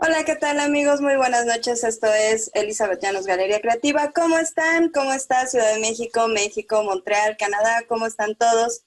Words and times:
Hola, 0.00 0.24
¿qué 0.24 0.36
tal 0.36 0.60
amigos? 0.60 1.00
Muy 1.00 1.16
buenas 1.16 1.44
noches. 1.44 1.82
Esto 1.82 2.06
es 2.06 2.52
Elizabeth 2.54 3.02
Llanos 3.02 3.26
Galería 3.26 3.60
Creativa. 3.60 4.12
¿Cómo 4.12 4.38
están? 4.38 4.90
¿Cómo 4.90 5.12
está 5.12 5.44
Ciudad 5.48 5.74
de 5.74 5.80
México, 5.80 6.28
México, 6.28 6.84
Montreal, 6.84 7.36
Canadá? 7.36 7.82
¿Cómo 7.88 8.06
están 8.06 8.36
todos? 8.36 8.82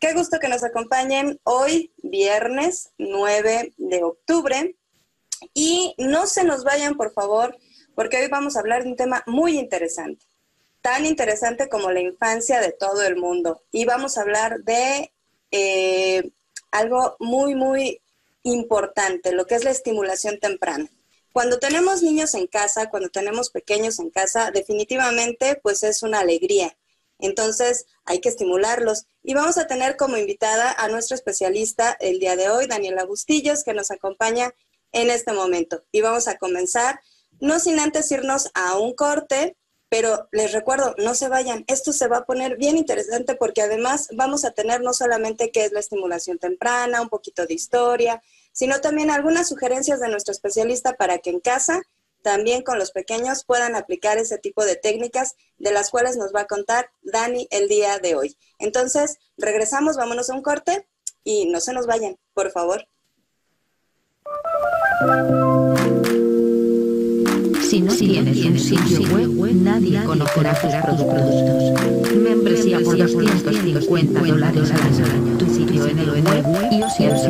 Qué 0.00 0.14
gusto 0.14 0.38
que 0.40 0.48
nos 0.48 0.64
acompañen 0.64 1.38
hoy, 1.44 1.92
viernes 1.98 2.88
9 2.96 3.74
de 3.76 4.02
octubre. 4.02 4.76
Y 5.52 5.94
no 5.98 6.26
se 6.26 6.42
nos 6.42 6.64
vayan, 6.64 6.94
por 6.94 7.12
favor, 7.12 7.58
porque 7.94 8.16
hoy 8.16 8.28
vamos 8.28 8.56
a 8.56 8.60
hablar 8.60 8.84
de 8.84 8.88
un 8.88 8.96
tema 8.96 9.22
muy 9.26 9.58
interesante. 9.58 10.24
Tan 10.80 11.04
interesante 11.04 11.68
como 11.68 11.90
la 11.90 12.00
infancia 12.00 12.62
de 12.62 12.72
todo 12.72 13.02
el 13.02 13.16
mundo. 13.16 13.60
Y 13.72 13.84
vamos 13.84 14.16
a 14.16 14.22
hablar 14.22 14.60
de 14.60 15.12
eh, 15.50 16.30
algo 16.70 17.14
muy, 17.18 17.54
muy 17.54 18.00
importante, 18.46 19.32
lo 19.32 19.46
que 19.46 19.56
es 19.56 19.64
la 19.64 19.70
estimulación 19.70 20.38
temprana. 20.38 20.88
Cuando 21.32 21.58
tenemos 21.58 22.02
niños 22.02 22.34
en 22.34 22.46
casa, 22.46 22.88
cuando 22.88 23.10
tenemos 23.10 23.50
pequeños 23.50 23.98
en 23.98 24.10
casa, 24.10 24.50
definitivamente 24.50 25.60
pues 25.62 25.82
es 25.82 26.02
una 26.02 26.20
alegría. 26.20 26.76
Entonces 27.18 27.86
hay 28.04 28.20
que 28.20 28.28
estimularlos. 28.28 29.06
Y 29.22 29.34
vamos 29.34 29.58
a 29.58 29.66
tener 29.66 29.96
como 29.96 30.16
invitada 30.16 30.72
a 30.72 30.88
nuestro 30.88 31.14
especialista 31.14 31.96
el 32.00 32.20
día 32.20 32.36
de 32.36 32.48
hoy, 32.48 32.66
Daniela 32.66 33.04
Bustillos, 33.04 33.64
que 33.64 33.74
nos 33.74 33.90
acompaña 33.90 34.54
en 34.92 35.10
este 35.10 35.32
momento. 35.32 35.84
Y 35.92 36.00
vamos 36.00 36.28
a 36.28 36.38
comenzar, 36.38 37.00
no 37.40 37.58
sin 37.58 37.80
antes 37.80 38.10
irnos 38.10 38.50
a 38.54 38.78
un 38.78 38.94
corte, 38.94 39.56
pero 39.88 40.28
les 40.32 40.52
recuerdo, 40.52 40.94
no 40.98 41.14
se 41.14 41.28
vayan, 41.28 41.64
esto 41.68 41.92
se 41.92 42.08
va 42.08 42.18
a 42.18 42.24
poner 42.24 42.56
bien 42.56 42.76
interesante 42.76 43.36
porque 43.36 43.62
además 43.62 44.08
vamos 44.12 44.44
a 44.44 44.50
tener 44.50 44.80
no 44.80 44.92
solamente 44.92 45.50
qué 45.52 45.64
es 45.64 45.72
la 45.72 45.80
estimulación 45.80 46.38
temprana, 46.38 47.00
un 47.00 47.08
poquito 47.08 47.46
de 47.46 47.54
historia, 47.54 48.22
sino 48.56 48.80
también 48.80 49.10
algunas 49.10 49.48
sugerencias 49.48 50.00
de 50.00 50.08
nuestro 50.08 50.32
especialista 50.32 50.94
para 50.94 51.18
que 51.18 51.28
en 51.28 51.40
casa, 51.40 51.82
también 52.22 52.62
con 52.62 52.78
los 52.78 52.90
pequeños, 52.90 53.44
puedan 53.44 53.76
aplicar 53.76 54.16
ese 54.16 54.38
tipo 54.38 54.64
de 54.64 54.76
técnicas 54.76 55.34
de 55.58 55.72
las 55.72 55.90
cuales 55.90 56.16
nos 56.16 56.34
va 56.34 56.40
a 56.40 56.46
contar 56.46 56.88
Dani 57.02 57.48
el 57.50 57.68
día 57.68 57.98
de 57.98 58.14
hoy. 58.14 58.38
Entonces, 58.58 59.18
regresamos, 59.36 59.98
vámonos 59.98 60.30
a 60.30 60.34
un 60.34 60.40
corte 60.40 60.88
y 61.22 61.50
no 61.50 61.60
se 61.60 61.74
nos 61.74 61.86
vayan, 61.86 62.16
por 62.32 62.50
favor. 62.50 62.88
Si 67.76 67.82
no 67.82 67.94
tienes 67.94 68.42
un 68.42 68.58
sitio 68.58 69.00
web, 69.14 69.52
nadie 69.52 70.02
conocerá 70.06 70.58
tus 70.86 71.04
productos. 71.04 72.14
Membresía 72.16 72.80
por 72.80 72.96
250 72.96 74.18
dólares 74.18 74.70
al 74.70 74.80
año. 74.80 75.36
Tu 75.36 75.54
sitio 75.54 75.86
en 75.86 75.98
el 75.98 76.10
web 76.24 76.44
y 76.70 76.76
iOS 76.76 77.26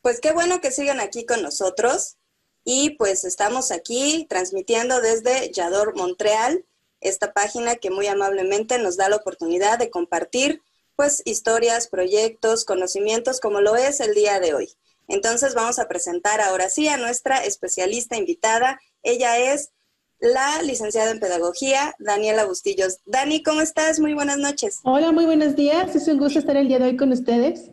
Pues 0.00 0.20
qué 0.22 0.32
bueno 0.32 0.62
que 0.62 0.70
sigan 0.70 0.98
aquí 1.00 1.26
con 1.26 1.42
nosotros 1.42 2.16
y 2.64 2.96
pues 2.96 3.26
estamos 3.26 3.70
aquí 3.70 4.26
transmitiendo 4.30 5.02
desde 5.02 5.52
Yador 5.52 5.94
Montreal, 5.94 6.64
esta 7.02 7.34
página 7.34 7.76
que 7.76 7.90
muy 7.90 8.06
amablemente 8.06 8.78
nos 8.78 8.96
da 8.96 9.10
la 9.10 9.16
oportunidad 9.16 9.78
de 9.78 9.90
compartir 9.90 10.62
pues 10.96 11.20
historias, 11.26 11.88
proyectos, 11.88 12.64
conocimientos 12.64 13.40
como 13.40 13.60
lo 13.60 13.76
es 13.76 14.00
el 14.00 14.14
día 14.14 14.40
de 14.40 14.54
hoy. 14.54 14.70
Entonces 15.08 15.54
vamos 15.54 15.78
a 15.78 15.88
presentar 15.88 16.40
ahora 16.40 16.68
sí 16.68 16.88
a 16.88 16.96
nuestra 16.96 17.44
especialista 17.44 18.16
invitada. 18.16 18.80
Ella 19.02 19.38
es 19.38 19.72
la 20.18 20.62
licenciada 20.62 21.10
en 21.10 21.20
Pedagogía, 21.20 21.94
Daniela 21.98 22.46
Bustillos. 22.46 23.00
Dani, 23.04 23.42
¿cómo 23.42 23.60
estás? 23.60 24.00
Muy 24.00 24.14
buenas 24.14 24.38
noches. 24.38 24.80
Hola, 24.82 25.12
muy 25.12 25.26
buenos 25.26 25.54
días. 25.54 25.94
Es 25.94 26.08
un 26.08 26.18
gusto 26.18 26.38
estar 26.38 26.56
el 26.56 26.68
día 26.68 26.78
de 26.78 26.86
hoy 26.86 26.96
con 26.96 27.12
ustedes. 27.12 27.70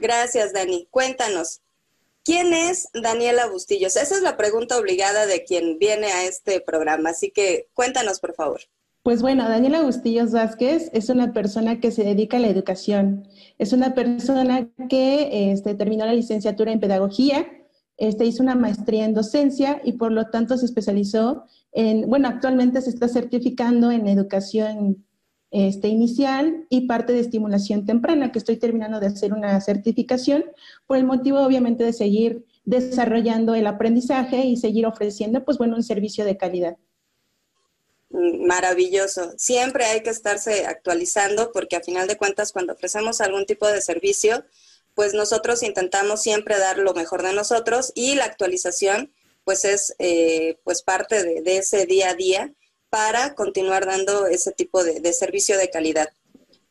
Gracias, 0.00 0.52
Dani. 0.52 0.88
Cuéntanos, 0.90 1.60
¿quién 2.24 2.52
es 2.52 2.88
Daniela 2.92 3.46
Bustillos? 3.46 3.96
Esa 3.96 4.16
es 4.16 4.22
la 4.22 4.36
pregunta 4.36 4.78
obligada 4.78 5.26
de 5.26 5.44
quien 5.44 5.78
viene 5.78 6.08
a 6.08 6.24
este 6.24 6.60
programa, 6.60 7.10
así 7.10 7.30
que 7.30 7.68
cuéntanos, 7.74 8.20
por 8.20 8.34
favor. 8.34 8.60
Pues 9.02 9.22
bueno, 9.22 9.48
Daniela 9.48 9.82
Bustillos 9.82 10.32
Vázquez 10.32 10.90
es 10.92 11.08
una 11.08 11.32
persona 11.32 11.80
que 11.80 11.90
se 11.90 12.04
dedica 12.04 12.36
a 12.36 12.40
la 12.40 12.48
educación. 12.48 13.26
Es 13.58 13.72
una 13.72 13.94
persona 13.94 14.68
que 14.90 15.52
este, 15.52 15.74
terminó 15.74 16.04
la 16.04 16.12
licenciatura 16.12 16.70
en 16.70 16.80
pedagogía, 16.80 17.46
este, 17.96 18.26
hizo 18.26 18.42
una 18.42 18.54
maestría 18.56 19.06
en 19.06 19.14
docencia 19.14 19.80
y 19.84 19.92
por 19.92 20.12
lo 20.12 20.26
tanto 20.26 20.58
se 20.58 20.66
especializó 20.66 21.44
en, 21.72 22.10
bueno, 22.10 22.28
actualmente 22.28 22.82
se 22.82 22.90
está 22.90 23.08
certificando 23.08 23.90
en 23.90 24.06
educación 24.06 25.06
este, 25.50 25.88
inicial 25.88 26.66
y 26.68 26.86
parte 26.86 27.14
de 27.14 27.20
estimulación 27.20 27.86
temprana, 27.86 28.32
que 28.32 28.38
estoy 28.38 28.56
terminando 28.56 29.00
de 29.00 29.06
hacer 29.06 29.32
una 29.32 29.58
certificación 29.62 30.44
por 30.86 30.98
el 30.98 31.04
motivo 31.04 31.40
obviamente 31.40 31.84
de 31.84 31.94
seguir 31.94 32.44
desarrollando 32.66 33.54
el 33.54 33.66
aprendizaje 33.66 34.44
y 34.44 34.58
seguir 34.58 34.86
ofreciendo, 34.86 35.42
pues 35.42 35.56
bueno, 35.56 35.76
un 35.76 35.82
servicio 35.82 36.26
de 36.26 36.36
calidad. 36.36 36.76
Maravilloso. 38.10 39.32
Siempre 39.38 39.84
hay 39.84 40.02
que 40.02 40.10
estarse 40.10 40.66
actualizando 40.66 41.52
porque 41.52 41.76
a 41.76 41.80
final 41.80 42.08
de 42.08 42.16
cuentas 42.16 42.52
cuando 42.52 42.72
ofrecemos 42.72 43.20
algún 43.20 43.46
tipo 43.46 43.68
de 43.68 43.80
servicio, 43.80 44.44
pues 44.94 45.14
nosotros 45.14 45.62
intentamos 45.62 46.20
siempre 46.20 46.58
dar 46.58 46.78
lo 46.78 46.92
mejor 46.92 47.22
de 47.22 47.32
nosotros 47.32 47.92
y 47.94 48.16
la 48.16 48.24
actualización 48.24 49.12
pues 49.44 49.64
es 49.64 49.94
eh, 49.98 50.58
pues 50.64 50.82
parte 50.82 51.22
de, 51.22 51.56
ese 51.56 51.86
día 51.86 52.10
a 52.10 52.14
día 52.14 52.52
para 52.90 53.34
continuar 53.34 53.86
dando 53.86 54.26
ese 54.26 54.50
tipo 54.52 54.82
de, 54.82 55.12
servicio 55.12 55.56
de 55.56 55.70
calidad. 55.70 56.08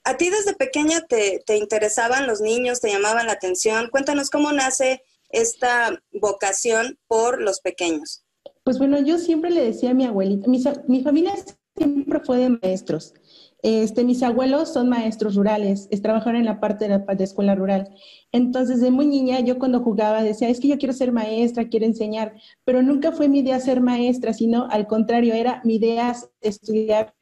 ¿A 0.04 0.18
ti 0.18 0.30
desde 0.30 0.54
pequeña 0.54 1.06
te, 1.08 1.42
te, 1.46 1.56
interesaban 1.56 2.28
los 2.28 2.42
niños, 2.42 2.82
te 2.82 2.92
llamaban 2.92 3.28
la 3.28 3.34
atención? 3.34 3.90
Cuéntanos 3.90 4.30
cómo 4.30 4.52
nace 4.52 5.04
esta 5.30 6.02
vocación 6.12 7.00
por 7.08 7.42
los 7.42 7.62
pequeños. 7.62 8.24
Pues 8.70 8.78
bueno, 8.78 9.00
yo 9.00 9.18
siempre 9.18 9.50
le 9.50 9.64
decía 9.64 9.90
a 9.90 9.94
mi 9.96 10.06
abuelita, 10.06 10.48
mi, 10.48 11.02
familia 11.02 11.34
siempre 11.76 12.20
fue 12.20 12.38
de 12.38 12.50
maestros. 12.50 13.16
Este, 13.64 14.04
mis 14.04 14.22
abuelos 14.22 14.72
son 14.72 14.90
maestros 14.90 15.34
rurales, 15.34 15.90
trabajaron 16.04 16.36
en 16.36 16.46
la 16.46 16.60
parte 16.60 16.88
de 16.88 17.00
la 17.00 17.24
escuela 17.24 17.56
rural. 17.56 17.90
Entonces, 18.32 18.80
de 18.80 18.92
muy 18.92 19.08
niña, 19.08 19.40
yo 19.40 19.58
cuando 19.58 19.82
jugaba 19.82 20.22
decía, 20.22 20.50
es 20.50 20.60
que 20.60 20.68
yo 20.68 20.78
quiero 20.78 20.94
ser 20.94 21.12
maestra, 21.12 21.68
quiero 21.68 21.88
enseñar, 21.88 22.36
pero 22.64 22.84
nunca 22.84 23.12
fue 23.12 23.28
mi 23.28 23.40
idea 23.40 23.60
ser 23.60 23.82
maestra, 23.82 24.34
sino 24.34 24.68
al 24.70 24.86
contrario, 24.86 25.34
era 25.34 25.62
mi 25.64 25.78
idea 25.78 26.16
estudiar 26.40 27.16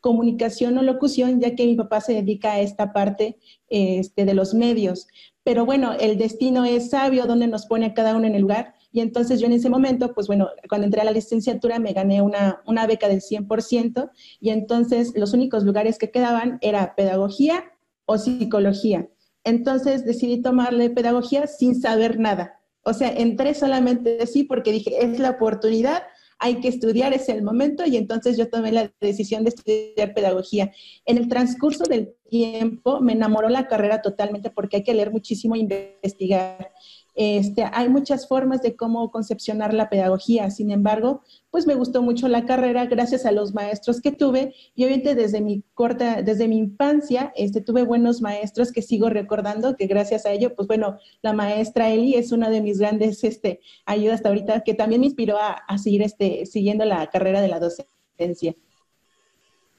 comunicación 0.00 0.76
o 0.76 0.82
locución, 0.82 1.40
ya 1.40 1.54
que 1.54 1.64
mi 1.64 1.76
papá 1.76 2.02
se 2.02 2.12
dedica 2.12 2.52
a 2.52 2.60
esta 2.60 2.92
parte 2.92 3.38
este, 3.70 4.26
de 4.26 4.34
los 4.34 4.52
medios. 4.52 5.06
Pero 5.44 5.64
bueno, 5.64 5.94
el 5.98 6.18
destino 6.18 6.66
es 6.66 6.90
sabio, 6.90 7.24
donde 7.24 7.46
nos 7.46 7.64
pone 7.64 7.86
a 7.86 7.94
cada 7.94 8.14
uno 8.14 8.26
en 8.26 8.34
el 8.34 8.42
lugar. 8.42 8.74
Y 8.92 9.00
entonces 9.00 9.40
yo 9.40 9.46
en 9.46 9.52
ese 9.52 9.70
momento, 9.70 10.12
pues 10.14 10.26
bueno, 10.26 10.48
cuando 10.68 10.86
entré 10.86 11.00
a 11.00 11.04
la 11.04 11.12
licenciatura 11.12 11.78
me 11.78 11.92
gané 11.92 12.22
una, 12.22 12.62
una 12.66 12.86
beca 12.86 13.08
del 13.08 13.20
100% 13.20 14.10
y 14.40 14.50
entonces 14.50 15.12
los 15.14 15.32
únicos 15.32 15.64
lugares 15.64 15.98
que 15.98 16.10
quedaban 16.10 16.58
era 16.60 16.94
pedagogía 16.96 17.72
o 18.04 18.18
psicología. 18.18 19.08
Entonces 19.44 20.04
decidí 20.04 20.42
tomarle 20.42 20.90
pedagogía 20.90 21.46
sin 21.46 21.80
saber 21.80 22.18
nada. 22.18 22.60
O 22.82 22.92
sea, 22.92 23.12
entré 23.12 23.54
solamente 23.54 24.18
así 24.22 24.44
porque 24.44 24.72
dije, 24.72 25.04
es 25.04 25.18
la 25.18 25.30
oportunidad, 25.30 26.02
hay 26.38 26.60
que 26.60 26.68
estudiar, 26.68 27.12
es 27.12 27.28
el 27.28 27.42
momento, 27.42 27.84
y 27.86 27.96
entonces 27.96 28.38
yo 28.38 28.48
tomé 28.48 28.72
la 28.72 28.90
decisión 29.00 29.44
de 29.44 29.50
estudiar 29.50 30.14
pedagogía. 30.14 30.72
En 31.04 31.18
el 31.18 31.28
transcurso 31.28 31.84
del 31.84 32.14
tiempo 32.30 33.00
me 33.00 33.12
enamoró 33.12 33.50
la 33.50 33.68
carrera 33.68 34.00
totalmente 34.00 34.50
porque 34.50 34.78
hay 34.78 34.82
que 34.82 34.94
leer 34.94 35.10
muchísimo 35.10 35.54
e 35.54 35.58
investigar. 35.58 36.72
Este, 37.22 37.68
hay 37.70 37.90
muchas 37.90 38.26
formas 38.26 38.62
de 38.62 38.76
cómo 38.76 39.10
concepcionar 39.10 39.74
la 39.74 39.90
pedagogía, 39.90 40.50
sin 40.50 40.70
embargo, 40.70 41.20
pues 41.50 41.66
me 41.66 41.74
gustó 41.74 42.00
mucho 42.00 42.28
la 42.28 42.46
carrera 42.46 42.86
gracias 42.86 43.26
a 43.26 43.30
los 43.30 43.52
maestros 43.52 44.00
que 44.00 44.10
tuve 44.10 44.54
y 44.74 44.84
obviamente 44.84 45.14
desde 45.14 45.42
mi 45.42 45.62
corta, 45.74 46.22
desde 46.22 46.48
mi 46.48 46.56
infancia, 46.56 47.30
este, 47.36 47.60
tuve 47.60 47.82
buenos 47.82 48.22
maestros 48.22 48.72
que 48.72 48.80
sigo 48.80 49.10
recordando 49.10 49.76
que 49.76 49.86
gracias 49.86 50.24
a 50.24 50.32
ello, 50.32 50.54
pues 50.54 50.66
bueno, 50.66 50.98
la 51.20 51.34
maestra 51.34 51.90
Eli 51.90 52.14
es 52.14 52.32
una 52.32 52.48
de 52.48 52.62
mis 52.62 52.78
grandes 52.78 53.22
este, 53.22 53.60
ayudas 53.84 54.14
hasta 54.14 54.30
ahorita 54.30 54.64
que 54.64 54.72
también 54.72 55.02
me 55.02 55.08
inspiró 55.08 55.36
a, 55.36 55.76
seguir 55.76 56.00
este, 56.00 56.46
siguiendo 56.46 56.86
la 56.86 57.06
carrera 57.10 57.42
de 57.42 57.48
la 57.48 57.60
docencia. 57.60 58.54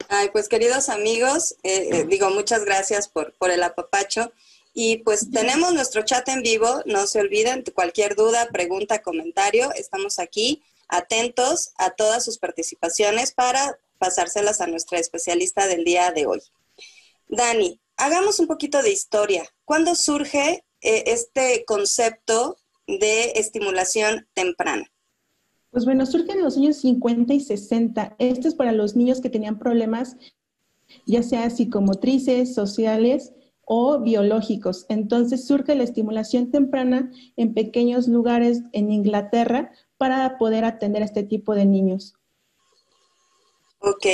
Ay, 0.10 0.30
pues 0.32 0.48
queridos 0.48 0.90
amigos, 0.90 1.56
eh, 1.64 1.90
eh, 1.92 2.06
digo 2.08 2.30
muchas 2.30 2.66
gracias 2.66 3.08
por, 3.08 3.34
por 3.40 3.50
el 3.50 3.64
apapacho. 3.64 4.32
Y 4.74 4.98
pues 5.00 5.30
tenemos 5.32 5.74
nuestro 5.74 6.04
chat 6.04 6.28
en 6.30 6.42
vivo, 6.42 6.82
no 6.86 7.06
se 7.08 7.20
olviden, 7.20 7.64
cualquier 7.74 8.16
duda, 8.16 8.48
pregunta, 8.52 9.02
comentario, 9.02 9.72
estamos 9.74 10.18
aquí 10.18 10.64
atentos 10.88 11.72
a 11.78 11.92
todas 11.92 12.24
sus 12.24 12.38
participaciones 12.38 13.34
para 13.34 13.78
pasárselas 13.98 14.62
a 14.62 14.68
nuestra 14.68 15.00
especialista 15.00 15.68
del 15.68 15.84
día 15.84 16.12
de 16.12 16.26
hoy. 16.26 16.42
Dani, 17.28 17.80
hagamos 17.98 18.40
un 18.40 18.48
poquito 18.48 18.82
de 18.82 18.92
historia. 18.92 19.44
¿Cuándo 19.66 19.96
surge 19.96 20.64
eh, 20.82 21.04
este 21.08 21.64
concepto 21.66 22.58
de 22.88 23.34
estimulación 23.36 24.28
temprana? 24.34 24.86
Pues 25.70 25.86
bueno, 25.86 26.06
surge 26.06 26.34
en 26.34 26.44
los 26.44 26.58
años 26.58 26.78
50 26.78 27.34
y 27.34 27.40
60. 27.40 28.16
Esto 28.20 28.48
es 28.48 28.56
para 28.56 28.72
los 28.72 28.96
niños 28.96 29.22
que 29.22 29.30
tenían 29.30 29.60
problemas, 29.60 30.18
ya 31.06 31.24
sea 31.24 31.50
psicomotrices, 31.50 32.54
sociales 32.54 33.32
o 33.66 34.00
biológicos. 34.00 34.86
Entonces 34.90 35.46
surge 35.46 35.76
la 35.76 35.84
estimulación 35.84 36.52
temprana 36.52 37.12
en 37.38 37.54
pequeños 37.54 38.08
lugares 38.08 38.62
en 38.74 38.92
Inglaterra 38.92 39.72
para 39.98 40.38
poder 40.38 40.66
atender 40.66 41.02
a 41.02 41.06
este 41.06 41.24
tipo 41.24 41.56
de 41.56 41.66
niños. 41.66 42.14
Ok, 43.80 44.06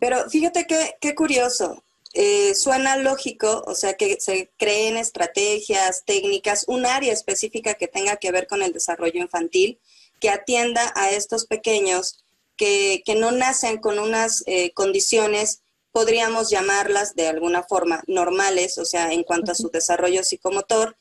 pero 0.00 0.28
fíjate 0.28 0.66
qué 1.00 1.14
curioso. 1.14 1.82
Eh, 2.14 2.54
suena 2.54 2.98
lógico, 2.98 3.64
o 3.66 3.74
sea, 3.74 3.94
que 3.94 4.20
se 4.20 4.50
creen 4.58 4.98
estrategias, 4.98 6.04
técnicas, 6.04 6.64
un 6.68 6.84
área 6.84 7.12
específica 7.12 7.74
que 7.74 7.88
tenga 7.88 8.16
que 8.16 8.30
ver 8.30 8.46
con 8.46 8.62
el 8.62 8.72
desarrollo 8.72 9.18
infantil, 9.18 9.78
que 10.20 10.28
atienda 10.28 10.92
a 10.94 11.10
estos 11.10 11.46
pequeños 11.46 12.22
que, 12.56 13.02
no 13.16 13.32
nacen 13.32 13.78
con 13.78 13.98
unas 13.98 14.44
eh, 14.46 14.72
condiciones, 14.74 15.62
podríamos 15.92 16.50
llamarlas 16.50 17.14
de 17.14 17.28
alguna 17.28 17.62
forma 17.62 18.02
normales, 18.06 18.78
o 18.78 18.84
sea, 18.84 19.12
en 19.12 19.22
cuanto 19.22 19.52
a 19.52 19.54
su 19.54 19.70
desarrollo 19.70 20.24
psicomotor. 20.24 20.96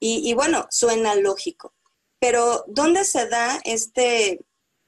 Y, 0.00 0.28
y 0.28 0.34
bueno, 0.34 0.66
suena 0.70 1.14
lógico. 1.14 1.74
Pero 2.18 2.64
¿dónde 2.66 3.04
se 3.04 3.28
da 3.28 3.60
este, 3.64 4.40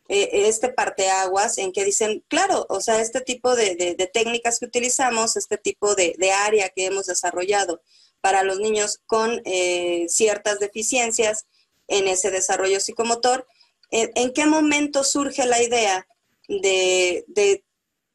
eh, 0.08 0.48
este 0.48 0.68
parteaguas 0.68 1.56
en 1.56 1.72
que 1.72 1.82
dicen, 1.82 2.22
claro, 2.28 2.66
o 2.68 2.82
sea, 2.82 3.00
este 3.00 3.22
tipo 3.22 3.56
de, 3.56 3.96
técnicas 4.12 4.58
que 4.58 4.66
utilizamos, 4.66 5.36
este 5.36 5.56
tipo 5.56 5.94
de, 5.94 6.14
área 6.30 6.68
que 6.68 6.86
hemos 6.86 7.06
desarrollado 7.06 7.80
para 8.20 8.42
los 8.42 8.58
niños 8.58 9.00
con 9.06 9.40
eh, 9.46 10.04
ciertas 10.08 10.58
deficiencias 10.58 11.46
en 11.88 12.06
ese 12.06 12.30
desarrollo 12.30 12.80
psicomotor, 12.80 13.46
¿en, 13.90 14.32
qué 14.34 14.44
momento 14.44 15.04
surge 15.04 15.46
la 15.46 15.62
idea 15.62 16.06
de, 16.48 17.64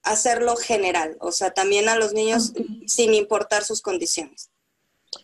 hacerlo 0.04 0.56
general? 0.56 1.18
O 1.20 1.32
sea, 1.32 1.52
también 1.52 1.90
a 1.90 1.96
los 1.96 2.14
niños 2.14 2.54
sin 2.86 3.14
importar 3.14 3.64
sus 3.64 3.82
condiciones. 3.82 4.50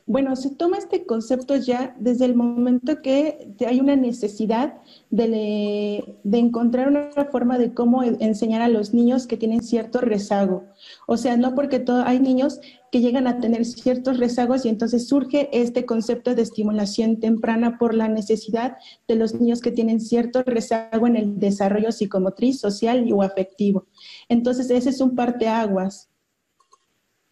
Bueno, 0.08 0.36
se 0.36 0.50
toma 0.50 0.78
este 0.78 1.06
concepto 1.06 1.56
ya 1.56 1.96
desde 2.00 2.26
el 2.26 2.36
momento 2.36 3.02
que 3.02 3.56
hay 3.68 3.80
una 3.80 3.96
necesidad 3.96 4.76
de, 5.10 6.16
encontrar 6.32 6.88
una 6.88 7.10
forma 7.32 7.58
de 7.58 7.74
cómo 7.74 8.04
enseñar 8.04 8.62
a 8.62 8.68
los 8.68 8.94
niños 8.94 9.28
que 9.28 9.38
tienen 9.38 9.64
cierto 9.64 10.02
rezago. 10.02 10.64
O 11.08 11.18
sea, 11.18 11.38
no 11.38 11.54
porque 11.54 11.80
todo, 11.80 12.04
hay 12.04 12.20
niños 12.20 12.60
que 12.92 13.02
llegan 13.02 13.28
a 13.28 13.40
tener 13.40 13.66
ciertos 13.66 14.18
rezagos 14.18 14.66
y 14.66 14.70
entonces 14.70 15.08
surge 15.08 15.50
este 15.52 15.86
concepto 15.86 16.34
de 16.34 16.42
estimulación 16.44 17.20
temprana 17.20 17.78
por 17.78 17.94
la 17.94 18.08
necesidad 18.08 18.78
de 19.08 19.16
los 19.16 19.34
niños 19.36 19.62
que 19.62 19.72
tienen 19.72 20.00
cierto 20.00 20.44
rezago 20.44 21.06
en 21.08 21.16
el 21.16 21.40
desarrollo 21.40 21.92
psicomotriz, 21.92 22.60
social 22.60 23.08
o 23.12 23.22
afectivo. 23.22 23.86
Entonces, 24.30 24.70
ese 24.70 24.90
es 24.90 25.02
un 25.02 25.16
parteaguas. 25.16 26.10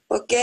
Ok, 0.07 0.33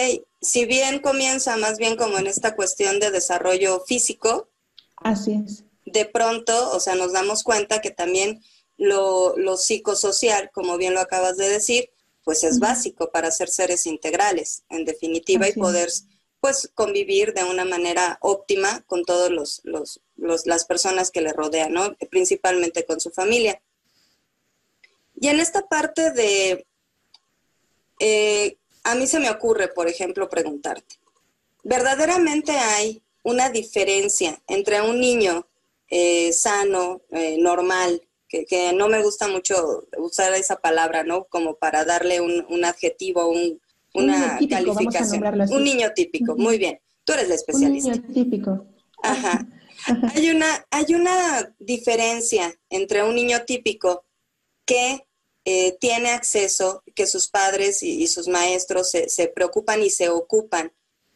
si 0.41 0.64
bien 0.64 1.00
comienza 1.00 1.56
más 1.56 1.79
bien 1.79 1.97
como 1.97 2.19
en 2.19 2.26
esta 2.26 2.56
cuestión 2.56 2.99
de 2.99 3.11
desarrollo 3.11 3.81
físico, 3.87 4.49
así 4.97 5.41
es. 5.44 5.64
De 5.87 6.06
pronto, 6.06 6.73
o 6.73 6.81
sea, 6.81 6.94
nos 6.94 7.12
damos 7.12 7.43
cuenta 7.43 7.81
que 7.81 7.91
también 7.91 8.43
lo, 8.76 9.56
psicosocial, 9.56 10.50
como 10.52 10.76
bien 10.76 10.94
lo 10.94 11.00
acabas 11.00 11.37
de 11.37 11.49
decir, 11.49 11.91
pues 12.25 12.44
es 12.44 12.58
básico 12.58 13.11
para 13.11 13.31
ser 13.31 13.49
seres 13.49 13.87
integrales, 13.87 14.64
en 14.69 14.85
definitiva, 14.85 15.49
y 15.49 15.53
poder 15.53 15.91
pues 16.41 16.70
convivir 16.75 17.35
de 17.35 17.44
una 17.44 17.64
manera 17.64 18.19
óptima 18.23 18.82
con 18.87 19.05
todas 19.05 19.31
los, 19.31 19.62
las 20.17 20.64
personas 20.64 21.11
que 21.11 21.20
le 21.20 21.32
rodean, 21.32 21.73
¿no? 21.73 21.94
Principalmente 22.11 22.87
con 22.87 23.00
su 23.00 23.11
familia. 23.11 23.61
Y 25.20 25.28
en 25.28 25.38
esta 25.38 25.69
parte 25.69 26.11
de 26.11 26.67
eh, 28.00 28.56
a 28.82 28.94
mí 28.94 29.06
se 29.06 29.20
me 29.20 29.31
ocurre, 29.31 29.69
por 29.69 29.87
ejemplo, 29.87 30.28
preguntarte, 30.31 30.96
¿verdaderamente 31.62 32.52
hay 32.52 33.02
una 33.22 33.50
diferencia 33.50 34.43
entre 34.49 34.81
un 34.81 34.99
niño 34.99 35.46
eh, 35.88 36.32
sano, 36.32 37.02
eh, 37.11 37.37
normal, 37.38 38.02
que, 38.28 38.72
no 38.72 38.88
me 38.88 39.02
gusta 39.02 39.28
mucho 39.28 39.87
usar 39.99 40.32
esa 40.34 40.56
palabra, 40.56 41.05
¿no? 41.05 41.25
Como 41.25 41.56
para 41.56 41.84
darle 41.84 42.20
un, 42.20 42.64
adjetivo, 42.64 43.28
un, 43.28 43.61
una 43.93 44.38
calificación. 44.49 45.22
Un 45.50 45.64
niño 45.64 45.90
típico, 45.94 46.37
muy 46.37 46.56
bien. 46.56 46.81
Tú 47.05 47.12
eres 47.12 47.28
la 47.28 47.34
especialista. 47.34 47.90
Un 47.90 48.02
niño 48.02 48.14
típico. 48.14 48.67
Ajá. 49.02 49.46
Hay 50.14 50.31
una, 50.31 50.64
hay 50.70 50.94
una 50.94 51.55
diferencia 51.58 52.55
entre 52.69 53.02
un 53.02 53.17
niño 53.17 53.44
típico 53.44 54.05
que 54.64 55.05
eh, 55.45 55.77
tiene 55.81 56.11
acceso, 56.11 56.83
que 56.95 57.07
sus 57.07 57.29
padres 57.29 57.83
y, 57.83 58.07
sus 58.07 58.29
maestros 58.29 58.91
se, 58.91 59.29
preocupan 59.29 59.83
y 59.83 59.91
se 59.91 60.09
ocupan 60.09 60.73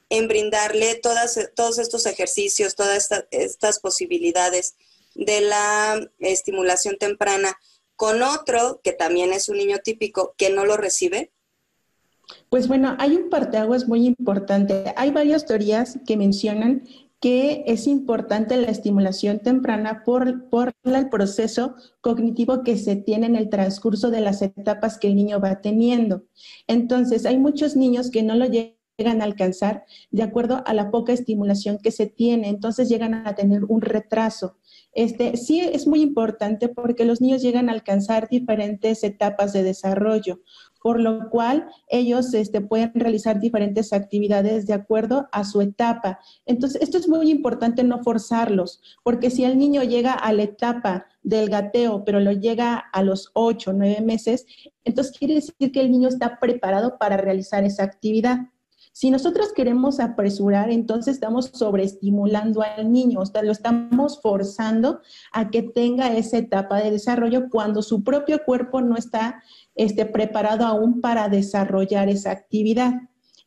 en 0.08 0.28
brindarle 0.28 0.94
todas, 0.96 1.38
todos 1.54 1.78
estos 1.78 2.06
ejercicios, 2.06 2.74
todas 2.74 3.08
estas 3.30 3.80
posibilidades 3.80 4.74
de 5.14 5.40
la 5.42 6.10
estimulación 6.20 6.96
temprana 6.98 7.58
con 7.96 8.22
otro 8.22 8.80
que 8.82 8.92
también 8.92 9.32
es 9.32 9.48
un 9.48 9.58
niño 9.58 9.78
típico 9.82 10.34
que 10.36 10.50
no 10.50 10.64
lo 10.64 10.76
recibe? 10.76 11.30
Pues 12.48 12.68
bueno, 12.68 12.96
hay 12.98 13.16
un 13.16 13.28
parteaguas 13.28 13.86
muy 13.86 14.06
importante. 14.06 14.92
Hay 14.96 15.10
varias 15.10 15.46
teorías 15.46 15.98
que 16.06 16.16
mencionan 16.16 16.88
que 17.24 17.64
es 17.66 17.86
importante 17.86 18.54
la 18.58 18.66
estimulación 18.66 19.38
temprana 19.38 20.02
por, 20.04 20.50
por 20.50 20.74
el 20.84 21.08
proceso 21.08 21.74
cognitivo 22.02 22.62
que 22.62 22.76
se 22.76 22.96
tiene 22.96 23.24
en 23.24 23.34
el 23.34 23.48
transcurso 23.48 24.10
de 24.10 24.20
las 24.20 24.42
etapas 24.42 24.98
que 24.98 25.06
el 25.06 25.16
niño 25.16 25.40
va 25.40 25.62
teniendo. 25.62 26.24
Entonces, 26.66 27.24
hay 27.24 27.38
muchos 27.38 27.76
niños 27.76 28.10
que 28.10 28.22
no 28.22 28.34
lo 28.34 28.44
llegan 28.44 29.22
a 29.22 29.24
alcanzar 29.24 29.86
de 30.10 30.22
acuerdo 30.22 30.62
a 30.66 30.74
la 30.74 30.90
poca 30.90 31.14
estimulación 31.14 31.78
que 31.78 31.92
se 31.92 32.04
tiene, 32.04 32.50
entonces 32.50 32.90
llegan 32.90 33.14
a 33.14 33.34
tener 33.34 33.64
un 33.64 33.80
retraso. 33.80 34.58
Este, 34.92 35.38
sí 35.38 35.60
es 35.60 35.86
muy 35.86 36.02
importante 36.02 36.68
porque 36.68 37.06
los 37.06 37.22
niños 37.22 37.40
llegan 37.40 37.70
a 37.70 37.72
alcanzar 37.72 38.28
diferentes 38.28 39.02
etapas 39.02 39.54
de 39.54 39.62
desarrollo 39.62 40.42
por 40.84 41.00
lo 41.00 41.30
cual 41.30 41.66
ellos 41.88 42.34
este, 42.34 42.60
pueden 42.60 42.92
realizar 42.94 43.40
diferentes 43.40 43.94
actividades 43.94 44.66
de 44.66 44.74
acuerdo 44.74 45.30
a 45.32 45.42
su 45.44 45.62
etapa. 45.62 46.18
Entonces, 46.44 46.82
esto 46.82 46.98
es 46.98 47.08
muy 47.08 47.30
importante 47.30 47.82
no 47.82 48.02
forzarlos, 48.02 48.82
porque 49.02 49.30
si 49.30 49.44
el 49.44 49.56
niño 49.56 49.82
llega 49.82 50.12
a 50.12 50.30
la 50.34 50.42
etapa 50.42 51.06
del 51.22 51.48
gateo, 51.48 52.04
pero 52.04 52.20
lo 52.20 52.32
llega 52.32 52.76
a 52.76 53.02
los 53.02 53.30
ocho, 53.32 53.72
nueve 53.72 54.02
meses, 54.02 54.44
entonces 54.84 55.16
quiere 55.16 55.36
decir 55.36 55.72
que 55.72 55.80
el 55.80 55.90
niño 55.90 56.08
está 56.08 56.38
preparado 56.38 56.98
para 56.98 57.16
realizar 57.16 57.64
esa 57.64 57.82
actividad. 57.82 58.40
Si 58.96 59.10
nosotros 59.10 59.52
queremos 59.52 59.98
apresurar, 59.98 60.70
entonces 60.70 61.14
estamos 61.14 61.46
sobreestimulando 61.52 62.62
al 62.62 62.92
niño, 62.92 63.18
o 63.18 63.26
sea, 63.26 63.42
lo 63.42 63.50
estamos 63.50 64.20
forzando 64.22 65.00
a 65.32 65.50
que 65.50 65.62
tenga 65.62 66.16
esa 66.16 66.38
etapa 66.38 66.78
de 66.78 66.92
desarrollo 66.92 67.50
cuando 67.50 67.82
su 67.82 68.04
propio 68.04 68.44
cuerpo 68.46 68.82
no 68.82 68.96
está 68.96 69.42
este, 69.74 70.06
preparado 70.06 70.64
aún 70.64 71.00
para 71.00 71.28
desarrollar 71.28 72.08
esa 72.08 72.30
actividad. 72.30 72.92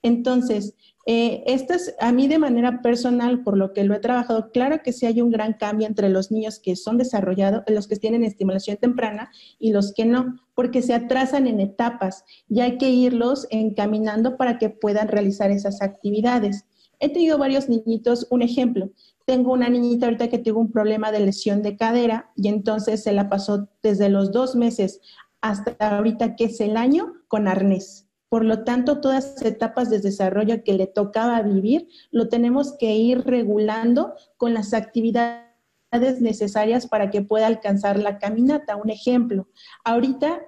Entonces, 0.02 0.76
eh, 1.06 1.46
esto 1.48 1.76
es 1.76 1.96
a 2.02 2.12
mí 2.12 2.28
de 2.28 2.40
manera 2.40 2.82
personal, 2.82 3.42
por 3.42 3.58
lo 3.58 3.72
que 3.72 3.86
lo 3.86 3.96
he 3.96 4.00
trabajado, 4.00 4.52
claro 4.52 4.82
que 4.84 4.92
sí 4.92 5.06
hay 5.06 5.22
un 5.22 5.32
gran 5.32 5.54
cambio 5.54 5.88
entre 5.88 6.10
los 6.10 6.30
niños 6.30 6.60
que 6.60 6.76
son 6.76 6.98
desarrollados, 6.98 7.64
los 7.68 7.88
que 7.88 7.96
tienen 7.96 8.26
estimulación 8.26 8.76
temprana 8.76 9.32
y 9.60 9.72
los 9.72 9.94
que 9.94 10.04
no, 10.06 10.42
porque 10.58 10.82
se 10.82 10.96
atrasan 10.96 11.46
en 11.46 11.60
etapas 11.60 12.26
y 12.50 12.62
hay 12.62 12.80
que 12.80 12.90
irlos 12.90 13.46
encaminando 13.52 14.38
para 14.38 14.58
que 14.58 14.72
puedan 14.72 15.08
realizar 15.08 15.52
esas 15.52 15.84
actividades. 15.84 16.66
He 17.00 17.10
tenido 17.10 17.38
varios 17.38 17.70
niñitos, 17.70 18.26
un 18.32 18.42
ejemplo, 18.42 18.90
tengo 19.26 19.54
una 19.54 19.70
niñita 19.70 20.08
ahorita 20.08 20.30
que 20.30 20.40
tuvo 20.40 20.60
un 20.60 20.72
problema 20.72 21.12
de 21.12 21.20
lesión 21.20 21.62
de 21.62 21.78
cadera 21.78 22.32
y 22.36 22.48
entonces 22.48 23.04
se 23.04 23.14
la 23.14 23.30
pasó 23.30 23.70
desde 23.84 24.10
los 24.10 24.32
dos 24.32 24.56
meses 24.56 25.00
hasta 25.42 25.76
ahorita 25.80 26.36
que 26.36 26.46
es 26.46 26.60
el 26.60 26.76
año 26.76 27.14
con 27.28 27.48
arnés. 27.48 28.08
Por 28.28 28.44
lo 28.44 28.64
tanto, 28.64 29.00
todas 29.00 29.36
las 29.36 29.42
etapas 29.44 29.92
de 29.92 30.00
desarrollo 30.00 30.64
que 30.64 30.74
le 30.74 30.88
tocaba 30.88 31.40
vivir, 31.44 31.88
lo 32.10 32.30
tenemos 32.30 32.76
que 32.80 32.96
ir 32.96 33.24
regulando 33.26 34.16
con 34.38 34.56
las 34.56 34.74
actividades 34.74 35.47
necesarias 35.92 36.88
para 36.88 37.10
que 37.10 37.22
pueda 37.22 37.48
alcanzar 37.48 38.00
la 38.00 38.20
caminata. 38.20 38.76
Un 38.76 38.90
ejemplo, 38.90 39.48
ahorita 39.84 40.42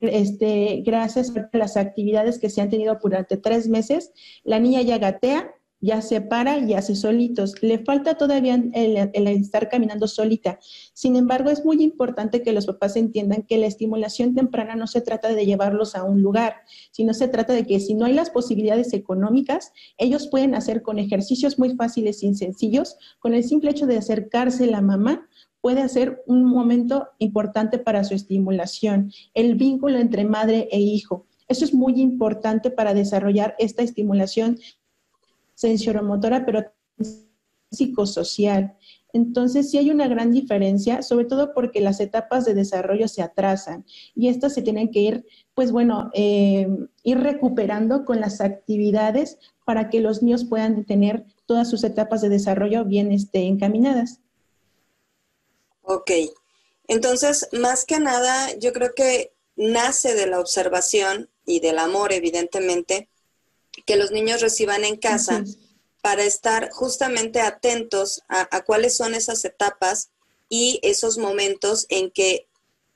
este, 0.00 0.82
gracias 0.84 1.32
a 1.36 1.56
las 1.56 1.76
actividades 1.76 2.38
que 2.38 2.50
se 2.50 2.60
han 2.60 2.70
tenido 2.70 2.98
durante 3.02 3.36
tres 3.36 3.68
meses, 3.68 4.12
la 4.44 4.58
niña 4.58 4.82
ya 4.82 4.98
gatea, 4.98 5.54
ya 5.80 6.02
se 6.02 6.20
para 6.20 6.58
y 6.58 6.74
hace 6.74 6.94
solitos. 6.94 7.54
Le 7.62 7.78
falta 7.78 8.16
todavía 8.16 8.62
el, 8.72 9.26
estar 9.26 9.68
caminando 9.68 10.08
solita. 10.08 10.58
Sin 10.94 11.16
embargo, 11.16 11.50
es 11.50 11.64
muy 11.64 11.82
importante 11.82 12.42
que 12.42 12.52
los 12.52 12.66
papás 12.66 12.96
entiendan 12.96 13.42
que 13.42 13.58
la 13.58 13.66
estimulación 13.66 14.34
temprana 14.34 14.74
no 14.76 14.86
se 14.86 15.00
trata 15.00 15.28
de 15.34 15.46
llevarlos 15.46 15.94
a 15.94 16.04
un 16.04 16.22
lugar, 16.22 16.56
sino 16.90 17.14
se 17.14 17.28
trata 17.28 17.52
de 17.52 17.66
que 17.66 17.80
si 17.80 17.94
no 17.94 18.06
hay 18.06 18.14
las 18.14 18.30
posibilidades 18.30 18.92
económicas, 18.92 19.72
ellos 19.98 20.28
pueden 20.28 20.54
hacer 20.54 20.82
con 20.82 20.98
ejercicios 20.98 21.58
muy 21.58 21.74
fáciles 21.76 22.22
y 22.22 22.34
sencillos, 22.34 22.96
con 23.18 23.34
el 23.34 23.44
simple 23.44 23.70
hecho 23.70 23.86
de 23.86 23.98
acercarse 23.98 24.66
la 24.66 24.80
mamá, 24.80 25.28
puede 25.60 25.88
ser 25.88 26.22
un 26.26 26.44
momento 26.44 27.08
importante 27.18 27.78
para 27.78 28.04
su 28.04 28.14
estimulación, 28.14 29.10
el 29.34 29.56
vínculo 29.56 29.98
entre 29.98 30.24
madre 30.24 30.68
e 30.70 30.78
hijo. 30.78 31.26
Eso 31.48 31.64
es 31.64 31.74
muy 31.74 32.00
importante 32.00 32.70
para 32.70 32.94
desarrollar 32.94 33.54
esta 33.58 33.82
estimulación 33.82 34.58
sensoromotora, 35.56 36.46
pero 36.46 36.72
psicosocial. 37.72 38.76
Entonces, 39.12 39.70
sí 39.70 39.78
hay 39.78 39.90
una 39.90 40.08
gran 40.08 40.30
diferencia, 40.30 41.02
sobre 41.02 41.24
todo 41.24 41.54
porque 41.54 41.80
las 41.80 42.00
etapas 42.00 42.44
de 42.44 42.54
desarrollo 42.54 43.08
se 43.08 43.22
atrasan 43.22 43.84
y 44.14 44.28
estas 44.28 44.54
se 44.54 44.62
tienen 44.62 44.90
que 44.90 45.00
ir, 45.00 45.26
pues 45.54 45.72
bueno, 45.72 46.10
eh, 46.14 46.68
ir 47.02 47.18
recuperando 47.18 48.04
con 48.04 48.20
las 48.20 48.40
actividades 48.40 49.38
para 49.64 49.88
que 49.88 50.00
los 50.00 50.22
niños 50.22 50.44
puedan 50.44 50.84
tener 50.84 51.24
todas 51.46 51.70
sus 51.70 51.82
etapas 51.82 52.20
de 52.20 52.28
desarrollo 52.28 52.84
bien 52.84 53.10
este, 53.10 53.40
encaminadas. 53.46 54.20
Ok, 55.82 56.10
entonces, 56.88 57.48
más 57.52 57.84
que 57.84 57.98
nada, 57.98 58.54
yo 58.58 58.72
creo 58.72 58.92
que 58.94 59.32
nace 59.56 60.14
de 60.14 60.26
la 60.26 60.40
observación 60.40 61.30
y 61.44 61.60
del 61.60 61.78
amor, 61.78 62.12
evidentemente, 62.12 63.08
que 63.86 63.96
los 63.96 64.10
niños 64.10 64.40
reciban 64.40 64.84
en 64.84 64.96
casa 64.96 65.44
para 66.02 66.24
estar 66.24 66.70
justamente 66.70 67.40
atentos 67.40 68.22
a, 68.28 68.60
cuáles 68.64 68.96
son 68.96 69.14
esas 69.14 69.44
etapas 69.44 70.10
y 70.48 70.78
esos 70.82 71.18
momentos 71.18 71.86
en 71.88 72.10
que 72.10 72.46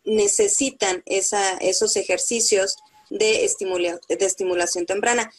necesitan 0.04 1.02
esa, 1.06 1.56
esos 1.58 1.96
ejercicios 1.96 2.76
de, 3.08 3.50
de 4.08 4.24
estimulación 4.24 4.86
temprana. 4.86 5.32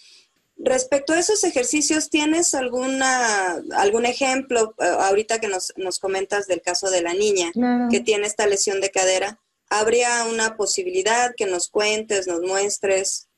Respecto 0.58 1.13
a 1.13 1.20
esos 1.20 1.43
ejercicios, 1.43 2.10
¿tienes 2.10 2.53
alguna, 2.53 3.62
algún 3.75 4.05
ejemplo 4.05 4.75
eh, 4.79 4.86
ahorita 4.86 5.39
que 5.39 5.48
nos, 5.48 5.74
nos, 5.75 5.98
comentas 5.98 6.48
del 6.48 6.62
caso 6.62 6.89
de 6.89 7.01
la 7.01 7.13
niña 7.13 7.51
que 7.89 8.00
tiene 8.00 8.27
esta 8.27 8.46
lesión 8.46 8.79
de 8.79 8.91
cadera? 8.91 9.39
¿Habría 9.70 10.25
una 10.25 10.58
posibilidad 10.58 11.34
que 11.36 11.46
nos 11.46 11.70
cuentes, 11.70 12.27
nos 12.27 12.41
muestres? 12.41 13.29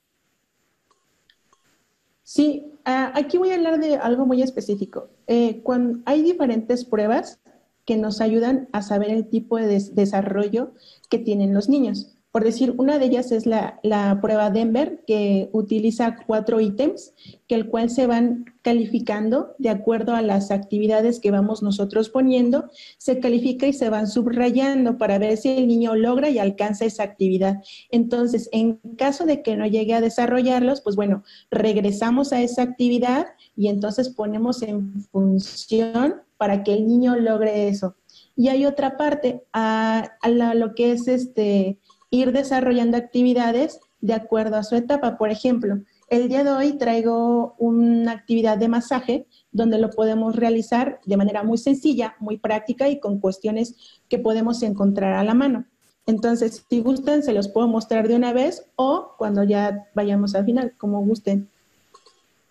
Sí, 2.34 2.66
ah, 2.84 3.12
aquí 3.13 3.38
voy 3.38 3.52
a 3.52 3.56
hablar 3.58 3.80
de 3.80 3.96
algo 3.98 4.25
muy 4.25 4.42
específico. 4.42 5.08
Eh, 5.28 5.62
hay 6.06 6.24
diferentes 6.24 6.84
pruebas 6.84 7.40
que 7.86 7.96
nos 7.96 8.22
ayudan 8.22 8.70
a 8.72 8.82
saber 8.82 9.12
el 9.12 9.30
tipo 9.30 9.58
de 9.58 9.68
desarrollo 9.94 10.74
que 11.12 11.20
tienen 11.20 11.54
los 11.54 11.70
niños. 11.70 12.18
Por 12.34 12.44
decir, 12.44 12.74
una 12.78 12.98
de 12.98 13.06
ellas 13.06 13.32
es 13.32 13.46
la, 13.46 13.80
prueba 14.20 14.50
Denver, 14.50 15.04
que 15.06 15.50
utiliza 15.52 16.18
cuatro 16.25 16.60
ítems, 16.60 17.13
que 17.48 17.54
el 17.54 17.68
cual 17.68 17.92
se 17.92 18.08
van 18.08 18.46
calificando 18.63 19.54
de 19.60 19.70
acuerdo 19.70 20.16
a 20.16 20.24
las 20.24 20.50
actividades 20.50 21.20
que 21.20 21.30
vamos 21.30 21.62
nosotros 21.62 22.10
poniendo, 22.10 22.72
se 22.98 23.20
califica 23.20 23.68
y 23.68 23.74
se 23.74 23.92
van 23.92 24.08
subrayando 24.08 24.98
para 24.98 25.20
ver 25.20 25.38
si 25.38 25.50
el 25.50 25.68
niño 25.68 25.96
logra 25.96 26.32
y 26.32 26.40
alcanza 26.40 26.86
esa 26.86 27.04
actividad. 27.04 27.62
Entonces, 27.92 28.50
en 28.52 28.80
caso 28.98 29.28
de 29.28 29.44
que 29.44 29.56
no 29.56 29.68
llegue 29.68 29.94
a 29.94 30.02
desarrollarlos, 30.02 30.82
pues 30.82 30.96
bueno, 30.96 31.24
regresamos 31.52 32.34
a 32.34 32.42
esa 32.42 32.63
actividad 32.63 33.28
y 33.56 33.68
entonces 33.68 34.10
ponemos 34.10 34.63
en 34.63 35.04
función 35.12 36.16
para 36.38 36.63
que 36.63 36.74
el 36.74 36.88
niño 36.88 37.16
logre 37.16 37.68
eso. 37.68 37.96
Y 38.36 38.48
hay 38.48 38.66
otra 38.66 38.98
parte, 38.98 39.44
a, 39.54 40.10
lo 40.56 40.74
que 40.74 40.92
es 40.92 41.08
este 41.08 41.78
ir 42.13 42.32
desarrollando 42.32 42.96
actividades 42.96 43.79
de 44.00 44.13
acuerdo 44.13 44.58
a 44.58 44.63
su 44.63 44.75
etapa. 44.75 45.17
Por 45.17 45.32
ejemplo, 45.32 45.79
el 46.10 46.29
día 46.29 46.43
de 46.43 46.51
hoy 46.51 46.74
traigo 46.74 47.55
una 47.58 48.12
actividad 48.12 48.60
de 48.60 48.67
masaje 48.67 49.25
donde 49.51 49.79
lo 49.79 49.89
podemos 49.89 50.36
realizar 50.36 51.01
de 51.05 51.17
manera 51.17 51.41
muy 51.41 51.58
sencilla, 51.58 52.15
muy 52.20 52.38
práctica 52.38 52.88
y 52.88 53.00
con 53.00 53.20
cuestiones 53.20 53.74
que 54.10 54.20
podemos 54.20 54.62
encontrar 54.62 55.13
a 55.13 55.24
la 55.24 55.34
mano. 55.34 55.65
Entonces, 56.05 56.63
si 56.70 56.82
gustan, 56.82 57.24
se 57.24 57.34
los 57.34 57.48
puedo 57.48 57.67
mostrar 57.67 58.08
de 58.08 58.15
una 58.15 58.32
vez 58.32 58.63
o 58.75 59.15
cuando 59.17 59.43
ya 59.43 59.88
vayamos 59.96 60.36
al 60.36 60.46
final, 60.46 60.75
como 60.77 61.03
gusten. 61.03 61.50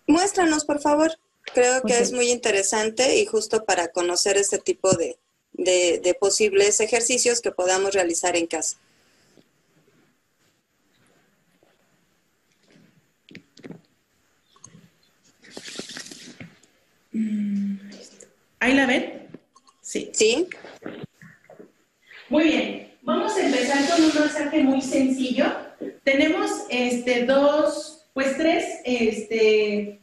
Muéstranos, 0.07 0.65
por 0.65 0.81
favor. 0.81 1.13
Creo 1.53 1.83
que 1.83 1.99
es 1.99 2.11
muy 2.11 2.31
interesante 2.31 3.17
y 3.17 3.25
justo 3.25 3.63
para 3.63 3.87
conocer 3.87 4.35
este 4.35 4.57
tipo 4.57 4.91
de, 4.91 5.17
de 5.53 6.17
posibles 6.19 6.81
ejercicios 6.81 7.39
que 7.39 7.51
podamos 7.51 7.93
realizar 7.93 8.35
en 8.35 8.47
casa. 8.47 8.77
¿Ahí 18.59 18.73
la 18.73 18.85
ven? 18.85 19.27
Sí. 19.81 20.09
Sí. 20.13 20.47
Muy 22.29 22.45
bien. 22.45 22.93
Vamos 23.03 23.35
a 23.35 23.45
empezar 23.45 23.77
con 23.89 24.03
un 24.05 24.19
masaje 24.19 24.63
muy 24.63 24.81
sencillo. 24.81 25.45
Tenemos 26.03 26.49
este, 26.69 27.25
dos, 27.25 28.07
pues 28.13 28.37
tres 28.37 28.79
este, 28.85 30.01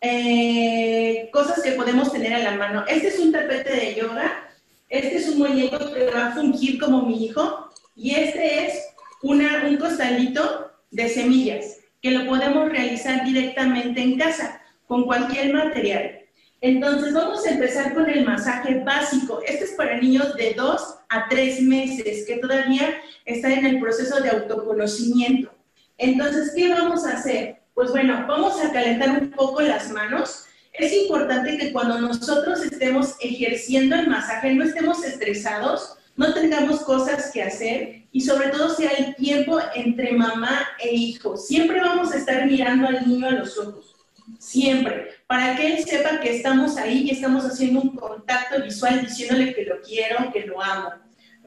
eh, 0.00 1.30
cosas 1.32 1.62
que 1.62 1.72
podemos 1.72 2.12
tener 2.12 2.34
a 2.34 2.38
la 2.38 2.52
mano. 2.52 2.84
Este 2.86 3.08
es 3.08 3.18
un 3.18 3.32
tapete 3.32 3.72
de 3.74 3.94
yoga. 3.94 4.50
Este 4.88 5.16
es 5.16 5.28
un 5.28 5.38
muñeco 5.38 5.92
que 5.92 6.04
va 6.06 6.26
a 6.28 6.32
fungir 6.34 6.78
como 6.78 7.02
mi 7.02 7.24
hijo. 7.24 7.70
Y 7.96 8.14
este 8.14 8.66
es 8.66 8.74
una, 9.22 9.64
un 9.66 9.78
costalito 9.78 10.70
de 10.90 11.08
semillas 11.08 11.78
que 12.02 12.10
lo 12.10 12.26
podemos 12.26 12.68
realizar 12.68 13.24
directamente 13.24 14.02
en 14.02 14.18
casa 14.18 14.60
con 14.86 15.04
cualquier 15.04 15.54
material. 15.54 16.23
Entonces 16.64 17.12
vamos 17.12 17.44
a 17.44 17.50
empezar 17.50 17.92
con 17.92 18.08
el 18.08 18.24
masaje 18.24 18.82
básico. 18.82 19.42
Este 19.46 19.64
es 19.64 19.72
para 19.72 20.00
niños 20.00 20.34
de 20.34 20.54
2 20.54 20.94
a 21.10 21.28
3 21.28 21.60
meses 21.60 22.24
que 22.26 22.38
todavía 22.38 23.02
están 23.26 23.52
en 23.52 23.66
el 23.66 23.80
proceso 23.80 24.18
de 24.22 24.30
autoconocimiento. 24.30 25.52
Entonces, 25.98 26.54
¿qué 26.56 26.70
vamos 26.70 27.04
a 27.04 27.18
hacer? 27.18 27.60
Pues 27.74 27.90
bueno, 27.90 28.24
vamos 28.26 28.58
a 28.62 28.72
calentar 28.72 29.10
un 29.10 29.30
poco 29.32 29.60
las 29.60 29.90
manos. 29.90 30.46
Es 30.72 30.90
importante 30.94 31.58
que 31.58 31.70
cuando 31.70 32.00
nosotros 32.00 32.64
estemos 32.64 33.16
ejerciendo 33.20 33.96
el 33.96 34.08
masaje 34.08 34.54
no 34.54 34.64
estemos 34.64 35.04
estresados, 35.04 35.98
no 36.16 36.32
tengamos 36.32 36.80
cosas 36.80 37.30
que 37.30 37.42
hacer 37.42 38.06
y 38.10 38.22
sobre 38.22 38.48
todo 38.48 38.70
sea 38.70 38.92
el 38.92 39.14
tiempo 39.16 39.58
entre 39.74 40.12
mamá 40.12 40.66
e 40.82 40.94
hijo. 40.94 41.36
Siempre 41.36 41.80
vamos 41.80 42.12
a 42.12 42.16
estar 42.16 42.46
mirando 42.46 42.88
al 42.88 43.06
niño 43.06 43.28
a 43.28 43.32
los 43.32 43.58
ojos 43.58 43.93
siempre, 44.38 45.08
para 45.26 45.56
que 45.56 45.66
él 45.66 45.84
sepa 45.84 46.20
que 46.20 46.36
estamos 46.36 46.76
ahí 46.76 47.02
y 47.02 47.10
estamos 47.10 47.44
haciendo 47.44 47.80
un 47.80 47.96
contacto 47.96 48.62
visual 48.62 49.02
diciéndole 49.02 49.54
que 49.54 49.64
lo 49.64 49.80
quiero, 49.80 50.32
que 50.32 50.46
lo 50.46 50.62
amo. 50.62 50.90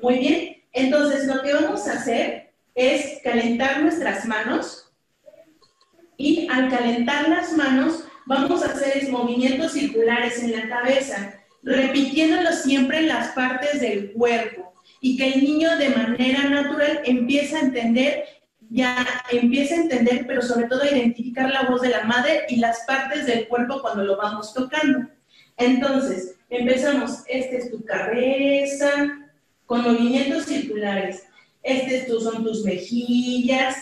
Muy 0.01 0.19
bien, 0.19 0.63
entonces 0.73 1.25
lo 1.27 1.41
que 1.41 1.53
vamos 1.53 1.87
a 1.87 1.93
hacer 1.93 2.53
es 2.75 3.19
calentar 3.23 3.81
nuestras 3.81 4.25
manos 4.25 4.91
y 6.17 6.47
al 6.51 6.69
calentar 6.69 7.29
las 7.29 7.53
manos 7.53 8.03
vamos 8.25 8.63
a 8.63 8.71
hacer 8.71 9.09
movimientos 9.09 9.73
circulares 9.73 10.43
en 10.43 10.51
la 10.51 10.67
cabeza, 10.67 11.33
repitiéndolo 11.63 12.51
siempre 12.51 12.99
en 12.99 13.07
las 13.07 13.29
partes 13.29 13.81
del 13.81 14.11
cuerpo 14.11 14.73
y 15.01 15.17
que 15.17 15.33
el 15.33 15.43
niño 15.43 15.77
de 15.77 15.89
manera 15.89 16.43
natural 16.43 17.01
empiece 17.05 17.55
a 17.55 17.61
entender 17.61 18.25
ya 18.69 19.05
empieza 19.31 19.75
a 19.75 19.81
entender, 19.81 20.25
pero 20.27 20.41
sobre 20.41 20.67
todo 20.67 20.83
a 20.83 20.91
identificar 20.91 21.49
la 21.49 21.63
voz 21.63 21.81
de 21.81 21.89
la 21.89 22.03
madre 22.03 22.45
y 22.49 22.57
las 22.57 22.81
partes 22.85 23.25
del 23.25 23.47
cuerpo 23.47 23.81
cuando 23.81 24.03
lo 24.03 24.17
vamos 24.17 24.53
tocando. 24.53 25.07
Entonces, 25.57 26.35
empezamos, 26.49 27.23
esta 27.27 27.57
es 27.57 27.71
tu 27.71 27.83
cabeza, 27.83 29.27
con 29.65 29.81
movimientos 29.81 30.45
circulares. 30.45 31.23
Estos 31.63 32.23
son 32.23 32.43
tus 32.43 32.63
mejillas, 32.63 33.75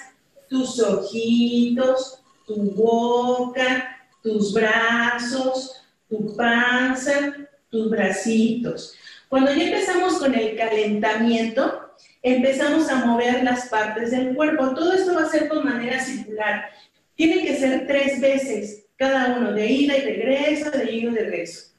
tus 0.50 0.80
ojitos, 0.80 2.20
tu 2.46 2.56
boca, 2.72 3.98
tus 4.24 4.54
brazos, 4.54 5.84
tu 6.10 6.36
panza, 6.36 7.36
tus 7.70 7.90
bracitos. 7.90 8.96
Cuando 9.30 9.54
ya 9.54 9.64
empezamos 9.64 10.18
con 10.18 10.34
el 10.34 10.56
calentamiento, 10.56 11.85
empezamos 12.22 12.90
a 12.90 13.06
mover 13.06 13.44
las 13.44 13.68
partes 13.70 14.12
del 14.12 14.36
cuerpo. 14.36 14.74
Todo 14.74 14.94
esto 14.94 15.14
va 15.14 15.24
a 15.24 15.30
ser 15.30 15.48
con 15.48 15.66
manera 15.66 16.00
circular. 16.00 16.70
Tiene 17.16 17.46
que 17.46 17.58
ser 17.58 17.88
tres 17.88 18.20
veces 18.20 18.86
cada 18.98 19.38
uno, 19.38 19.54
de 19.54 19.68
ida 19.68 19.98
y 19.98 20.02
regreso, 20.02 20.72
de 20.72 20.92
ida 20.92 21.12
y 21.12 21.16
regreso. 21.16 21.72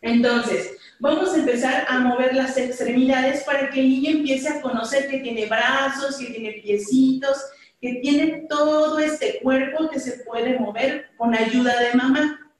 Entonces, 0.00 0.72
vamos 0.98 1.32
a 1.32 1.38
empezar 1.38 1.86
a 1.88 2.00
mover 2.00 2.34
las 2.34 2.56
extremidades 2.58 3.44
para 3.44 3.70
que 3.70 3.80
el 3.80 3.88
niño 3.88 4.10
empiece 4.10 4.48
a 4.48 4.60
conocer 4.60 5.08
que 5.08 5.18
tiene 5.18 5.46
brazos, 5.46 6.18
que 6.18 6.26
tiene 6.26 6.52
piecitos, 6.54 7.38
que 7.80 7.94
tiene 7.94 8.46
todo 8.48 8.98
este 8.98 9.40
cuerpo 9.40 9.88
que 9.88 10.00
se 10.00 10.24
puede 10.24 10.58
mover 10.58 11.10
con 11.16 11.34
ayuda 11.34 11.78
de 11.80 11.94
mamá. 11.94 12.52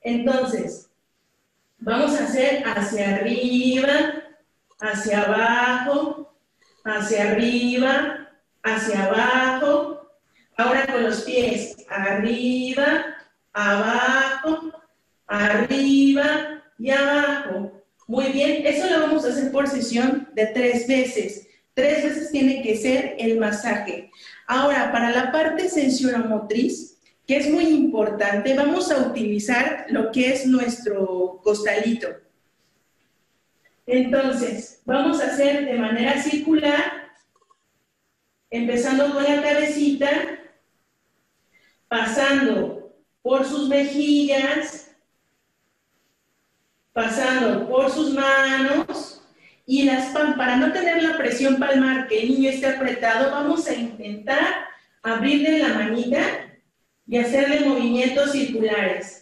Entonces, 0.00 0.90
vamos 1.78 2.14
a 2.18 2.24
hacer 2.24 2.64
hacia 2.64 3.16
arriba, 3.16 4.19
hacia 4.80 5.22
abajo, 5.22 6.34
hacia 6.84 7.32
arriba, 7.32 8.28
hacia 8.62 9.04
abajo. 9.04 10.10
Ahora 10.56 10.86
con 10.86 11.02
los 11.04 11.22
pies, 11.22 11.76
arriba, 11.88 13.04
abajo, 13.52 14.72
arriba 15.26 16.62
y 16.78 16.90
abajo. 16.90 17.72
Muy 18.06 18.26
bien, 18.32 18.66
eso 18.66 18.90
lo 18.90 19.00
vamos 19.00 19.24
a 19.24 19.28
hacer 19.28 19.52
por 19.52 19.68
sesión 19.68 20.28
de 20.34 20.46
tres 20.46 20.86
veces. 20.86 21.46
Tres 21.74 22.02
veces 22.04 22.30
tiene 22.30 22.62
que 22.62 22.76
ser 22.76 23.14
el 23.18 23.38
masaje. 23.38 24.10
Ahora, 24.46 24.90
para 24.90 25.10
la 25.10 25.30
parte 25.30 25.68
sensoromotriz, 25.68 26.98
que 27.26 27.36
es 27.36 27.48
muy 27.48 27.66
importante, 27.68 28.56
vamos 28.56 28.90
a 28.90 28.98
utilizar 28.98 29.86
lo 29.88 30.10
que 30.10 30.32
es 30.32 30.46
nuestro 30.46 31.40
costalito. 31.44 32.08
Entonces, 33.92 34.82
vamos 34.84 35.20
a 35.20 35.26
hacer 35.26 35.64
de 35.64 35.74
manera 35.74 36.22
circular, 36.22 37.10
empezando 38.48 39.12
con 39.12 39.24
la 39.24 39.42
cabecita, 39.42 40.08
pasando 41.88 42.94
por 43.20 43.44
sus 43.44 43.68
mejillas, 43.68 44.94
pasando 46.92 47.68
por 47.68 47.90
sus 47.90 48.14
manos 48.14 49.24
y 49.66 49.82
las 49.82 50.14
para 50.36 50.54
no 50.54 50.72
tener 50.72 51.02
la 51.02 51.16
presión 51.16 51.58
palmar 51.58 52.06
que 52.06 52.22
el 52.22 52.28
niño 52.28 52.50
esté 52.50 52.68
apretado, 52.68 53.32
vamos 53.32 53.66
a 53.66 53.74
intentar 53.74 54.68
abrirle 55.02 55.58
la 55.58 55.74
manita 55.74 56.20
y 57.08 57.18
hacerle 57.18 57.68
movimientos 57.68 58.30
circulares. 58.30 59.19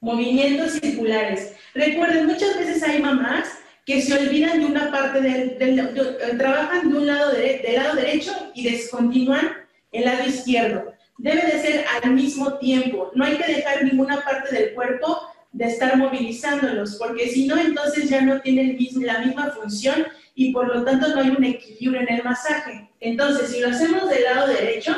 Movimientos 0.00 0.72
circulares. 0.72 1.54
Recuerden, 1.74 2.26
muchas 2.26 2.56
veces 2.58 2.82
hay 2.82 3.02
mamás 3.02 3.48
que 3.84 4.02
se 4.02 4.12
olvidan 4.12 4.60
de 4.60 4.66
una 4.66 4.90
parte 4.90 5.20
del, 5.20 5.56
trabajan 6.36 6.90
de 6.90 6.98
un 6.98 7.06
lado 7.06 7.32
del 7.32 7.74
lado 7.74 7.96
derecho 7.96 8.32
y 8.54 8.70
descontinúan 8.70 9.50
el 9.92 10.04
lado 10.04 10.28
izquierdo. 10.28 10.92
Debe 11.16 11.42
de 11.42 11.60
ser 11.60 11.84
al 12.02 12.12
mismo 12.12 12.58
tiempo. 12.58 13.10
No 13.14 13.24
hay 13.24 13.36
que 13.36 13.52
dejar 13.52 13.82
ninguna 13.82 14.22
parte 14.22 14.54
del 14.54 14.74
cuerpo 14.74 15.18
de 15.52 15.64
estar 15.64 15.96
movilizándolos, 15.96 16.96
porque 16.96 17.28
si 17.28 17.46
no, 17.46 17.58
entonces 17.58 18.10
ya 18.10 18.20
no 18.20 18.40
tienen 18.40 18.76
la 19.00 19.20
misma 19.20 19.50
función 19.50 20.06
y 20.34 20.52
por 20.52 20.68
lo 20.68 20.84
tanto 20.84 21.08
no 21.08 21.20
hay 21.20 21.30
un 21.30 21.44
equilibrio 21.44 22.02
en 22.02 22.12
el 22.12 22.22
masaje. 22.22 22.90
Entonces, 23.00 23.50
si 23.50 23.60
lo 23.60 23.68
hacemos 23.68 24.08
del 24.08 24.24
lado 24.24 24.48
derecho, 24.48 24.94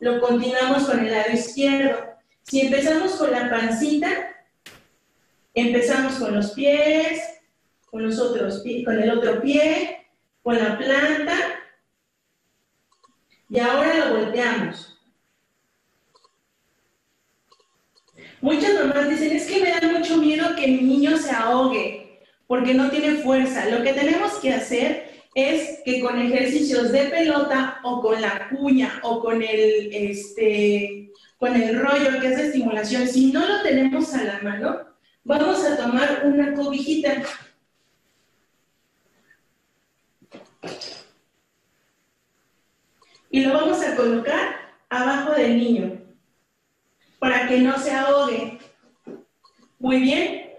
lo 0.00 0.20
continuamos 0.20 0.84
con 0.84 0.98
el 0.98 1.12
lado 1.12 1.32
izquierdo. 1.32 2.09
Si 2.50 2.62
empezamos 2.62 3.12
con 3.12 3.30
la 3.30 3.48
pancita, 3.48 4.08
empezamos 5.54 6.14
con 6.14 6.34
los 6.34 6.50
pies, 6.50 7.20
con 7.88 8.02
los 8.02 8.18
otros 8.18 8.64
con 8.84 9.00
el 9.00 9.08
otro 9.08 9.40
pie, 9.40 10.08
con 10.42 10.58
la 10.58 10.76
planta, 10.76 11.36
y 13.48 13.60
ahora 13.60 13.94
lo 13.98 14.16
volteamos. 14.16 14.98
Muchas 18.40 18.74
mamás 18.74 19.08
dicen, 19.08 19.30
es 19.36 19.46
que 19.46 19.62
me 19.62 19.70
da 19.70 19.96
mucho 19.96 20.16
miedo 20.16 20.56
que 20.56 20.66
mi 20.66 20.80
niño 20.80 21.18
se 21.18 21.30
ahogue 21.30 22.20
porque 22.48 22.74
no 22.74 22.90
tiene 22.90 23.22
fuerza. 23.22 23.68
Lo 23.68 23.84
que 23.84 23.92
tenemos 23.92 24.32
que 24.40 24.54
hacer 24.54 25.22
es 25.36 25.78
que 25.84 26.00
con 26.00 26.20
ejercicios 26.20 26.90
de 26.90 27.04
pelota 27.04 27.78
o 27.84 28.02
con 28.02 28.20
la 28.20 28.48
cuña 28.48 28.98
o 29.04 29.20
con 29.20 29.40
el, 29.40 29.90
este, 29.92 31.09
con 31.40 31.56
el 31.56 31.80
rollo 31.80 32.20
que 32.20 32.28
es 32.28 32.36
de 32.36 32.46
estimulación, 32.48 33.08
si 33.08 33.32
no 33.32 33.40
lo 33.40 33.62
tenemos 33.62 34.12
a 34.12 34.24
la 34.24 34.40
mano, 34.42 34.80
vamos 35.24 35.64
a 35.64 35.74
tomar 35.78 36.20
una 36.26 36.52
cobijita. 36.52 37.22
Y 43.30 43.40
lo 43.42 43.54
vamos 43.54 43.82
a 43.82 43.96
colocar 43.96 44.74
abajo 44.90 45.32
del 45.32 45.56
niño 45.56 45.98
para 47.18 47.48
que 47.48 47.60
no 47.60 47.78
se 47.78 47.92
ahogue. 47.92 48.58
Muy 49.78 49.98
bien. 49.98 50.50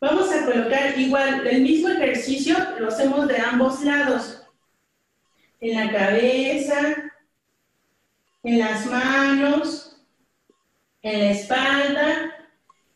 Vamos 0.00 0.30
a 0.30 0.44
colocar 0.44 0.96
igual 0.96 1.44
el 1.48 1.62
mismo 1.62 1.88
ejercicio, 1.88 2.54
lo 2.78 2.88
hacemos 2.88 3.26
de 3.26 3.38
ambos 3.38 3.82
lados. 3.82 4.46
En 5.60 5.74
la 5.74 5.90
cabeza, 5.90 7.10
en 8.44 8.58
las 8.60 8.86
manos, 8.86 9.85
en 11.06 11.20
la 11.20 11.30
espalda, 11.30 12.36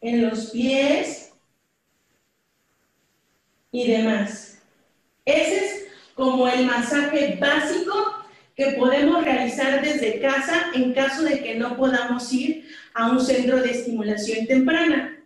en 0.00 0.28
los 0.28 0.50
pies 0.50 1.30
y 3.70 3.86
demás. 3.86 4.58
Ese 5.24 5.64
es 5.64 5.86
como 6.16 6.48
el 6.48 6.66
masaje 6.66 7.38
básico 7.40 7.94
que 8.56 8.72
podemos 8.72 9.24
realizar 9.24 9.80
desde 9.80 10.20
casa 10.20 10.72
en 10.74 10.92
caso 10.92 11.22
de 11.22 11.40
que 11.40 11.54
no 11.54 11.76
podamos 11.76 12.32
ir 12.32 12.68
a 12.94 13.10
un 13.10 13.20
centro 13.20 13.62
de 13.62 13.70
estimulación 13.70 14.44
temprana. 14.48 15.16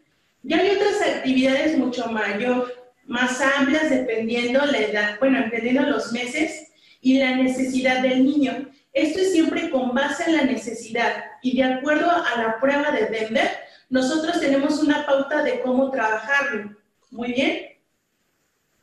Ya 0.43 0.59
hay 0.59 0.77
otras 0.77 1.01
actividades 1.01 1.79
mucho 1.79 2.11
mayor, 2.11 2.71
más 3.07 3.41
amplias 3.41 3.89
dependiendo 3.89 4.63
la 4.67 4.79
edad, 4.79 5.19
bueno, 5.21 5.41
dependiendo 5.41 5.89
los 5.89 6.13
meses 6.13 6.69
y 7.01 7.17
la 7.17 7.35
necesidad 7.37 8.03
del 8.03 8.27
niño. 8.27 8.71
Esto 8.93 9.21
es 9.21 9.33
siempre 9.33 9.71
con 9.71 9.95
base 9.95 10.25
en 10.27 10.37
la 10.37 10.45
necesidad 10.45 11.34
y 11.45 11.59
de 11.59 11.63
acuerdo 11.63 12.11
a 12.11 12.43
la 12.43 12.59
prueba 12.59 12.91
de 12.91 13.05
Denver, 13.05 13.51
nosotros 13.91 14.41
tenemos 14.41 14.83
una 14.83 15.05
pauta 15.05 15.43
de 15.43 15.61
cómo 15.61 15.91
trabajarlo. 15.91 16.75
Muy 17.11 17.35
bien. 17.35 17.67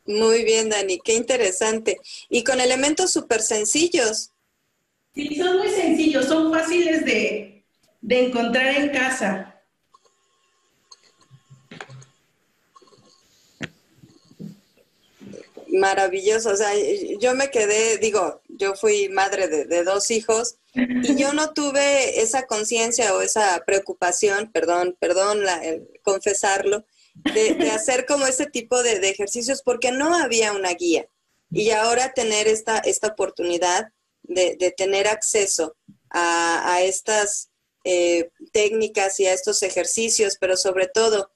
Muy 0.06 0.43
bien, 0.43 0.69
Dani, 0.69 1.00
qué 1.00 1.15
interesante. 1.15 2.00
Y 2.30 2.43
con 2.43 2.62
elementos 2.62 3.12
súper 3.12 3.41
sencillos. 3.41 4.30
Sí, 5.15 5.36
son 5.36 5.58
muy 5.58 5.69
sencillos, 5.69 6.26
son 6.28 6.54
fáciles 6.54 7.04
de, 7.04 7.65
de 8.00 8.28
encontrar 8.28 8.67
en 8.76 8.89
casa. 8.89 9.51
Maravilloso, 15.71 16.49
o 16.49 16.55
sea, 16.57 16.71
yo 17.19 17.34
me 17.34 17.49
quedé, 17.49 17.97
digo, 17.97 18.41
yo 18.49 18.75
fui 18.75 19.07
madre 19.07 19.47
de, 19.47 19.84
dos 19.86 20.12
hijos 20.12 20.57
y 20.73 21.15
yo 21.15 21.31
no 21.31 21.53
tuve 21.53 22.21
esa 22.21 22.45
conciencia 22.45 23.15
o 23.15 23.21
esa 23.21 23.63
preocupación, 23.65 24.51
perdón, 24.51 24.97
perdón, 24.99 25.45
la, 25.45 25.62
confesarlo, 26.03 26.86
de, 27.34 27.71
hacer 27.71 28.05
como 28.05 28.27
ese 28.27 28.47
tipo 28.47 28.84
de, 28.84 28.97
ejercicios 29.10 29.62
porque 29.63 29.93
no 29.93 30.13
había 30.13 30.51
una 30.51 30.73
guía. 30.73 31.07
Y 31.49 31.71
ahora 31.71 32.12
tener 32.13 32.49
esta, 32.49 32.79
esta 32.79 33.07
oportunidad 33.07 33.93
de, 34.23 34.73
tener 34.75 35.07
acceso 35.07 35.77
a, 36.10 36.81
estas 36.81 37.49
eh, 37.86 38.29
técnicas 38.51 39.21
y 39.21 39.25
a 39.25 39.34
estos 39.34 39.63
ejercicios, 39.63 40.36
pero 40.38 40.57
sobre 40.57 40.88
todo 40.88 41.31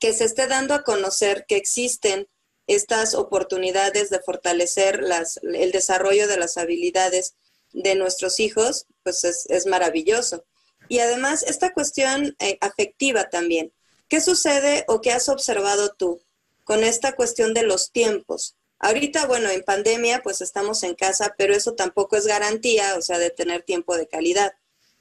que 0.00 0.12
se 0.12 0.24
esté 0.24 0.48
dando 0.48 0.74
a 0.74 0.82
conocer 0.82 1.46
que 1.46 1.56
existen 1.56 2.28
estas 2.66 3.14
oportunidades 3.14 4.10
de 4.10 4.20
fortalecer 4.20 5.00
el 5.42 5.72
desarrollo 5.72 6.26
de 6.26 6.36
las 6.36 6.56
habilidades 6.56 7.34
de 7.72 7.94
nuestros 7.94 8.40
hijos, 8.40 8.86
pues 9.02 9.24
es, 9.24 9.66
maravilloso. 9.66 10.44
Y 10.88 11.00
además, 11.00 11.42
esta 11.42 11.72
cuestión 11.72 12.36
eh, 12.38 12.58
afectiva 12.60 13.28
también. 13.28 13.72
¿Qué 14.08 14.20
sucede 14.20 14.84
o 14.88 15.00
qué 15.00 15.12
has 15.12 15.28
observado 15.28 15.94
tú 15.94 16.20
con 16.64 16.84
esta 16.84 17.14
cuestión 17.14 17.54
de 17.54 17.64
los 17.64 17.90
tiempos? 17.90 18.56
Ahorita, 18.78 19.26
bueno, 19.26 19.48
en 19.48 19.62
pandemia, 19.62 20.22
pues 20.22 20.40
estamos 20.40 20.82
en 20.82 20.94
casa, 20.94 21.34
pero 21.36 21.54
eso 21.54 21.74
tampoco 21.74 22.16
es 22.16 22.26
garantía, 22.26 22.96
o 22.96 23.02
sea, 23.02 23.18
de 23.18 23.30
tener 23.30 23.62
tiempo 23.62 23.96
de 23.96 24.06
calidad. 24.06 24.54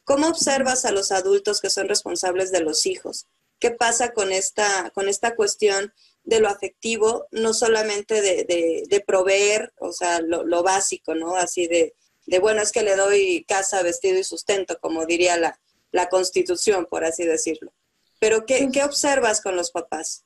¿Cómo 0.04 0.28
observas 0.28 0.86
a 0.86 0.91
los 0.91 1.12
adultos 1.12 1.62
que 1.62 1.69
son 1.69 1.88
responsables 1.88 2.51
de 2.51 2.62
los 2.62 2.86
hijos? 2.86 3.28
¿Qué 3.60 3.71
pasa 3.71 4.13
con 4.13 4.32
esta, 4.32 4.91
con 4.91 5.10
esta 5.10 5.36
cuestión 5.36 5.93
de 6.26 6.40
lo 6.40 6.48
afectivo, 6.48 7.28
no 7.32 7.54
solamente 7.54 8.22
de, 8.22 9.04
proveer, 9.06 9.74
o 9.80 9.92
sea, 9.92 10.22
lo, 10.22 10.64
básico, 10.64 11.16
¿no? 11.16 11.36
Así 11.36 11.68
de, 11.68 11.94
de, 12.26 12.40
bueno, 12.40 12.62
es 12.62 12.72
que 12.72 12.84
le 12.84 12.96
doy 12.96 13.46
casa, 13.48 13.84
vestido 13.84 14.20
y 14.20 14.24
sustento, 14.24 14.78
como 14.82 15.06
diría 15.06 15.38
la, 15.38 15.60
la 15.92 16.10
constitución, 16.10 16.88
por 16.90 17.06
así 17.06 17.24
decirlo. 17.26 17.72
Pero, 18.20 18.46
¿qué, 18.46 18.70
¿qué 18.72 18.84
observas 18.84 19.40
con 19.42 19.56
los 19.56 19.72
papás? 19.72 20.24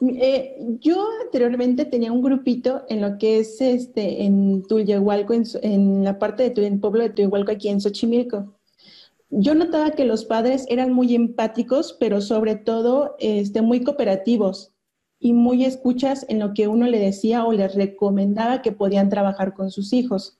Eh, 0.00 0.56
yo 0.80 1.06
anteriormente 1.22 1.84
tenía 1.84 2.12
un 2.12 2.22
grupito 2.22 2.84
en 2.88 3.00
lo 3.00 3.18
que 3.18 3.38
es 3.38 3.60
este 3.60 4.24
en 4.24 4.62
Tulyehualco, 4.66 5.34
en, 5.34 5.44
en 5.62 6.04
la 6.04 6.18
parte 6.18 6.48
de 6.50 6.66
el 6.66 6.80
pueblo 6.80 7.02
de 7.02 7.10
Tulyehualco, 7.10 7.52
aquí 7.52 7.68
en 7.68 7.80
Xochimilco. 7.80 8.56
Yo 9.30 9.54
notaba 9.54 9.92
que 9.92 10.04
los 10.04 10.24
padres 10.24 10.64
eran 10.68 10.92
muy 10.92 11.14
empáticos, 11.14 11.96
pero 11.98 12.20
sobre 12.20 12.56
todo 12.56 13.14
este, 13.20 13.62
muy 13.62 13.84
cooperativos 13.84 14.69
y 15.20 15.34
muy 15.34 15.64
escuchas 15.64 16.24
en 16.28 16.38
lo 16.38 16.54
que 16.54 16.66
uno 16.66 16.86
le 16.86 16.98
decía 16.98 17.44
o 17.44 17.52
les 17.52 17.74
recomendaba 17.74 18.62
que 18.62 18.72
podían 18.72 19.10
trabajar 19.10 19.52
con 19.52 19.70
sus 19.70 19.92
hijos. 19.92 20.38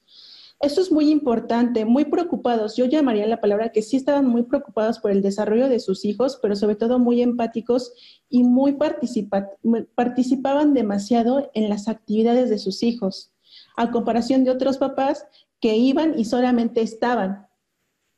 Eso 0.58 0.80
es 0.80 0.90
muy 0.90 1.10
importante, 1.10 1.84
muy 1.84 2.06
preocupados. 2.06 2.76
Yo 2.76 2.86
llamaría 2.86 3.26
la 3.26 3.40
palabra 3.40 3.72
que 3.72 3.82
sí 3.82 3.96
estaban 3.96 4.26
muy 4.26 4.42
preocupados 4.42 4.98
por 4.98 5.10
el 5.10 5.22
desarrollo 5.22 5.68
de 5.68 5.80
sus 5.80 6.04
hijos, 6.04 6.38
pero 6.42 6.56
sobre 6.56 6.76
todo 6.76 6.98
muy 6.98 7.22
empáticos 7.22 7.92
y 8.28 8.42
muy 8.42 8.76
participaban 9.94 10.74
demasiado 10.74 11.50
en 11.54 11.68
las 11.68 11.88
actividades 11.88 12.50
de 12.50 12.58
sus 12.58 12.82
hijos, 12.82 13.32
a 13.76 13.90
comparación 13.90 14.44
de 14.44 14.50
otros 14.50 14.76
papás 14.76 15.26
que 15.60 15.76
iban 15.76 16.18
y 16.18 16.24
solamente 16.24 16.82
estaban. 16.82 17.46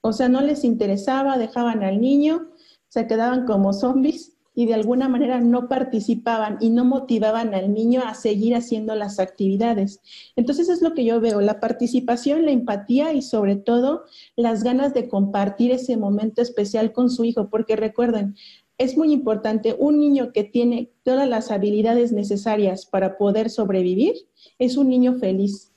O 0.01 0.12
sea, 0.12 0.29
no 0.29 0.40
les 0.40 0.64
interesaba, 0.64 1.38
dejaban 1.38 1.85
al 1.85 2.01
niño, 2.01 2.51
se 2.88 3.07
quedaban 3.07 3.46
como 3.46 3.72
zombies 3.72 4.32
y 4.55 4.67
de 4.67 4.75
alguna 4.75 5.09
manera 5.09 5.41
no 5.41 5.69
participaban 5.69 6.59
y 6.61 6.71
no 6.71 6.85
motivaban 6.85 7.55
al 7.55 7.73
niño 7.73 8.03
a 8.05 8.15
seguir 8.15 8.55
haciendo 8.55 8.95
las 8.95 9.19
actividades. 9.19 10.01
Entonces 10.37 10.69
es 10.69 10.83
lo 10.83 10.95
que 10.95 11.05
yo 11.05 11.21
veo, 11.21 11.41
la 11.41 11.61
participación, 11.61 12.45
la 12.45 12.51
empatía 12.51 13.12
y 13.12 13.23
sobre 13.23 13.57
todo 13.57 14.05
las 14.37 14.62
ganas 14.62 14.93
de 14.95 15.09
compartir 15.09 15.73
ese 15.73 15.97
momento 15.97 16.43
especial 16.43 16.93
con 16.93 17.11
su 17.11 17.25
hijo, 17.25 17.49
porque 17.49 17.77
recuerden, 17.77 18.37
es 18.79 18.97
muy 18.97 19.12
importante, 19.12 19.77
un 19.79 19.99
niño 19.99 20.33
que 20.33 20.45
tiene 20.45 20.91
todas 21.03 21.29
las 21.29 21.51
habilidades 21.51 22.12
necesarias 22.12 22.87
para 22.87 23.17
poder 23.17 23.49
sobrevivir 23.49 24.15
es 24.59 24.77
un 24.77 24.88
niño 24.88 25.15
feliz. 25.15 25.73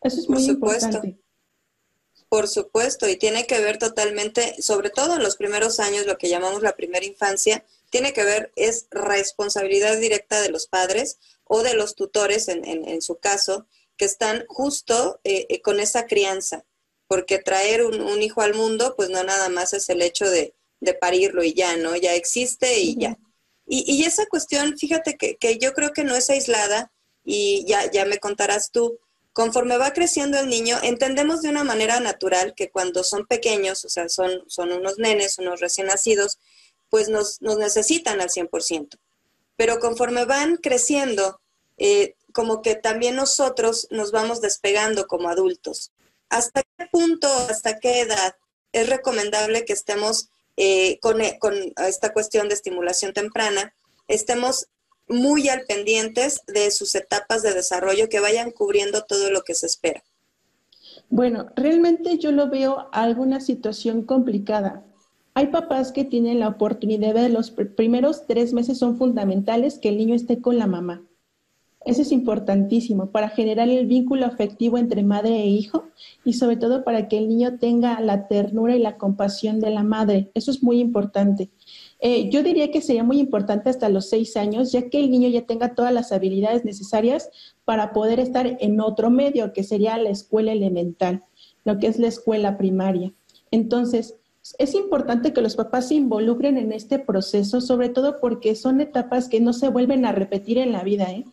Eso 0.00 0.20
es 0.20 0.28
muy 0.28 0.44
importante. 0.44 1.18
Por 2.34 2.48
supuesto, 2.48 3.08
y 3.08 3.14
tiene 3.14 3.46
que 3.46 3.60
ver 3.60 3.78
totalmente, 3.78 4.60
sobre 4.60 4.90
todo 4.90 5.14
en 5.14 5.22
los 5.22 5.36
primeros 5.36 5.78
años, 5.78 6.04
lo 6.04 6.18
que 6.18 6.28
llamamos 6.28 6.62
la 6.62 6.74
primera 6.74 7.06
infancia, 7.06 7.64
tiene 7.90 8.12
que 8.12 8.24
ver, 8.24 8.50
es 8.56 8.88
responsabilidad 8.90 9.96
directa 9.98 10.42
de 10.42 10.48
los 10.48 10.66
padres 10.66 11.20
o 11.44 11.62
de 11.62 11.74
los 11.74 11.94
tutores, 11.94 12.48
en, 12.48 13.02
su 13.02 13.18
caso, 13.18 13.68
que 13.96 14.04
están 14.04 14.46
justo 14.48 15.20
eh, 15.22 15.46
eh, 15.48 15.62
con 15.62 15.78
esa 15.78 16.06
crianza, 16.06 16.64
porque 17.06 17.38
traer 17.38 17.84
un, 17.84 18.20
hijo 18.20 18.40
al 18.40 18.54
mundo, 18.54 18.94
pues 18.96 19.10
no 19.10 19.22
nada 19.22 19.48
más 19.48 19.72
es 19.72 19.88
el 19.88 20.02
hecho 20.02 20.28
de, 20.28 20.56
parirlo 21.00 21.44
y 21.44 21.54
ya, 21.54 21.76
¿no? 21.76 21.94
Ya 21.94 22.14
existe 22.14 22.80
y 22.80 22.96
ya. 22.96 23.16
Y, 23.64 24.04
esa 24.06 24.26
cuestión, 24.26 24.76
fíjate 24.76 25.16
que, 25.16 25.36
que, 25.36 25.58
yo 25.58 25.72
creo 25.72 25.92
que 25.92 26.02
no 26.02 26.16
es 26.16 26.28
aislada, 26.30 26.90
y 27.22 27.64
ya, 27.64 27.88
ya 27.92 28.04
me 28.04 28.18
contarás 28.18 28.72
tú, 28.72 28.98
conforme 29.34 29.76
va 29.76 29.92
creciendo 29.92 30.38
el 30.38 30.48
niño, 30.48 30.78
entendemos 30.82 31.42
de 31.42 31.48
una 31.50 31.64
manera 31.64 31.98
natural 31.98 32.54
que 32.54 32.70
cuando 32.70 33.02
son 33.02 33.26
pequeños, 33.26 33.84
o 33.84 33.88
sea, 33.88 34.08
son, 34.08 34.30
unos 34.56 34.98
nenes, 34.98 35.38
unos 35.38 35.60
recién 35.60 35.88
nacidos, 35.88 36.38
pues 36.88 37.08
nos, 37.08 37.42
necesitan 37.42 38.20
al 38.20 38.30
100%. 38.30 38.96
Pero 39.56 39.80
conforme 39.80 40.24
van 40.24 40.56
creciendo, 40.56 41.40
eh, 41.78 42.14
como 42.32 42.62
que 42.62 42.76
también 42.76 43.16
nosotros 43.16 43.88
nos 43.90 44.12
vamos 44.12 44.40
despegando 44.40 45.08
como 45.08 45.28
adultos. 45.28 45.90
¿Hasta 46.28 46.62
qué 46.62 46.86
punto, 46.86 47.28
hasta 47.50 47.80
qué 47.80 48.00
edad 48.00 48.36
es 48.72 48.88
recomendable 48.88 49.64
que 49.64 49.72
estemos 49.72 50.28
eh, 50.56 51.00
con, 51.00 51.20
con 51.40 51.54
esta 51.78 52.12
cuestión 52.12 52.48
de 52.48 52.54
estimulación 52.54 53.12
temprana, 53.12 53.74
estemos 54.06 54.68
muy 55.08 55.48
al 55.48 55.62
pendientes 55.62 56.42
de 56.46 56.70
sus 56.70 56.94
etapas 56.94 57.42
de 57.42 57.54
desarrollo 57.54 58.08
que 58.08 58.20
vayan 58.20 58.50
cubriendo 58.50 59.02
todo 59.02 59.30
lo 59.30 59.42
que 59.42 59.54
se 59.54 59.66
espera. 59.66 60.02
Bueno, 61.10 61.46
realmente 61.56 62.18
yo 62.18 62.32
lo 62.32 62.48
veo 62.48 62.88
alguna 62.92 63.40
situación 63.40 64.02
complicada. 64.02 64.84
Hay 65.34 65.48
papás 65.48 65.92
que 65.92 66.04
tienen 66.04 66.40
la 66.40 66.48
oportunidad 66.48 67.14
de 67.14 67.28
los 67.28 67.50
primeros 67.50 68.26
tres 68.26 68.52
meses 68.52 68.78
son 68.78 68.96
fundamentales 68.96 69.78
que 69.78 69.88
el 69.88 69.98
niño 69.98 70.14
esté 70.14 70.40
con 70.40 70.58
la 70.58 70.66
mamá. 70.66 71.02
Eso 71.84 72.00
es 72.00 72.12
importantísimo 72.12 73.10
para 73.10 73.28
generar 73.28 73.68
el 73.68 73.86
vínculo 73.86 74.24
afectivo 74.24 74.78
entre 74.78 75.02
madre 75.02 75.42
e 75.42 75.46
hijo 75.46 75.84
y 76.24 76.32
sobre 76.32 76.56
todo 76.56 76.82
para 76.82 77.08
que 77.08 77.18
el 77.18 77.28
niño 77.28 77.58
tenga 77.58 78.00
la 78.00 78.26
ternura 78.26 78.74
y 78.74 78.78
la 78.78 78.96
compasión 78.96 79.60
de 79.60 79.70
la 79.70 79.82
madre. 79.82 80.30
Eso 80.34 80.50
es 80.50 80.62
muy 80.62 80.80
importante. 80.80 81.50
Eh, 82.00 82.28
yo 82.30 82.42
diría 82.42 82.70
que 82.70 82.80
sería 82.80 83.04
muy 83.04 83.18
importante 83.18 83.70
hasta 83.70 83.88
los 83.88 84.08
seis 84.08 84.36
años, 84.36 84.72
ya 84.72 84.88
que 84.88 84.98
el 84.98 85.10
niño 85.10 85.28
ya 85.28 85.46
tenga 85.46 85.74
todas 85.74 85.92
las 85.92 86.12
habilidades 86.12 86.64
necesarias 86.64 87.30
para 87.64 87.92
poder 87.92 88.20
estar 88.20 88.58
en 88.60 88.80
otro 88.80 89.10
medio, 89.10 89.52
que 89.52 89.64
sería 89.64 89.96
la 89.98 90.10
escuela 90.10 90.52
elemental, 90.52 91.24
lo 91.64 91.78
que 91.78 91.86
es 91.86 91.98
la 91.98 92.08
escuela 92.08 92.58
primaria. 92.58 93.12
Entonces, 93.50 94.16
es 94.58 94.74
importante 94.74 95.32
que 95.32 95.40
los 95.40 95.56
papás 95.56 95.88
se 95.88 95.94
involucren 95.94 96.58
en 96.58 96.72
este 96.72 96.98
proceso, 96.98 97.60
sobre 97.60 97.88
todo 97.88 98.20
porque 98.20 98.54
son 98.54 98.80
etapas 98.80 99.28
que 99.28 99.40
no 99.40 99.52
se 99.52 99.68
vuelven 99.68 100.04
a 100.04 100.12
repetir 100.12 100.58
en 100.58 100.72
la 100.72 100.82
vida, 100.82 101.10
¿eh? 101.10 101.24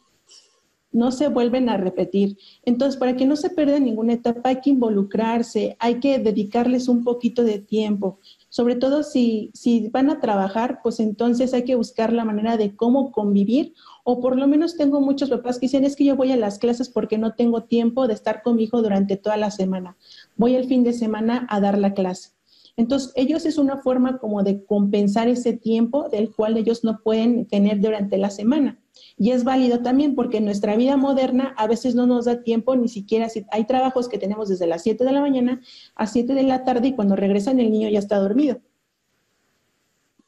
no 0.92 1.12
se 1.12 1.30
vuelven 1.30 1.70
a 1.70 1.78
repetir. 1.78 2.38
Entonces, 2.64 2.98
para 2.98 3.16
que 3.16 3.26
no 3.26 3.36
se 3.36 3.50
pierda 3.50 3.80
ninguna 3.80 4.14
etapa, 4.14 4.50
hay 4.50 4.62
que 4.62 4.72
involucrarse, 4.72 5.76
hay 5.80 6.00
que 6.00 6.20
dedicarles 6.20 6.88
un 6.88 7.04
poquito 7.04 7.44
de 7.44 7.60
tiempo. 7.60 8.20
Sobre 8.52 8.76
todo 8.76 9.04
si, 9.04 9.50
si 9.54 9.88
van 9.88 10.10
a 10.10 10.20
trabajar, 10.20 10.82
pues 10.84 11.00
entonces 11.00 11.54
hay 11.54 11.64
que 11.64 11.76
buscar 11.76 12.12
la 12.12 12.26
manera 12.26 12.58
de 12.58 12.76
cómo 12.76 13.14
convivir 13.14 13.74
o 14.04 14.20
por 14.20 14.38
lo 14.38 14.46
menos 14.46 14.76
tengo 14.76 15.00
muchos 15.00 15.30
papás 15.30 15.58
que 15.58 15.68
dicen 15.68 15.86
es 15.86 15.96
que 15.96 16.04
yo 16.04 16.18
voy 16.18 16.34
a 16.34 16.36
las 16.36 16.60
clases 16.60 16.90
porque 16.90 17.18
no 17.18 17.34
tengo 17.34 17.64
tiempo 17.64 18.08
de 18.08 18.14
estar 18.14 18.42
con 18.42 18.58
mi 18.58 18.64
hijo 18.64 18.82
durante 18.82 19.16
toda 19.16 19.38
la 19.38 19.52
semana. 19.52 19.96
Voy 20.36 20.56
el 20.56 20.66
fin 20.66 20.84
de 20.84 20.92
semana 20.92 21.48
a 21.50 21.62
dar 21.62 21.78
la 21.78 21.94
clase. 21.94 22.32
Entonces, 22.76 23.14
ellos 23.16 23.46
es 23.46 23.58
una 23.58 23.78
forma 23.78 24.18
como 24.18 24.44
de 24.44 24.66
compensar 24.66 25.30
ese 25.30 25.54
tiempo 25.54 26.10
del 26.10 26.36
cual 26.36 26.58
ellos 26.58 26.84
no 26.84 27.00
pueden 27.02 27.46
tener 27.46 27.80
durante 27.80 28.18
la 28.18 28.32
semana. 28.32 28.81
Y 29.18 29.32
es 29.32 29.44
válido 29.44 29.82
también 29.82 30.16
porque 30.16 30.38
en 30.38 30.46
nuestra 30.46 30.76
vida 30.76 30.98
moderna 30.98 31.54
a 31.58 31.68
veces 31.68 31.96
no 31.96 32.08
nos 32.08 32.26
da 32.26 32.44
tiempo 32.44 32.76
ni 32.76 32.90
siquiera, 32.90 33.30
si 33.30 33.46
hay 33.52 33.66
trabajos 33.66 34.10
que 34.10 34.18
tenemos 34.18 34.50
desde 34.50 34.68
las 34.68 34.84
7 34.84 35.04
de 35.04 35.12
la 35.12 35.22
mañana 35.22 35.62
a 35.96 36.08
7 36.08 36.34
de 36.34 36.44
la 36.44 36.64
tarde 36.64 36.90
y 36.90 36.96
cuando 36.96 37.16
regresan 37.16 37.60
el 37.60 37.72
niño 37.72 37.90
ya 37.90 38.00
está 38.00 38.18
dormido. 38.18 38.60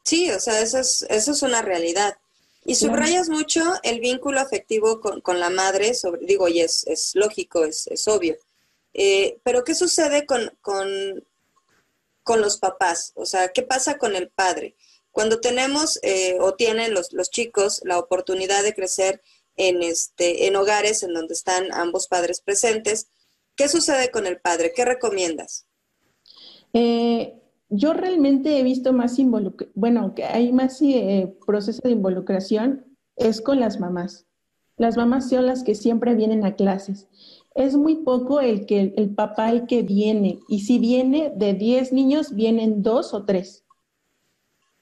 Sí, 0.04 0.30
o 0.32 0.39
sea, 0.39 0.62
eso 0.62 0.80
es, 0.80 1.06
eso 1.10 1.32
es 1.32 1.41
una 1.41 1.62
realidad. 1.62 2.17
Y 2.65 2.76
subrayas 2.76 3.30
mucho 3.30 3.62
el 3.84 3.99
vínculo 3.99 4.39
afectivo 4.39 5.02
con, 5.02 5.39
la 5.39 5.49
madre, 5.49 5.93
sobre, 5.93 6.26
digo, 6.26 6.47
y 6.47 6.62
es, 6.62 6.88
es 6.88 7.12
lógico, 7.13 7.65
es, 7.65 7.88
es 7.88 8.08
obvio. 8.08 8.38
Eh, 8.93 9.39
pero 9.43 9.63
¿qué 9.63 9.76
sucede 9.76 10.26
con, 10.26 10.52
con, 10.62 10.88
con 12.23 12.41
los 12.41 12.58
papás? 12.58 13.12
O 13.15 13.26
sea, 13.26 13.49
¿qué 13.49 13.63
pasa 13.63 13.97
con 13.97 14.15
el 14.15 14.30
padre? 14.30 14.76
Cuando 15.13 15.39
tenemos 15.39 15.99
eh, 16.02 16.38
o 16.41 16.56
tienen 16.56 16.95
los, 16.95 17.13
los, 17.13 17.30
chicos 17.30 17.82
la 17.86 17.99
oportunidad 17.99 18.63
de 18.63 18.73
crecer 18.73 19.21
en, 19.56 19.84
este, 19.84 20.47
en 20.47 20.56
hogares 20.56 21.04
en 21.04 21.13
donde 21.13 21.36
están 21.36 21.71
ambos 21.71 22.08
padres 22.08 22.41
presentes, 22.41 23.12
¿qué 23.56 23.69
sucede 23.69 24.10
con 24.10 24.26
el 24.26 24.41
padre? 24.41 24.73
¿Qué 24.76 24.84
recomiendas? 24.86 25.67
Eh, 26.73 27.36
yo 27.69 27.93
realmente 27.93 28.58
he 28.58 28.63
visto 28.63 28.91
más 28.91 29.15
bueno, 29.76 30.15
que 30.15 30.23
hay 30.23 30.52
más 30.52 30.82
eh, 30.82 31.32
proceso 31.45 31.82
de 31.84 31.91
involucración 31.91 32.97
es 33.15 33.39
con 33.39 33.60
las 33.60 33.80
mamás. 33.80 34.26
Las 34.78 34.97
mamás 34.97 35.30
son 35.30 35.45
las 35.45 35.63
que 35.63 35.76
siempre 35.76 36.15
vienen 36.15 36.43
a 36.43 36.56
clases. 36.56 37.08
Es 37.54 37.76
muy 37.76 37.97
poco 37.97 38.41
el 38.41 38.65
que 38.65 38.95
el 38.97 39.13
papá 39.13 39.52
el 39.52 39.67
que 39.67 39.84
viene 39.84 40.39
y 40.47 40.62
si 40.62 40.80
viene 40.80 41.32
de 41.36 41.54
10 41.54 41.93
niños 41.93 42.34
vienen 42.34 42.82
dos 42.82 43.13
o 43.13 43.26
tres 43.26 43.62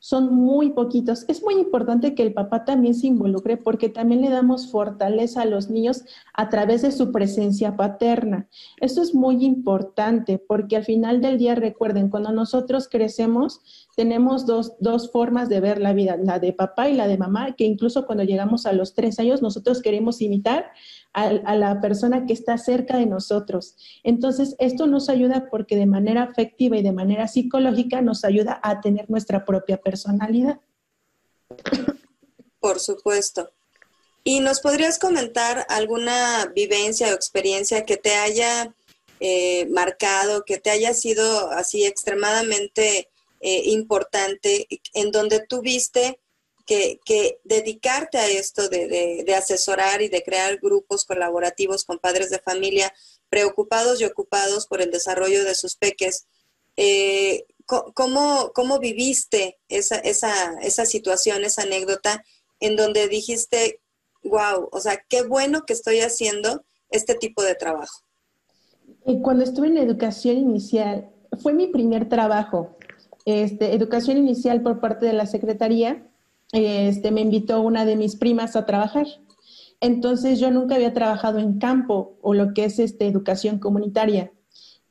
son 0.02 0.34
muy 0.34 0.72
poquitos. 0.72 1.26
Es 1.28 1.44
muy 1.44 1.54
importante 1.54 2.16
que 2.16 2.24
el 2.24 2.34
papá 2.34 2.66
también 2.66 2.96
se 2.96 3.06
involucre 3.06 3.56
porque 3.56 3.88
también 3.88 4.22
le 4.22 4.32
damos 4.32 4.72
fortaleza 4.72 5.44
a 5.44 5.46
los 5.46 5.70
niños 5.70 6.04
a 6.34 6.50
través 6.50 6.82
de 6.82 6.92
su 6.92 7.12
presencia 7.12 7.78
paterna. 7.78 8.50
Esto 8.78 9.04
es 9.04 9.14
muy 9.14 9.46
importante 9.46 10.40
porque 10.40 10.76
al 10.76 10.86
final 10.86 11.22
del 11.22 11.38
día, 11.38 11.54
recuerden, 11.54 12.10
cuando 12.10 12.32
nosotros 12.32 12.90
crecemos, 12.90 13.62
tenemos 13.96 14.48
dos, 14.48 14.74
dos 14.80 15.12
formas 15.12 15.50
de 15.50 15.60
ver 15.60 15.80
la 15.80 15.94
vida, 15.94 16.18
la 16.18 16.40
de 16.40 16.52
papá 16.52 16.90
y 16.90 16.96
la 16.96 17.08
de 17.08 17.20
mamá, 17.20 17.56
que 17.56 17.66
incluso 17.66 18.08
cuando 18.08 18.24
llegamos 18.24 18.66
a 18.66 18.74
los 18.74 18.96
tres 18.96 19.20
años, 19.20 19.44
nosotros 19.44 19.84
queremos 19.84 20.20
imitar 20.20 20.72
a, 21.14 21.56
la 21.56 21.82
persona 21.82 22.26
que 22.26 22.34
está 22.34 22.58
cerca 22.58 22.98
de 22.98 23.06
nosotros. 23.06 23.76
Entonces, 24.04 24.56
esto 24.60 24.88
nos 24.88 25.10
ayuda 25.10 25.48
porque 25.50 25.76
de 25.76 25.86
manera 25.86 26.24
afectiva 26.24 26.78
y 26.78 26.84
de 26.84 26.92
manera 26.92 27.28
psicológica 27.28 28.02
nos 28.02 28.24
ayuda 28.24 28.60
a 28.64 28.82
tener 28.82 29.10
nuestra 29.10 29.46
propia 29.46 29.78
personalidad. 29.78 30.60
Por 32.60 32.80
supuesto. 32.80 33.52
¿Y 34.24 34.40
nos 34.40 34.62
podrías 34.62 35.00
comentar 35.00 35.66
alguna 35.68 36.52
vivencia 36.56 37.08
o 37.08 37.14
experiencia 37.14 37.86
que 37.86 37.98
te 37.98 38.16
haya 38.16 38.74
eh, 39.20 39.66
marcado, 39.68 40.46
que 40.46 40.60
te 40.60 40.70
haya 40.70 40.94
sido 40.94 41.52
así 41.52 41.86
extremadamente 41.86 43.10
eh, 43.40 43.64
importante, 43.66 44.68
en 44.94 45.12
donde 45.12 45.46
tú 45.46 45.62
viste 45.62 46.20
que, 47.04 47.40
dedicarte 47.44 48.18
a 48.18 48.28
esto 48.28 48.70
de, 48.70 49.26
asesorar 49.38 50.02
y 50.02 50.10
de 50.10 50.24
crear 50.24 50.58
grupos 50.60 51.06
colaborativos 51.06 51.84
con 51.84 52.00
padres 52.00 52.30
de 52.30 52.40
familia 52.40 52.94
preocupados 53.30 54.02
y 54.02 54.06
ocupados 54.06 54.68
por 54.68 54.82
el 54.82 54.92
desarrollo 54.92 55.44
de 55.44 55.56
sus 55.56 55.76
peques. 55.76 56.26
Eh, 56.78 57.46
¿cómo, 57.66 58.80
viviste 58.80 59.60
esa, 59.68 60.86
situación, 60.86 61.44
esa 61.44 61.64
anécdota? 61.64 62.24
en 62.62 62.76
donde 62.76 63.08
dijiste, 63.08 63.82
wow, 64.24 64.70
o 64.72 64.80
sea, 64.80 65.02
qué 65.10 65.24
bueno 65.24 65.64
que 65.66 65.74
estoy 65.74 66.02
haciendo 66.02 66.64
este 66.92 67.16
tipo 67.16 67.42
de 67.42 67.56
trabajo? 67.56 68.02
Cuando 69.24 69.44
estuve 69.44 69.66
en 69.66 69.80
educación 69.80 70.38
inicial, 70.38 71.10
fue 71.42 71.54
mi 71.54 71.66
primer 71.66 72.08
trabajo. 72.08 72.78
Este, 73.26 73.74
educación 73.74 74.18
inicial 74.18 74.62
por 74.62 74.80
parte 74.80 75.08
de 75.08 75.14
la 75.14 75.26
Secretaría, 75.26 76.08
este, 76.52 77.12
me 77.12 77.22
invitó 77.22 77.62
una 77.62 77.86
de 77.86 77.96
mis 77.96 78.16
primas 78.16 78.56
a 78.56 78.66
trabajar. 78.66 79.08
Entonces 79.80 80.40
yo 80.40 80.52
nunca 80.52 80.76
había 80.76 80.94
trabajado 80.94 81.40
en 81.40 81.58
campo 81.58 82.18
o 82.22 82.34
lo 82.34 82.54
que 82.54 82.66
es 82.66 82.80
este, 82.80 83.08
educación 83.08 83.60
comunitaria. 83.60 84.32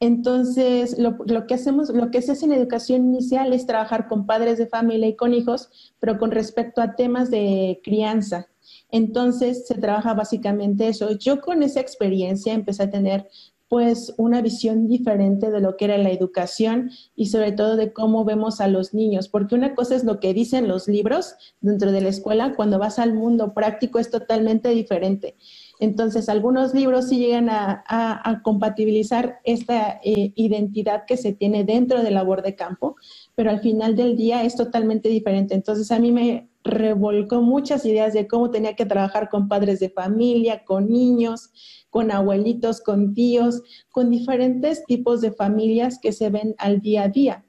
Entonces, 0.03 0.99
lo, 0.99 1.47
que 1.47 1.55
hacemos, 1.55 1.91
lo 1.91 2.11
que 2.11 2.23
se 2.23 2.33
hace 2.33 2.47
en 2.47 2.53
educación 2.53 3.05
inicial 3.05 3.53
es 3.53 3.67
trabajar 3.67 4.09
con 4.09 4.25
padres 4.25 4.57
de 4.57 4.67
familia 4.67 5.09
y 5.09 5.15
con 5.15 5.35
hijos, 5.35 5.93
pero 6.01 6.19
con 6.19 6.31
respecto 6.31 6.81
a 6.81 6.97
temas 6.97 7.31
de 7.31 7.83
crianza. 7.85 8.49
Entonces, 8.91 9.67
se 9.67 9.75
trabaja 9.75 10.15
básicamente 10.15 10.89
eso. 10.89 11.19
Yo 11.19 11.43
con 11.43 11.63
esa 11.63 11.81
experiencia 11.81 12.55
empecé 12.55 12.85
a 12.85 12.91
tener 12.91 13.29
pues 13.71 14.13
una 14.17 14.43
visión 14.43 14.89
diferente 14.89 15.53
de 15.53 15.61
lo 15.61 15.77
que 15.77 15.85
era 15.85 15.97
la 15.97 16.11
educación 16.11 16.91
y 17.15 17.27
sobre 17.27 17.53
todo 17.53 17.77
de 17.77 17.93
cómo 17.93 18.25
vemos 18.25 18.61
a 18.61 18.67
los 18.67 18.95
niños, 18.95 19.29
porque 19.29 19.55
una 19.55 19.77
cosa 19.77 19.95
es 19.95 20.03
lo 20.03 20.19
que 20.19 20.35
dicen 20.35 20.67
los 20.67 20.89
libros 20.89 21.37
dentro 21.61 21.93
de 21.93 22.01
la 22.01 22.09
escuela, 22.09 22.55
cuando 22.57 22.81
vas 22.81 22.99
al 22.99 23.15
mundo 23.15 23.55
práctico 23.55 24.01
es 24.01 24.11
totalmente 24.11 24.71
diferente. 24.71 25.37
Entonces, 25.79 26.29
algunos 26.29 26.75
libros 26.75 27.09
sí 27.09 27.19
llegan 27.19 27.49
a, 27.49 28.41
compatibilizar 28.43 29.39
esta 29.45 30.01
eh, 30.03 30.33
identidad 30.35 31.05
que 31.07 31.17
se 31.17 31.33
tiene 31.33 31.63
dentro 31.63 32.03
de 32.03 32.11
la 32.11 32.21
labor 32.21 32.43
de 32.43 32.57
campo, 32.57 32.97
pero 33.37 33.51
al 33.51 33.61
final 33.61 33.95
del 33.95 34.17
día 34.17 34.43
es 34.43 34.57
totalmente 34.57 35.09
diferente. 35.09 35.55
Entonces, 35.55 35.93
a 35.93 36.01
mí 36.01 36.11
me 36.11 36.50
revolcó 36.63 37.41
muchas 37.43 37.85
ideas 37.85 38.13
de 38.13 38.29
cómo 38.29 38.51
tenía 38.51 38.77
que 38.77 38.87
trabajar 38.87 39.29
con 39.29 39.49
padres 39.49 39.81
de 39.81 39.91
familia, 39.91 40.65
con 40.65 40.91
niños, 40.91 41.51
con 41.89 42.11
abuelitos, 42.11 42.81
con 42.81 43.15
tíos, 43.15 43.63
con 43.91 44.11
diferentes 44.11 44.85
tipos 44.85 45.21
de 45.21 45.33
familias 45.33 45.99
que 46.01 46.13
se 46.13 46.31
ven 46.31 46.55
al 46.59 46.81
día 46.81 47.05
a 47.05 47.09
día. 47.09 47.45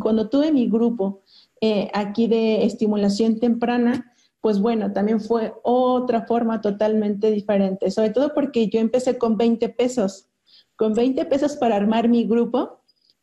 Cuando 0.00 0.28
tuve 0.28 0.52
mi 0.52 0.68
grupo 0.68 1.22
eh, 1.60 1.90
aquí 1.94 2.26
de 2.26 2.64
estimulación 2.64 3.40
temprana, 3.40 4.12
pues 4.40 4.60
bueno, 4.60 4.92
también 4.92 5.20
fue 5.20 5.54
otra 5.62 6.26
forma 6.26 6.60
totalmente 6.60 7.30
diferente, 7.30 7.90
sobre 7.90 8.10
todo 8.10 8.34
porque 8.34 8.68
yo 8.68 8.80
empecé 8.80 9.18
con 9.18 9.36
20 9.36 9.68
pesos, 9.70 10.28
con 10.76 10.92
20 10.94 11.24
pesos 11.24 11.56
para 11.56 11.76
armar 11.76 12.08
mi 12.08 12.24
grupo, 12.24 12.77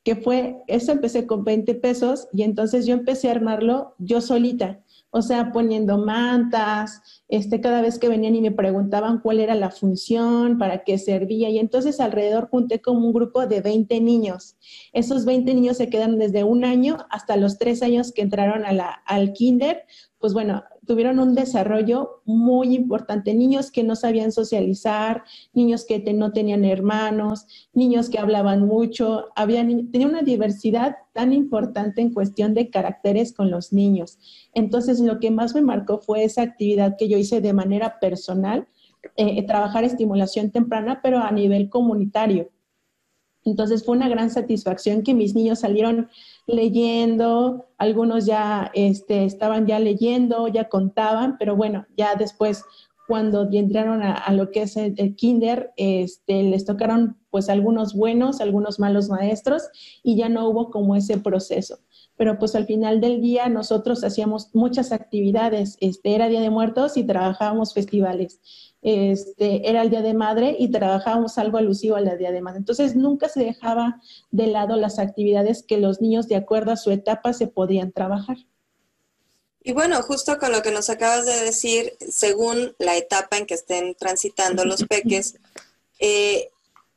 que 0.06 0.16
fue, 0.16 0.56
eso 0.68 0.94
empecé 0.94 1.28
con 1.28 1.44
20 1.44 1.76
pesos 1.76 2.30
y 2.32 2.44
entonces 2.44 2.86
yo 2.86 2.94
empecé 2.94 3.28
a 3.28 3.32
armarlo 3.32 3.96
yo 3.98 4.22
solita 4.22 4.80
o 5.18 5.22
sea, 5.22 5.54
poniendo 5.54 5.98
mantas, 5.98 7.24
este, 7.30 7.62
cada 7.62 7.82
vez 7.82 8.00
que 8.00 8.10
venían 8.10 8.36
y 8.36 8.42
me 8.42 8.52
preguntaban 8.52 9.22
cuál 9.22 9.40
era 9.40 9.56
la 9.56 9.72
función, 9.72 10.58
para 10.58 10.84
qué 10.84 10.98
servía, 10.98 11.50
y 11.50 11.58
entonces 11.58 12.02
alrededor 12.02 12.50
junté 12.50 12.82
como 12.82 13.08
un 13.08 13.14
grupo 13.14 13.48
de 13.48 13.62
20 13.62 14.02
niños. 14.02 14.58
Esos 14.92 15.24
20 15.24 15.54
niños 15.54 15.78
se 15.78 15.90
quedan 15.90 16.20
desde 16.20 16.44
un 16.44 16.66
año 16.66 16.98
hasta 17.10 17.38
los 17.38 17.58
tres 17.58 17.82
años 17.82 18.12
que 18.12 18.24
entraron 18.24 18.66
a 18.66 18.74
la, 18.74 18.90
al 19.06 19.32
kinder, 19.32 19.84
pues 20.20 20.34
bueno, 20.34 20.66
tuvieron 20.86 21.20
un 21.20 21.36
desarrollo 21.36 22.22
muy 22.26 22.76
importante. 22.76 23.34
Niños 23.34 23.72
que 23.72 23.84
no 23.84 23.96
sabían 23.96 24.32
socializar, 24.32 25.24
niños 25.54 25.86
que 25.86 26.00
no 26.14 26.32
tenían 26.32 26.66
hermanos, 26.66 27.48
niños 27.74 28.10
que 28.10 28.20
hablaban 28.20 28.66
mucho. 28.66 29.28
Había, 29.36 29.66
tenía 29.92 30.08
una 30.08 30.22
diversidad 30.22 30.98
tan 31.14 31.34
importante 31.34 32.02
en 32.02 32.14
cuestión 32.14 32.54
de 32.54 32.70
caracteres 32.70 33.34
con 33.34 33.52
los 33.52 33.74
niños. 33.74 34.18
Entonces, 34.54 35.00
lo 35.00 35.20
que 35.20 35.32
más 35.32 35.56
me 35.56 35.62
marcó 35.62 36.00
fue 36.00 36.24
esa 36.24 36.42
actividad 36.42 36.96
que 36.98 37.08
yo 37.08 37.18
hice 37.18 37.42
de 37.42 37.54
manera 37.54 38.00
personal, 38.00 38.68
eh, 39.18 39.46
trabajar 39.46 39.84
estimulación 39.84 40.52
temprana, 40.52 41.00
pero 41.02 41.20
a 41.20 41.32
nivel 41.32 41.70
comunitario. 41.70 42.50
Entonces 43.46 43.86
fue 43.86 43.96
una 43.96 44.10
gran 44.10 44.32
satisfacción 44.32 45.04
que 45.04 45.14
mis 45.14 45.36
niños 45.36 45.60
salieron 45.60 46.10
leyendo, 46.48 47.66
algunos 47.78 48.26
ya 48.26 48.72
este, 48.74 49.26
estaban 49.26 49.66
ya 49.66 49.80
leyendo, 49.80 50.48
ya 50.48 50.70
contaban, 50.70 51.38
pero 51.38 51.56
bueno, 51.56 51.86
ya 51.98 52.16
después 52.16 52.64
cuando 53.08 53.48
entraron 53.52 54.02
a, 54.02 54.32
lo 54.34 54.50
que 54.50 54.64
es 54.64 54.78
el, 54.78 55.16
kinder, 55.16 55.72
este, 55.78 56.42
les 56.44 56.66
tocaron 56.66 57.18
pues 57.30 57.50
algunos 57.50 57.94
buenos, 57.94 58.42
algunos 58.42 58.80
malos 58.80 59.10
maestros 59.10 59.64
y 60.02 60.16
ya 60.16 60.28
no 60.28 60.50
hubo 60.50 60.72
como 60.72 60.96
ese 60.96 61.20
proceso. 61.20 61.80
Pero 62.18 62.40
pues 62.40 62.56
al 62.56 62.66
final 62.66 63.02
del 63.02 63.22
día 63.22 63.48
nosotros 63.50 64.04
hacíamos 64.04 64.50
muchas 64.56 64.92
actividades, 64.92 65.78
este, 65.82 66.16
era 66.16 66.30
Día 66.30 66.42
de 66.42 66.50
Muertos 66.50 66.98
y 66.98 67.04
trabajábamos 67.04 67.74
festivales 67.74 68.40
este, 68.88 69.68
era 69.68 69.82
el 69.82 69.90
Día 69.90 70.04
de 70.04 70.14
Madre 70.14 70.56
y 70.60 70.70
trabajábamos 70.70 71.40
algo 71.40 71.58
alusivo 71.58 71.96
al 71.96 72.20
Día 72.20 72.32
de 72.32 72.42
Madre. 72.42 72.60
Entonces, 72.60 72.96
nunca 72.96 73.30
se 73.30 73.44
dejaba 73.44 74.00
de 74.30 74.46
lado 74.46 74.76
las 74.76 75.00
actividades 75.00 75.64
que 75.64 75.78
los 75.78 76.02
niños, 76.02 76.28
de 76.28 76.36
acuerdo 76.36 76.72
a 76.72 76.78
su 76.78 76.92
etapa, 76.92 77.34
se 77.34 77.48
podían 77.48 77.92
trabajar. 77.92 78.38
Y 79.64 79.74
bueno, 79.74 80.00
justo 80.04 80.38
con 80.38 80.52
lo 80.52 80.62
que 80.62 80.70
nos 80.70 80.92
acabas 80.92 81.26
de 81.26 81.42
decir, 81.42 81.98
según 82.00 82.76
la 82.78 82.96
etapa 82.96 83.38
en 83.38 83.48
que 83.48 83.56
estén 83.56 83.96
transitando 83.96 84.66
los 84.66 84.84
peques, 84.88 85.34
eh, 85.98 86.52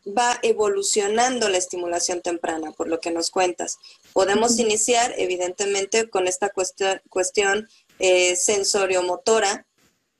va 0.07 0.39
evolucionando 0.43 1.49
la 1.49 1.57
estimulación 1.57 2.21
temprana, 2.21 2.73
por 2.73 2.89
lo 2.89 3.01
que 3.01 3.11
nos 3.11 3.31
cuentas. 3.31 3.79
Podemos 4.13 4.59
iniciar, 4.59 5.15
evidentemente, 5.17 6.11
con 6.11 6.29
esta 6.29 6.51
cuestión, 6.51 7.01
cuestión 7.09 7.67
eh, 7.99 8.37
sensorio-motora, 8.37 9.67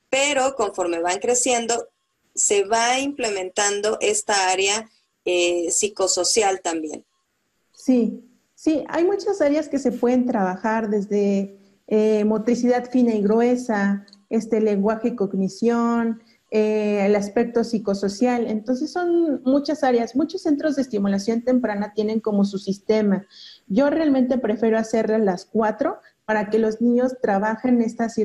pero 0.09 0.55
conforme 0.55 0.99
van 0.99 1.19
creciendo, 1.19 1.87
se 2.35 2.63
va 2.63 2.99
implementando 2.99 3.97
esta 4.01 4.49
área 4.49 4.89
eh, 5.25 5.69
psicosocial 5.71 6.61
también. 6.61 7.05
Sí, 7.73 8.23
sí, 8.55 8.83
hay 8.87 9.05
muchas 9.05 9.41
áreas 9.41 9.67
que 9.67 9.79
se 9.79 9.91
pueden 9.91 10.25
trabajar 10.25 10.89
desde 10.89 11.57
eh, 11.87 12.23
motricidad 12.25 12.89
fina 12.89 13.13
y 13.13 13.21
gruesa, 13.21 14.05
este 14.29 14.61
lenguaje 14.61 15.09
y 15.09 15.15
cognición, 15.15 16.21
eh, 16.51 17.05
el 17.05 17.15
aspecto 17.15 17.63
psicosocial. 17.63 18.47
Entonces 18.47 18.91
son 18.91 19.41
muchas 19.43 19.83
áreas. 19.83 20.15
Muchos 20.15 20.41
centros 20.43 20.75
de 20.75 20.81
estimulación 20.81 21.43
temprana 21.43 21.93
tienen 21.93 22.19
como 22.19 22.43
su 22.43 22.57
sistema. 22.57 23.27
Yo 23.67 23.89
realmente 23.89 24.37
prefiero 24.37 24.77
hacerlas 24.77 25.21
las 25.21 25.45
cuatro 25.45 25.99
para 26.29 26.51
que 26.51 26.59
los 26.59 26.79
niños 26.79 27.15
trabajen 27.23 27.81
estas, 27.81 28.19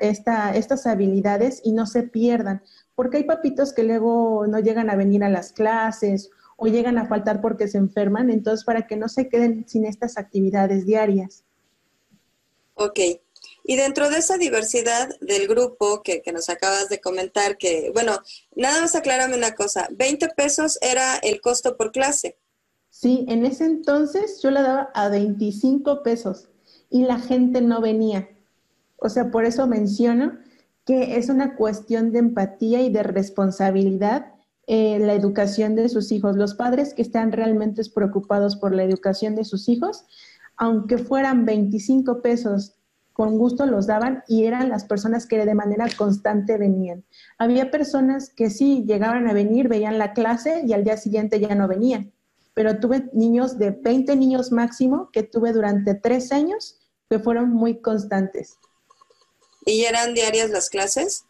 esta, 0.00 0.54
estas 0.54 0.86
habilidades 0.86 1.62
y 1.64 1.72
no 1.72 1.86
se 1.86 2.02
pierdan, 2.02 2.62
porque 2.94 3.16
hay 3.16 3.24
papitos 3.24 3.72
que 3.72 3.84
luego 3.84 4.46
no 4.46 4.58
llegan 4.58 4.90
a 4.90 4.96
venir 4.96 5.24
a 5.24 5.30
las 5.30 5.52
clases 5.52 6.28
o 6.58 6.66
llegan 6.66 6.98
a 6.98 7.08
faltar 7.08 7.40
porque 7.40 7.66
se 7.66 7.78
enferman, 7.78 8.28
entonces 8.28 8.66
para 8.66 8.86
que 8.86 8.96
no 8.96 9.08
se 9.08 9.30
queden 9.30 9.66
sin 9.66 9.86
estas 9.86 10.18
actividades 10.18 10.84
diarias. 10.84 11.44
Ok. 12.74 13.00
Y 13.64 13.76
dentro 13.76 14.10
de 14.10 14.18
esa 14.18 14.36
diversidad 14.36 15.08
del 15.22 15.48
grupo 15.48 16.02
que, 16.02 16.20
que, 16.20 16.32
nos 16.32 16.50
acabas 16.50 16.90
de 16.90 17.00
comentar, 17.00 17.56
que, 17.56 17.90
bueno, 17.94 18.20
nada 18.56 18.82
más 18.82 18.94
aclárame 18.94 19.38
una 19.38 19.54
cosa, 19.54 19.88
20 19.92 20.28
pesos 20.36 20.78
era 20.82 21.16
el 21.22 21.40
costo 21.40 21.78
por 21.78 21.92
clase. 21.92 22.36
Sí, 22.90 23.24
en 23.26 23.46
ese 23.46 23.64
entonces 23.64 24.40
yo 24.42 24.50
la 24.50 24.60
daba 24.60 24.90
a 24.92 25.08
25 25.08 26.02
pesos 26.02 26.47
y 26.90 27.04
la 27.04 27.18
gente 27.18 27.60
no 27.60 27.80
venía. 27.80 28.28
O 28.96 29.08
sea, 29.08 29.30
por 29.30 29.44
eso 29.44 29.66
menciono 29.66 30.38
que 30.84 31.16
es 31.16 31.28
una 31.28 31.54
cuestión 31.56 32.12
de 32.12 32.20
empatía 32.20 32.80
y 32.80 32.90
de 32.90 33.02
responsabilidad 33.02 34.32
eh, 34.66 34.98
la 34.98 35.14
educación 35.14 35.74
de 35.74 35.88
sus 35.88 36.12
hijos. 36.12 36.36
Los 36.36 36.54
padres 36.54 36.94
que 36.94 37.02
están 37.02 37.32
realmente 37.32 37.82
preocupados 37.94 38.56
por 38.56 38.74
la 38.74 38.84
educación 38.84 39.34
de 39.34 39.44
sus 39.44 39.68
hijos, 39.68 40.04
aunque 40.56 40.98
fueran 40.98 41.44
25 41.44 42.22
pesos, 42.22 42.74
con 43.12 43.36
gusto 43.36 43.66
los 43.66 43.86
daban 43.86 44.22
y 44.28 44.44
eran 44.44 44.68
las 44.68 44.84
personas 44.84 45.26
que 45.26 45.44
de 45.44 45.54
manera 45.54 45.86
constante 45.96 46.56
venían. 46.56 47.04
Había 47.36 47.70
personas 47.70 48.30
que 48.30 48.48
sí 48.48 48.84
llegaban 48.86 49.26
a 49.26 49.32
venir, 49.32 49.68
veían 49.68 49.98
la 49.98 50.12
clase 50.12 50.62
y 50.66 50.72
al 50.72 50.84
día 50.84 50.96
siguiente 50.96 51.40
ya 51.40 51.54
no 51.54 51.66
venían 51.66 52.12
pero 52.58 52.80
tuve 52.80 53.08
niños 53.12 53.56
de 53.56 53.70
20 53.70 54.16
niños 54.16 54.50
máximo 54.50 55.10
que 55.12 55.22
tuve 55.22 55.52
durante 55.52 55.94
tres 55.94 56.32
años 56.32 56.77
que 57.08 57.18
fueron 57.18 57.50
muy 57.50 57.80
constantes. 57.80 58.58
¿Y 59.64 59.84
eran 59.84 60.14
diarias 60.14 60.50
las 60.50 60.70
clases? 60.70 61.24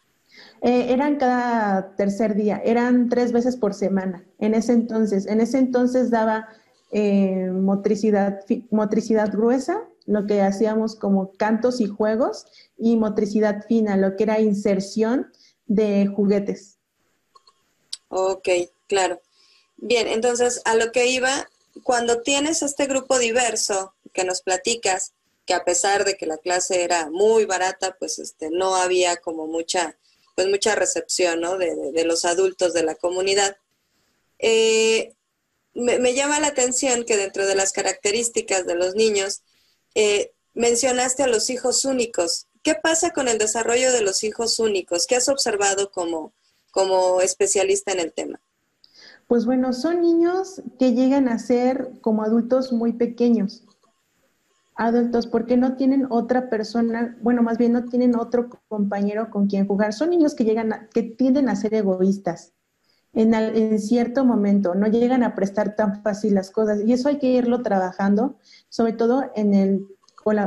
Eh, 0.61 0.87
eran 0.89 1.17
cada 1.17 1.95
tercer 1.95 2.35
día, 2.35 2.61
eran 2.63 3.09
tres 3.09 3.31
veces 3.31 3.55
por 3.55 3.73
semana. 3.73 4.25
En 4.39 4.53
ese 4.53 4.73
entonces, 4.73 5.25
en 5.25 5.41
ese 5.41 5.57
entonces 5.57 6.09
daba 6.09 6.49
eh, 6.91 7.49
motricidad, 7.51 8.41
motricidad 8.69 9.31
gruesa, 9.31 9.85
lo 10.05 10.25
que 10.25 10.41
hacíamos 10.41 10.95
como 10.95 11.31
cantos 11.33 11.79
y 11.81 11.87
juegos, 11.87 12.45
y 12.77 12.97
motricidad 12.97 13.65
fina, 13.67 13.95
lo 13.95 14.15
que 14.15 14.23
era 14.23 14.39
inserción 14.39 15.31
de 15.67 16.07
juguetes. 16.07 16.77
Ok, 18.09 18.49
claro. 18.87 19.21
Bien, 19.77 20.07
entonces 20.07 20.61
a 20.65 20.75
lo 20.75 20.91
que 20.91 21.07
iba, 21.07 21.47
cuando 21.83 22.21
tienes 22.21 22.63
este 22.63 22.85
grupo 22.85 23.17
diverso 23.17 23.93
que 24.13 24.25
nos 24.25 24.41
platicas, 24.41 25.13
que 25.49 25.55
a 25.55 25.65
pesar 25.65 26.05
de 26.05 26.15
que 26.15 26.27
la 26.27 26.37
clase 26.37 26.83
era 26.83 27.09
muy 27.09 27.45
barata, 27.45 27.95
pues 27.97 28.19
este, 28.19 28.51
no 28.51 28.75
había 28.75 29.17
como 29.17 29.47
mucha, 29.47 29.97
pues 30.35 30.47
mucha 30.47 30.75
recepción 30.75 31.41
¿no? 31.41 31.57
de, 31.57 32.03
los 32.05 32.23
adultos 32.23 32.71
de 32.71 32.83
la 32.83 32.93
comunidad. 32.93 33.57
Eh, 34.37 35.15
me, 35.73 36.13
llama 36.13 36.39
la 36.39 36.49
atención 36.49 37.03
que 37.03 37.17
dentro 37.17 37.47
de 37.47 37.55
las 37.55 37.71
características 37.71 38.67
de 38.67 38.75
los 38.75 38.93
niños, 38.93 39.41
eh, 39.95 40.33
mencionaste 40.53 41.23
a 41.23 41.27
los 41.27 41.49
hijos 41.49 41.83
únicos. 41.83 42.45
¿Qué 42.61 42.75
pasa 42.75 43.09
con 43.09 43.27
el 43.27 43.39
desarrollo 43.39 43.91
de 43.91 44.01
los 44.01 44.23
hijos 44.23 44.59
únicos? 44.59 45.07
¿Qué 45.07 45.15
has 45.15 45.29
observado 45.29 45.89
como, 45.89 46.31
como 46.69 47.21
especialista 47.21 47.91
en 47.91 48.01
el 48.01 48.13
tema? 48.13 48.39
Pues 49.25 49.47
bueno, 49.47 49.73
son 49.73 50.01
niños 50.01 50.61
que 50.77 50.93
llegan 50.93 51.27
a 51.27 51.39
ser 51.39 51.89
como 52.01 52.21
adultos 52.21 52.71
muy 52.71 52.93
pequeños. 52.93 53.63
Adultos 54.81 55.27
porque 55.27 55.57
no 55.57 55.75
tienen 55.75 56.07
otra 56.09 56.49
persona, 56.49 57.17
bueno, 57.21 57.43
más 57.43 57.57
bien 57.57 57.73
no 57.73 57.85
tienen 57.85 58.15
otro 58.15 58.49
compañero 58.69 59.29
con 59.29 59.47
quien 59.47 59.67
jugar. 59.67 59.93
Son 59.93 60.09
niños 60.09 60.35
que 60.35 60.45
llegan 60.45 60.71
a, 60.71 60.87
que 60.87 61.03
tienden 61.03 61.49
a 61.49 61.55
ser 61.55 61.73
egoístas 61.73 62.53
en, 63.13 63.33
en 63.33 63.79
cierto 63.79 64.23
momento, 64.23 64.75
no 64.75 64.87
llegan 64.87 65.23
a 65.23 65.35
prestar 65.35 65.75
tan 65.75 66.01
fácil 66.03 66.35
las 66.35 66.51
cosas 66.51 66.81
y 66.85 66.93
eso 66.93 67.09
hay 67.09 67.17
que 67.17 67.31
irlo 67.31 67.61
trabajando, 67.61 68.37
sobre 68.69 68.93
todo 68.93 69.25
en 69.35 69.53
el 69.53 69.87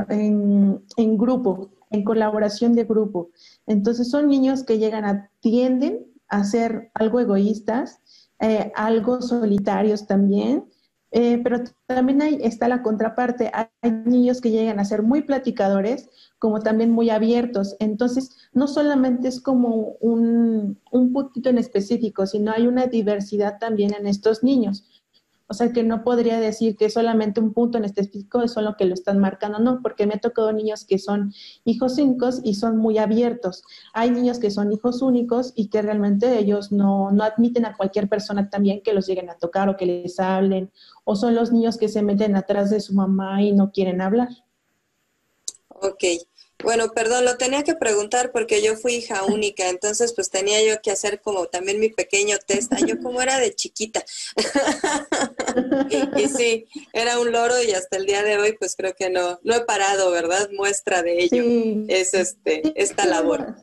en, 0.09 0.83
en 0.97 1.17
grupo, 1.17 1.71
en 1.89 2.03
colaboración 2.03 2.73
de 2.73 2.85
grupo. 2.85 3.29
Entonces 3.67 4.09
son 4.09 4.27
niños 4.27 4.63
que 4.63 4.79
llegan 4.79 5.05
a, 5.05 5.29
tienden 5.41 6.05
a 6.27 6.43
ser 6.43 6.89
algo 6.93 7.19
egoístas, 7.19 7.99
eh, 8.39 8.71
algo 8.75 9.21
solitarios 9.21 10.07
también, 10.07 10.65
eh, 11.15 11.39
pero 11.43 11.59
también 11.85 12.23
hay, 12.23 12.39
está 12.41 12.67
la 12.67 12.81
contraparte. 12.81 13.51
Hay 13.53 13.91
niños 14.05 14.41
que 14.41 14.49
llegan 14.49 14.79
a 14.79 14.85
ser 14.85 15.03
muy 15.03 15.21
platicadores, 15.21 16.09
como 16.39 16.59
también 16.59 16.89
muy 16.89 17.11
abiertos. 17.11 17.75
Entonces, 17.79 18.35
no 18.51 18.67
solamente 18.67 19.27
es 19.27 19.39
como 19.39 19.95
un, 20.01 20.81
un 20.91 21.13
puntito 21.13 21.49
en 21.49 21.59
específico, 21.59 22.25
sino 22.25 22.51
hay 22.51 22.65
una 22.65 22.87
diversidad 22.87 23.59
también 23.59 23.93
en 23.93 24.07
estos 24.07 24.43
niños. 24.43 25.02
O 25.47 25.53
sea 25.53 25.71
que 25.73 25.83
no 25.83 26.03
podría 26.03 26.39
decir 26.39 26.75
que 26.77 26.89
solamente 26.89 27.41
un 27.41 27.53
punto 27.53 27.77
en 27.77 27.85
específico 27.85 28.41
es 28.41 28.53
solo 28.53 28.75
que 28.77 28.85
lo 28.85 28.93
están 28.93 29.19
marcando, 29.19 29.59
no, 29.59 29.81
porque 29.81 30.07
me 30.07 30.15
ha 30.15 30.19
tocado 30.19 30.51
niños 30.53 30.85
que 30.85 30.97
son 30.97 31.33
hijos 31.65 31.97
únicos 31.97 32.39
y 32.43 32.55
son 32.55 32.77
muy 32.77 32.97
abiertos. 32.97 33.63
Hay 33.93 34.09
niños 34.09 34.39
que 34.39 34.51
son 34.51 34.71
hijos 34.71 35.01
únicos 35.01 35.51
y 35.55 35.67
que 35.67 35.81
realmente 35.81 36.39
ellos 36.39 36.71
no, 36.71 37.11
no 37.11 37.23
admiten 37.23 37.65
a 37.65 37.75
cualquier 37.75 38.07
persona 38.07 38.49
también 38.49 38.81
que 38.81 38.93
los 38.93 39.05
lleguen 39.05 39.29
a 39.29 39.37
tocar 39.37 39.69
o 39.69 39.75
que 39.75 39.85
les 39.85 40.19
hablen, 40.19 40.71
o 41.03 41.15
son 41.15 41.35
los 41.35 41.51
niños 41.51 41.77
que 41.77 41.89
se 41.89 42.01
meten 42.01 42.35
atrás 42.35 42.69
de 42.69 42.79
su 42.79 42.93
mamá 42.93 43.41
y 43.41 43.51
no 43.51 43.71
quieren 43.71 44.01
hablar. 44.01 44.29
Ok. 45.67 46.03
Bueno, 46.63 46.89
perdón, 46.89 47.25
lo 47.25 47.37
tenía 47.37 47.63
que 47.63 47.75
preguntar 47.75 48.31
porque 48.31 48.61
yo 48.61 48.75
fui 48.75 48.95
hija 48.95 49.23
única, 49.25 49.69
entonces 49.69 50.13
pues 50.13 50.29
tenía 50.29 50.63
yo 50.65 50.81
que 50.81 50.91
hacer 50.91 51.21
como 51.21 51.45
también 51.47 51.79
mi 51.79 51.89
pequeño 51.89 52.37
test. 52.45 52.73
yo 52.87 52.99
como 53.01 53.21
era 53.21 53.39
de 53.39 53.53
chiquita. 53.53 54.03
y 56.17 56.27
sí, 56.29 56.65
era 56.93 57.19
un 57.19 57.31
loro 57.31 57.61
y 57.61 57.71
hasta 57.71 57.97
el 57.97 58.05
día 58.05 58.23
de 58.23 58.37
hoy 58.37 58.55
pues 58.57 58.75
creo 58.75 58.95
que 58.95 59.09
no, 59.09 59.39
no 59.43 59.55
he 59.55 59.61
parado, 59.65 60.11
¿verdad? 60.11 60.49
Muestra 60.55 61.03
de 61.03 61.23
ello 61.23 61.43
es 61.89 62.13
este, 62.13 62.73
esta 62.81 63.05
labor. 63.05 63.55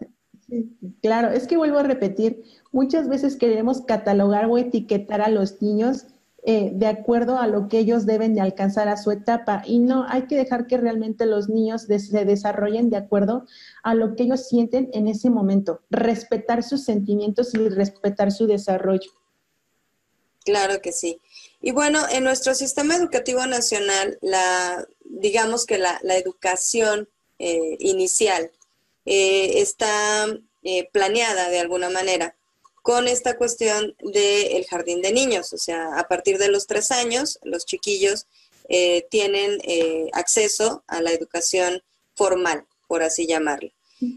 claro, 1.02 1.30
es 1.30 1.46
que 1.46 1.56
vuelvo 1.56 1.78
a 1.78 1.82
repetir, 1.84 2.42
muchas 2.72 3.08
veces 3.08 3.36
queremos 3.36 3.82
catalogar 3.82 4.46
o 4.46 4.58
etiquetar 4.58 5.22
a 5.22 5.28
los 5.28 5.62
niños 5.62 6.06
eh, 6.42 6.70
de 6.72 6.86
acuerdo 6.86 7.38
a 7.38 7.46
lo 7.46 7.68
que 7.68 7.78
ellos 7.78 8.06
deben 8.06 8.34
de 8.34 8.40
alcanzar 8.40 8.88
a 8.88 8.96
su 8.96 9.10
etapa. 9.10 9.62
Y 9.66 9.78
no, 9.78 10.06
hay 10.08 10.22
que 10.26 10.36
dejar 10.36 10.66
que 10.66 10.78
realmente 10.78 11.26
los 11.26 11.50
niños 11.50 11.82
se 11.82 12.24
desarrollen 12.24 12.88
de 12.88 12.96
acuerdo 12.96 13.44
a 13.82 13.94
lo 13.94 14.16
que 14.16 14.22
ellos 14.22 14.48
sienten 14.48 14.88
en 14.94 15.06
ese 15.06 15.28
momento, 15.28 15.82
respetar 15.90 16.62
sus 16.62 16.84
sentimientos 16.84 17.54
y 17.54 17.68
respetar 17.68 18.32
su 18.32 18.46
desarrollo. 18.46 19.10
Claro 20.42 20.80
que 20.80 20.92
sí. 20.92 21.20
Y 21.60 21.72
bueno, 21.72 22.00
en 22.10 22.24
nuestro 22.24 22.54
sistema 22.54 22.96
educativo 22.96 23.44
nacional, 23.46 24.18
la, 24.22 24.86
digamos 25.04 25.66
que 25.66 25.76
la, 25.76 26.00
educación 26.16 27.10
eh, 27.38 27.76
inicial 27.80 28.50
eh, 29.04 29.60
está 29.60 30.26
planeada 30.92 31.48
de 31.50 31.58
alguna 31.60 31.90
manera 31.90 32.34
con 32.82 33.08
esta 33.08 33.36
cuestión 33.36 33.94
del 34.00 34.66
jardín 34.66 35.02
de 35.02 35.12
niños. 35.12 35.52
O 35.52 35.58
sea, 35.58 35.98
a 35.98 36.08
partir 36.08 36.38
de 36.38 36.48
los 36.48 36.66
tres 36.66 36.90
años, 36.90 37.38
los 37.42 37.66
chiquillos 37.66 38.26
eh, 38.68 39.06
tienen 39.10 39.60
eh, 39.64 40.08
acceso 40.12 40.84
a 40.86 41.00
la 41.00 41.10
educación 41.10 41.82
formal, 42.14 42.66
por 42.88 43.02
así 43.02 43.26
llamarlo. 43.26 43.70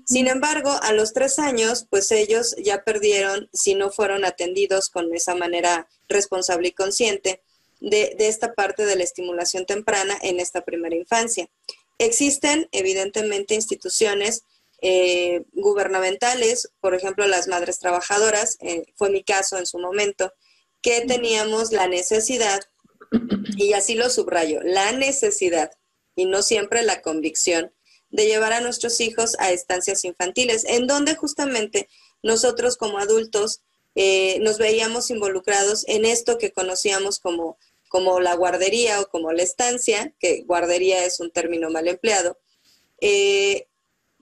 Sin 0.05 0.27
embargo, 0.27 0.71
a 0.81 0.93
los 0.93 1.11
tres 1.11 1.39
años, 1.39 1.87
pues 1.89 2.09
ellos 2.11 2.55
ya 2.57 2.83
perdieron, 2.83 3.49
si 3.51 3.75
no 3.75 3.91
fueron 3.91 4.23
atendidos 4.23 4.89
con 4.89 5.13
esa 5.13 5.35
manera 5.35 5.89
responsable 6.07 6.69
y 6.69 6.71
consciente, 6.71 7.41
de, 7.81 8.15
de 8.17 8.29
esta 8.29 8.53
parte 8.53 8.85
de 8.85 8.95
la 8.95 9.03
estimulación 9.03 9.65
temprana 9.65 10.17
en 10.21 10.39
esta 10.39 10.61
primera 10.63 10.95
infancia. 10.95 11.49
Existen, 11.97 12.69
evidentemente, 12.71 13.55
instituciones 13.55 14.43
eh, 14.85 15.45
gubernamentales, 15.53 16.69
por 16.81 16.93
ejemplo, 16.93 17.25
las 17.25 17.47
madres 17.47 17.79
trabajadoras, 17.79 18.57
eh, 18.59 18.83
fue 18.95 19.09
mi 19.09 19.23
caso 19.23 19.57
en 19.57 19.65
su 19.65 19.79
momento, 19.79 20.33
que 20.81 20.99
teníamos 21.05 21.71
la 21.71 21.87
necesidad, 21.87 22.59
y 23.55 23.71
así 23.71 23.95
lo 23.95 24.09
subrayo, 24.09 24.59
la 24.61 24.91
necesidad 24.91 25.71
y 26.17 26.25
no 26.25 26.43
siempre 26.43 26.83
la 26.83 27.01
convicción 27.01 27.73
de 28.09 28.25
llevar 28.25 28.51
a 28.51 28.59
nuestros 28.59 28.99
hijos 28.99 29.37
a 29.39 29.51
estancias 29.51 30.03
infantiles, 30.03 30.65
en 30.65 30.85
donde 30.85 31.15
justamente 31.15 31.87
nosotros 32.21 32.75
como 32.75 32.97
adultos 32.97 33.61
eh, 33.95 34.39
nos 34.41 34.57
veíamos 34.57 35.09
involucrados 35.11 35.87
en 35.87 36.03
esto 36.03 36.37
que 36.37 36.51
conocíamos 36.51 37.19
como, 37.19 37.57
como 37.87 38.19
la 38.19 38.35
guardería 38.35 38.99
o 38.99 39.07
como 39.07 39.31
la 39.31 39.43
estancia, 39.43 40.13
que 40.19 40.41
guardería 40.41 41.05
es 41.05 41.21
un 41.21 41.31
término 41.31 41.69
mal 41.69 41.87
empleado, 41.87 42.37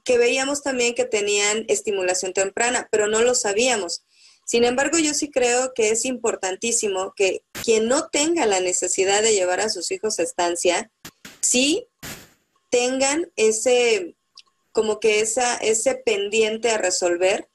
que 0.03 0.17
veíamos 0.17 0.61
también 0.63 0.95
que 0.95 1.05
tenían 1.05 1.65
estimulación 1.67 2.33
temprana, 2.33 2.87
pero 2.91 3.07
no 3.07 3.21
lo 3.21 3.35
sabíamos. 3.35 4.03
Sin 4.45 4.65
embargo, 4.65 4.97
yo 4.97 5.13
sí 5.13 5.29
creo 5.31 5.73
que 5.73 5.91
es 5.91 6.05
importantísimo 6.05 7.13
que 7.15 7.43
quien 7.63 7.87
no 7.87 8.09
tenga 8.09 8.45
la 8.45 8.59
necesidad 8.59 9.21
de 9.21 9.33
llevar 9.33 9.61
a 9.61 9.69
sus 9.69 9.91
hijos 9.91 10.19
a 10.19 10.23
estancia, 10.23 10.91
sí 11.39 11.87
tengan 12.69 13.31
ese, 13.35 14.15
como 14.71 14.99
que 14.99 15.21
esa, 15.21 15.55
ese 15.57 15.95
pendiente 15.95 16.69
a 16.71 16.77
resolver 16.77 17.47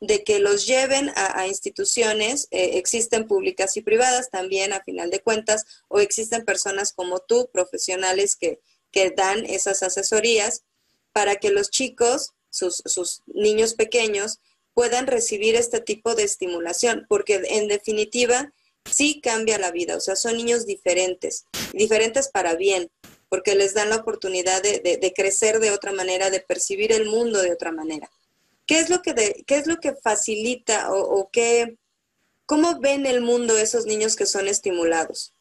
de 0.00 0.24
que 0.24 0.40
los 0.40 0.66
lleven 0.66 1.12
a, 1.14 1.46
instituciones, 1.46 2.48
eh, 2.50 2.72
existen 2.74 3.28
públicas 3.28 3.76
y 3.76 3.82
privadas 3.82 4.30
también 4.30 4.72
a 4.72 4.82
final 4.82 5.10
de 5.10 5.20
cuentas, 5.20 5.64
o 5.88 6.00
existen 6.00 6.44
personas 6.44 6.92
como 6.92 7.20
tú, 7.20 7.48
profesionales 7.52 8.34
que, 8.34 8.60
que 8.90 9.10
dan 9.10 9.46
esas 9.46 9.84
asesorías 9.84 10.64
para 11.12 11.36
que 11.36 11.50
los 11.50 11.70
chicos, 11.70 12.32
sus, 12.50 13.22
niños 13.26 13.74
pequeños, 13.74 14.38
puedan 14.74 15.06
recibir 15.06 15.54
este 15.54 15.80
tipo 15.80 16.14
de 16.14 16.24
estimulación, 16.24 17.06
porque 17.08 17.42
en 17.48 17.68
definitiva 17.68 18.52
sí 18.90 19.20
cambia 19.20 19.58
la 19.58 19.70
vida, 19.70 19.96
o 19.96 20.00
sea, 20.00 20.16
son 20.16 20.36
niños 20.36 20.66
diferentes, 20.66 21.46
diferentes 21.72 22.28
para 22.28 22.56
bien, 22.56 22.90
porque 23.28 23.54
les 23.54 23.74
dan 23.74 23.90
la 23.90 23.96
oportunidad 23.96 24.62
de, 24.62 25.12
crecer 25.14 25.60
de 25.60 25.70
otra 25.70 25.92
manera, 25.92 26.30
de 26.30 26.40
percibir 26.40 26.92
el 26.92 27.06
mundo 27.06 27.40
de 27.40 27.52
otra 27.52 27.72
manera. 27.72 28.10
¿Qué 28.66 28.78
es 28.78 28.90
lo 28.90 29.02
que, 29.02 29.44
qué 29.46 29.56
es 29.56 29.66
lo 29.66 29.78
que 29.78 29.94
facilita 29.94 30.92
o, 30.92 31.28
qué, 31.30 31.76
cómo 32.46 32.78
ven 32.80 33.06
el 33.06 33.20
mundo 33.20 33.56
esos 33.56 33.86
niños 33.86 34.16
que 34.16 34.26
son 34.26 34.48
estimulados? 34.48 35.32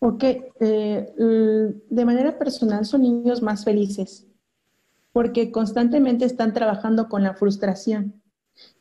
Ok, 0.00 0.24
eh, 0.60 1.12
de 1.16 2.04
manera 2.04 2.38
personal 2.38 2.84
son 2.84 3.02
niños 3.02 3.42
más 3.42 3.64
felices, 3.64 4.26
porque 5.14 5.52
constantemente 5.52 6.24
están 6.24 6.52
trabajando 6.52 7.08
con 7.08 7.22
la 7.22 7.34
frustración. 7.34 8.20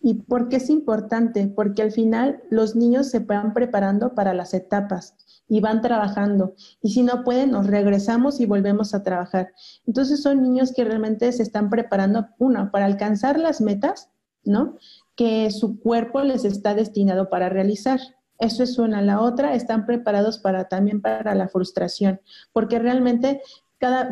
¿Y 0.01 0.15
por 0.15 0.49
qué 0.49 0.55
es 0.55 0.71
importante? 0.71 1.45
Porque 1.45 1.83
al 1.83 1.91
final 1.91 2.41
los 2.49 2.75
niños 2.75 3.11
se 3.11 3.19
van 3.19 3.53
preparando 3.53 4.15
para 4.15 4.33
las 4.33 4.55
etapas 4.55 5.15
y 5.47 5.59
van 5.59 5.81
trabajando. 5.81 6.55
Y 6.81 6.89
si 6.89 7.03
no 7.03 7.23
pueden, 7.23 7.51
nos 7.51 7.67
regresamos 7.67 8.39
y 8.39 8.47
volvemos 8.47 8.95
a 8.95 9.03
trabajar. 9.03 9.53
Entonces 9.85 10.23
son 10.23 10.41
niños 10.41 10.73
que 10.73 10.83
realmente 10.83 11.31
se 11.31 11.43
están 11.43 11.69
preparando, 11.69 12.27
uno, 12.39 12.71
para 12.71 12.85
alcanzar 12.85 13.39
las 13.39 13.61
metas, 13.61 14.09
¿no? 14.43 14.77
Que 15.15 15.51
su 15.51 15.79
cuerpo 15.79 16.23
les 16.23 16.45
está 16.45 16.73
destinado 16.73 17.29
para 17.29 17.49
realizar. 17.49 17.99
Eso 18.39 18.63
es 18.63 18.79
una. 18.79 19.03
La 19.03 19.21
otra, 19.21 19.53
están 19.53 19.85
preparados 19.85 20.39
para 20.39 20.67
también 20.67 20.99
para 20.99 21.35
la 21.35 21.47
frustración, 21.47 22.21
porque 22.53 22.79
realmente 22.79 23.41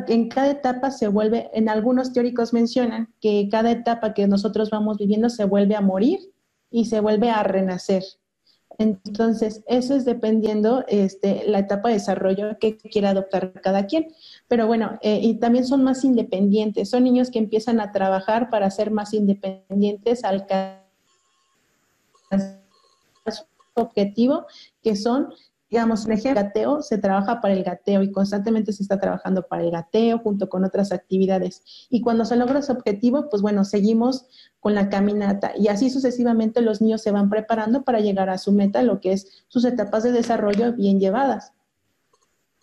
en 0.07 0.29
cada 0.29 0.51
etapa 0.51 0.91
se 0.91 1.07
vuelve, 1.07 1.49
en 1.53 1.69
algunos 1.69 2.13
teóricos 2.13 2.53
mencionan 2.53 3.13
que 3.21 3.47
cada 3.49 3.71
etapa 3.71 4.13
que 4.13 4.27
nosotros 4.27 4.69
vamos 4.69 4.97
viviendo 4.97 5.29
se 5.29 5.45
vuelve 5.45 5.75
a 5.75 5.81
morir 5.81 6.19
y 6.69 6.85
se 6.85 6.99
vuelve 6.99 7.29
a 7.29 7.43
renacer. 7.43 8.03
Entonces, 8.77 9.63
eso 9.67 9.95
es 9.95 10.05
dependiendo 10.05 10.83
este, 10.87 11.43
la 11.47 11.59
etapa 11.59 11.89
de 11.89 11.95
desarrollo 11.95 12.57
que 12.59 12.77
quiera 12.77 13.11
adoptar 13.11 13.61
cada 13.61 13.85
quien. 13.85 14.07
Pero 14.47 14.65
bueno, 14.65 14.97
eh, 15.01 15.19
y 15.21 15.35
también 15.35 15.65
son 15.65 15.83
más 15.83 16.03
independientes. 16.03 16.89
Son 16.89 17.03
niños 17.03 17.29
que 17.29 17.39
empiezan 17.39 17.79
a 17.79 17.91
trabajar 17.91 18.49
para 18.49 18.71
ser 18.71 18.89
más 18.89 19.13
independientes, 19.13 20.23
alcanzar 20.23 20.81
su 23.29 23.43
objetivo, 23.75 24.45
que 24.81 24.95
son 24.95 25.29
digamos, 25.71 26.05
un 26.05 26.11
ejemplo, 26.11 26.43
gateo, 26.43 26.81
se 26.81 26.97
trabaja 26.97 27.39
para 27.39 27.53
el 27.53 27.63
gateo 27.63 28.03
y 28.03 28.11
constantemente 28.11 28.73
se 28.73 28.83
está 28.83 28.99
trabajando 28.99 29.47
para 29.47 29.63
el 29.63 29.71
gateo 29.71 30.19
junto 30.19 30.49
con 30.49 30.65
otras 30.65 30.91
actividades. 30.91 31.63
Y 31.89 32.01
cuando 32.01 32.25
se 32.25 32.35
logra 32.35 32.59
ese 32.59 32.73
objetivo, 32.73 33.29
pues 33.29 33.41
bueno, 33.41 33.63
seguimos 33.63 34.25
con 34.59 34.75
la 34.75 34.89
caminata 34.89 35.53
y 35.57 35.69
así 35.69 35.89
sucesivamente 35.89 36.59
los 36.59 36.81
niños 36.81 37.01
se 37.01 37.11
van 37.11 37.29
preparando 37.29 37.83
para 37.83 38.01
llegar 38.01 38.29
a 38.29 38.37
su 38.37 38.51
meta, 38.51 38.83
lo 38.83 38.99
que 38.99 39.13
es 39.13 39.45
sus 39.47 39.63
etapas 39.63 40.03
de 40.03 40.11
desarrollo 40.11 40.73
bien 40.73 40.99
llevadas. 40.99 41.53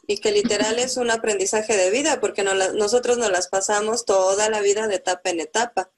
Y 0.07 0.19
que 0.19 0.31
literal 0.31 0.79
es 0.79 0.99
un 0.99 1.11
aprendizaje 1.11 1.77
de 1.77 1.91
vida, 1.91 2.21
porque 2.21 2.45
nosotros 2.45 3.17
nos 3.17 3.31
las 3.31 3.49
pasamos 3.49 4.05
toda 4.05 4.51
la 4.51 4.61
vida 4.61 4.87
de 4.87 4.97
etapa 4.97 5.31
en 5.31 5.41
etapa. 5.41 5.91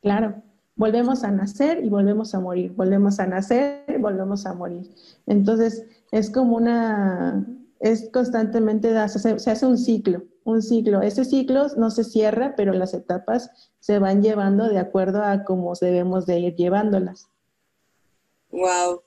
Claro 0.00 0.42
volvemos 0.78 1.24
a 1.24 1.30
nacer 1.32 1.84
y 1.84 1.88
volvemos 1.88 2.34
a 2.34 2.40
morir, 2.40 2.72
volvemos 2.72 3.18
a 3.18 3.26
nacer 3.26 3.84
y 3.88 3.98
volvemos 3.98 4.46
a 4.46 4.54
morir. 4.54 4.88
Entonces, 5.26 5.84
es 6.10 6.30
como 6.30 6.56
una, 6.56 7.46
es 7.80 8.08
constantemente, 8.12 8.92
se, 9.08 9.38
se 9.38 9.50
hace 9.50 9.66
un 9.66 9.78
ciclo, 9.78 10.22
un 10.44 10.62
ciclo. 10.62 11.02
Ese 11.02 11.24
ciclo 11.24 11.68
no 11.76 11.90
se 11.90 12.04
cierra, 12.04 12.54
pero 12.56 12.72
las 12.72 12.94
etapas 12.94 13.50
se 13.80 13.98
van 13.98 14.22
llevando 14.22 14.68
de 14.68 14.78
acuerdo 14.78 15.22
a 15.22 15.44
cómo 15.44 15.74
debemos 15.80 16.26
de 16.26 16.40
ir 16.40 16.56
llevándolas. 16.56 17.28
Wow. 18.50 19.02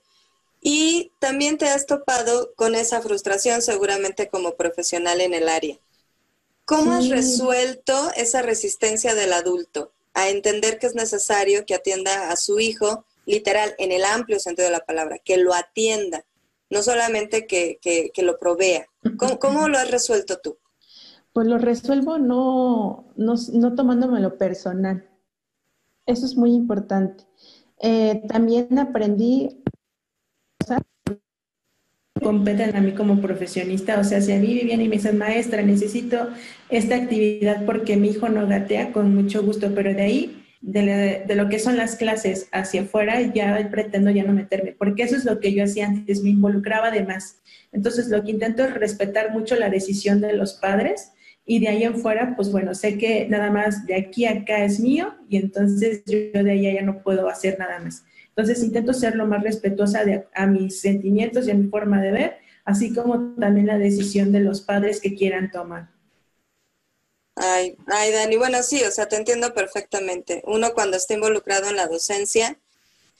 Y 0.60 1.10
también 1.18 1.58
te 1.58 1.68
has 1.68 1.86
topado 1.86 2.52
con 2.54 2.74
esa 2.74 3.02
frustración 3.02 3.62
seguramente 3.62 4.28
como 4.28 4.54
profesional 4.54 5.20
en 5.20 5.34
el 5.34 5.48
área. 5.48 5.76
¿Cómo 6.64 6.92
has 6.92 7.08
resuelto 7.08 7.92
esa 8.16 8.42
resistencia 8.42 9.16
del 9.16 9.32
adulto? 9.32 9.90
a 10.14 10.28
entender 10.28 10.78
que 10.78 10.86
es 10.86 10.94
necesario 10.94 11.64
que 11.64 11.74
atienda 11.74 12.30
a 12.30 12.36
su 12.36 12.58
hijo, 12.60 13.04
literal, 13.26 13.74
en 13.78 13.92
el 13.92 14.04
amplio 14.04 14.40
sentido 14.40 14.66
de 14.66 14.72
la 14.72 14.84
palabra, 14.84 15.18
que 15.18 15.36
lo 15.36 15.54
atienda, 15.54 16.24
no 16.72 16.82
solamente 16.82 17.46
que, 17.46 18.10
lo 18.22 18.38
provea. 18.38 18.86
¿Cómo, 19.38 19.68
lo 19.68 19.78
has 19.78 19.90
resuelto 19.90 20.38
tú? 20.42 20.56
Pues 21.34 21.46
lo 21.46 21.58
resuelvo 21.58 22.18
no, 22.18 23.12
no, 23.16 23.34
no 23.52 23.74
tomándomelo 23.74 24.38
personal. 24.38 25.06
Eso 26.06 26.24
es 26.24 26.36
muy 26.36 26.52
importante. 26.52 27.24
Eh, 27.78 28.22
también 28.26 28.78
aprendí 28.78 29.62
competen 32.22 32.74
a 32.74 32.80
mí 32.80 32.92
como 32.92 33.20
profesionista. 33.20 33.98
O 33.98 34.04
sea, 34.04 34.20
si 34.22 34.32
a 34.32 34.38
mí 34.38 34.54
vienen 34.54 34.80
y 34.80 34.88
me 34.88 34.96
dicen, 34.96 35.18
maestra, 35.18 35.62
necesito 35.62 36.28
esta 36.70 36.94
actividad 36.96 37.66
porque 37.66 37.96
mi 37.96 38.08
hijo 38.08 38.28
no 38.28 38.46
gatea, 38.46 38.92
con 38.92 39.14
mucho 39.14 39.42
gusto, 39.42 39.72
pero 39.74 39.92
de 39.92 40.02
ahí, 40.02 40.41
de, 40.62 41.24
lo 41.34 41.48
que 41.48 41.58
son 41.58 41.76
las 41.76 41.96
clases 41.96 42.48
hacia 42.52 42.82
afuera, 42.82 43.20
ya 43.20 43.68
pretendo 43.70 44.10
ya 44.10 44.22
no 44.22 44.32
meterme, 44.32 44.72
porque 44.72 45.02
eso 45.02 45.16
es 45.16 45.24
lo 45.24 45.40
que 45.40 45.52
yo 45.52 45.64
hacía 45.64 45.86
antes, 45.86 46.22
me 46.22 46.30
involucraba 46.30 46.90
de 46.90 47.04
más. 47.04 47.42
Entonces, 47.72 48.08
lo 48.08 48.22
que 48.22 48.30
intento 48.30 48.64
es 48.64 48.72
respetar 48.74 49.32
mucho 49.32 49.56
la 49.56 49.68
decisión 49.68 50.20
de 50.20 50.32
los 50.34 50.54
padres 50.54 51.12
y 51.44 51.58
de 51.58 51.68
ahí 51.68 51.82
en 51.82 51.96
fuera, 51.96 52.36
pues 52.36 52.52
bueno, 52.52 52.74
sé 52.74 52.96
que 52.96 53.26
nada 53.28 53.50
más 53.50 53.84
de 53.86 53.96
aquí 53.96 54.24
a 54.24 54.32
acá 54.32 54.64
es 54.64 54.78
mío 54.78 55.14
y 55.28 55.36
entonces 55.38 56.04
yo 56.06 56.44
de 56.44 56.50
ahí 56.52 56.74
ya 56.74 56.82
no 56.82 57.02
puedo 57.02 57.28
hacer 57.28 57.58
nada 57.58 57.80
más. 57.80 58.04
Entonces 58.28 58.62
intento 58.62 58.92
ser 58.92 59.16
lo 59.16 59.26
más 59.26 59.42
respetuosa 59.42 60.04
de, 60.04 60.26
a 60.34 60.46
mis 60.46 60.80
sentimientos 60.80 61.48
y 61.48 61.50
a 61.50 61.54
mi 61.54 61.68
forma 61.68 62.00
de 62.00 62.12
ver, 62.12 62.36
así 62.64 62.94
como 62.94 63.34
también 63.34 63.66
la 63.66 63.78
decisión 63.78 64.30
de 64.30 64.40
los 64.40 64.62
padres 64.62 65.00
que 65.00 65.14
quieran 65.14 65.50
tomar. 65.50 65.91
Ay, 67.34 67.76
ay, 67.86 68.12
Dani, 68.12 68.36
bueno, 68.36 68.62
sí, 68.62 68.82
o 68.84 68.90
sea, 68.90 69.08
te 69.08 69.16
entiendo 69.16 69.54
perfectamente. 69.54 70.42
Uno 70.46 70.74
cuando 70.74 70.96
está 70.96 71.14
involucrado 71.14 71.68
en 71.68 71.76
la 71.76 71.86
docencia, 71.86 72.58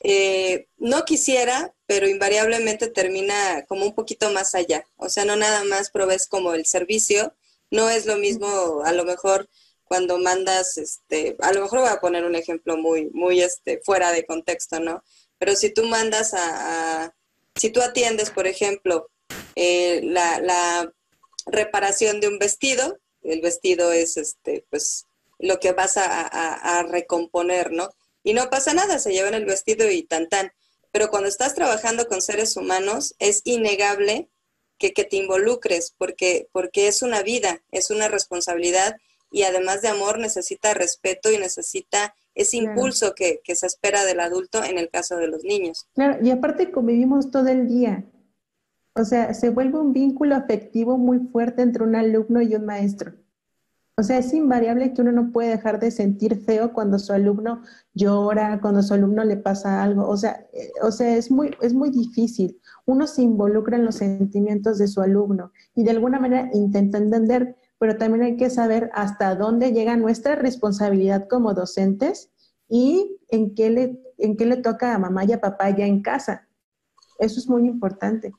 eh, 0.01 0.67
no 0.79 1.05
quisiera, 1.05 1.75
pero 1.87 2.09
invariablemente 2.09 2.89
termina 2.89 3.65
como 3.67 3.85
un 3.87 3.95
poquito 3.95 4.31
más 4.31 4.55
allá. 4.55 4.87
O 4.97 5.09
sea, 5.09 5.25
no 5.25 5.37
nada 5.37 5.65
más 5.65 5.91
provees 5.91 6.27
como 6.27 6.55
el 6.55 6.67
servicio, 6.67 7.35
no 7.71 7.89
es 7.89 8.07
lo 8.07 8.17
mismo 8.17 8.83
a 8.85 8.93
lo 8.93 9.05
mejor 9.05 9.49
cuando 9.85 10.19
mandas, 10.19 10.79
este, 10.79 11.37
a 11.41 11.53
lo 11.53 11.63
mejor 11.63 11.81
voy 11.81 11.89
a 11.89 12.01
poner 12.01 12.25
un 12.25 12.35
ejemplo 12.35 12.77
muy, 12.77 13.11
muy 13.13 13.43
este, 13.43 13.81
fuera 13.85 14.11
de 14.11 14.25
contexto, 14.25 14.81
¿no? 14.81 15.05
Pero 15.39 15.55
si 15.55 15.71
tú 15.71 15.85
mandas 15.85 16.33
a, 16.35 17.15
si 17.57 17.71
tú 17.71 17.83
atiendes, 17.83 18.31
por 18.31 18.47
ejemplo, 18.47 19.11
eh, 19.55 20.01
la, 20.05 20.91
reparación 21.45 22.21
de 22.21 22.29
un 22.29 22.39
vestido, 22.39 23.01
el 23.23 23.41
vestido 23.41 23.93
es, 23.93 24.17
este, 24.17 24.65
pues, 24.71 25.07
lo 25.39 25.59
que 25.59 25.73
vas 25.73 25.97
a, 25.97 26.83
recomponer, 26.89 27.73
¿no? 27.73 27.91
Y 28.23 28.35
no 28.35 28.49
pasa 28.51 28.75
nada, 28.75 28.99
se 28.99 29.13
llevan 29.13 29.35
el 29.35 29.45
vestido 29.45 29.91
y 29.91 30.05
tan 30.05 30.29
tan. 30.29 30.53
Pero 30.93 31.11
cuando 31.11 31.29
estás 31.29 31.55
trabajando 31.55 32.07
con 32.07 32.23
seres 32.23 32.57
humanos, 32.57 33.15
es 33.19 33.43
innegable 33.45 34.29
que, 34.79 34.93
que 34.93 35.05
te 35.05 35.17
involucres, 35.17 35.95
porque, 35.99 36.49
porque 36.53 36.87
es 36.87 37.03
una 37.03 37.23
vida, 37.23 37.63
es 37.73 37.91
una 37.91 38.09
responsabilidad 38.09 38.97
y 39.33 39.43
además 39.43 39.83
de 39.83 39.89
amor 39.89 40.19
necesita 40.19 40.75
respeto 40.75 41.33
y 41.33 41.39
necesita 41.39 42.15
ese 42.35 42.59
impulso 42.59 43.15
que, 43.15 43.41
se 43.55 43.67
espera 43.67 44.05
del 44.05 44.21
adulto 44.21 44.63
en 44.63 44.79
el 44.79 44.89
caso 44.89 45.17
de 45.17 45.29
los 45.29 45.45
niños. 45.45 45.87
Claro, 45.95 46.19
y 46.25 46.31
aparte 46.31 46.71
convivimos 46.71 47.31
todo 47.31 47.49
el 47.49 47.69
día. 47.69 48.05
O 48.95 49.05
sea, 49.05 49.33
se 49.35 49.51
vuelve 49.51 49.79
un 49.79 49.93
vínculo 49.93 50.35
afectivo 50.35 50.99
muy 50.99 51.19
fuerte 51.19 51.63
entre 51.63 51.85
un 51.85 51.97
alumno 51.97 52.43
y 52.43 52.55
un 52.55 52.67
maestro. 52.67 53.13
O 53.97 54.03
sea, 54.03 54.19
es 54.19 54.33
invariable 54.33 54.95
que 54.95 55.03
uno 55.03 55.13
no 55.13 55.33
puede 55.33 55.51
dejar 55.51 55.79
de 55.79 55.91
sentir 55.91 56.37
feo 56.45 56.73
cuando 56.73 56.99
su 56.99 57.13
alumno 57.13 57.63
llora, 57.95 58.61
cuando 58.61 58.83
su 58.83 58.95
alumno 58.95 59.23
le 59.25 59.37
pasa 59.37 59.83
algo. 59.83 60.09
O 60.09 60.17
sea, 60.17 60.47
eh, 60.53 60.71
o 60.83 60.91
sea 60.91 61.17
es, 61.17 61.31
muy, 61.31 61.51
es 61.61 61.75
muy 61.75 61.91
difícil. 61.91 62.59
Uno 62.87 63.07
se 63.07 63.23
involucra 63.23 63.77
en 63.77 63.85
los 63.85 63.97
sentimientos 63.97 64.79
de 64.79 64.89
su 64.89 65.01
alumno 65.01 65.53
y 65.75 65.85
de 65.85 65.91
alguna 65.91 66.19
manera 66.19 66.51
intenta 66.53 66.99
entender 66.99 67.57
pero 67.83 67.97
también 67.97 68.23
hay 68.23 68.37
que 68.37 68.49
saber 68.49 68.93
hasta 68.95 69.35
dónde 69.35 69.73
llega 69.73 69.97
nuestra 69.97 70.37
responsabilidad 70.37 71.27
como 71.29 71.53
docentes 71.53 72.31
y 72.69 73.19
en 73.29 73.57
qué 73.57 73.71
le, 73.71 74.01
en 74.19 74.37
qué 74.37 74.47
le 74.47 74.59
toca 74.59 74.95
a 74.95 75.01
mamá 75.01 75.25
y 75.25 75.33
a 75.33 75.41
papá 75.41 75.69
ya 75.71 75.85
en 75.85 76.01
casa. 76.01 76.47
Eso 77.19 77.41
es 77.41 77.49
muy 77.49 77.67
importante. 77.67 78.33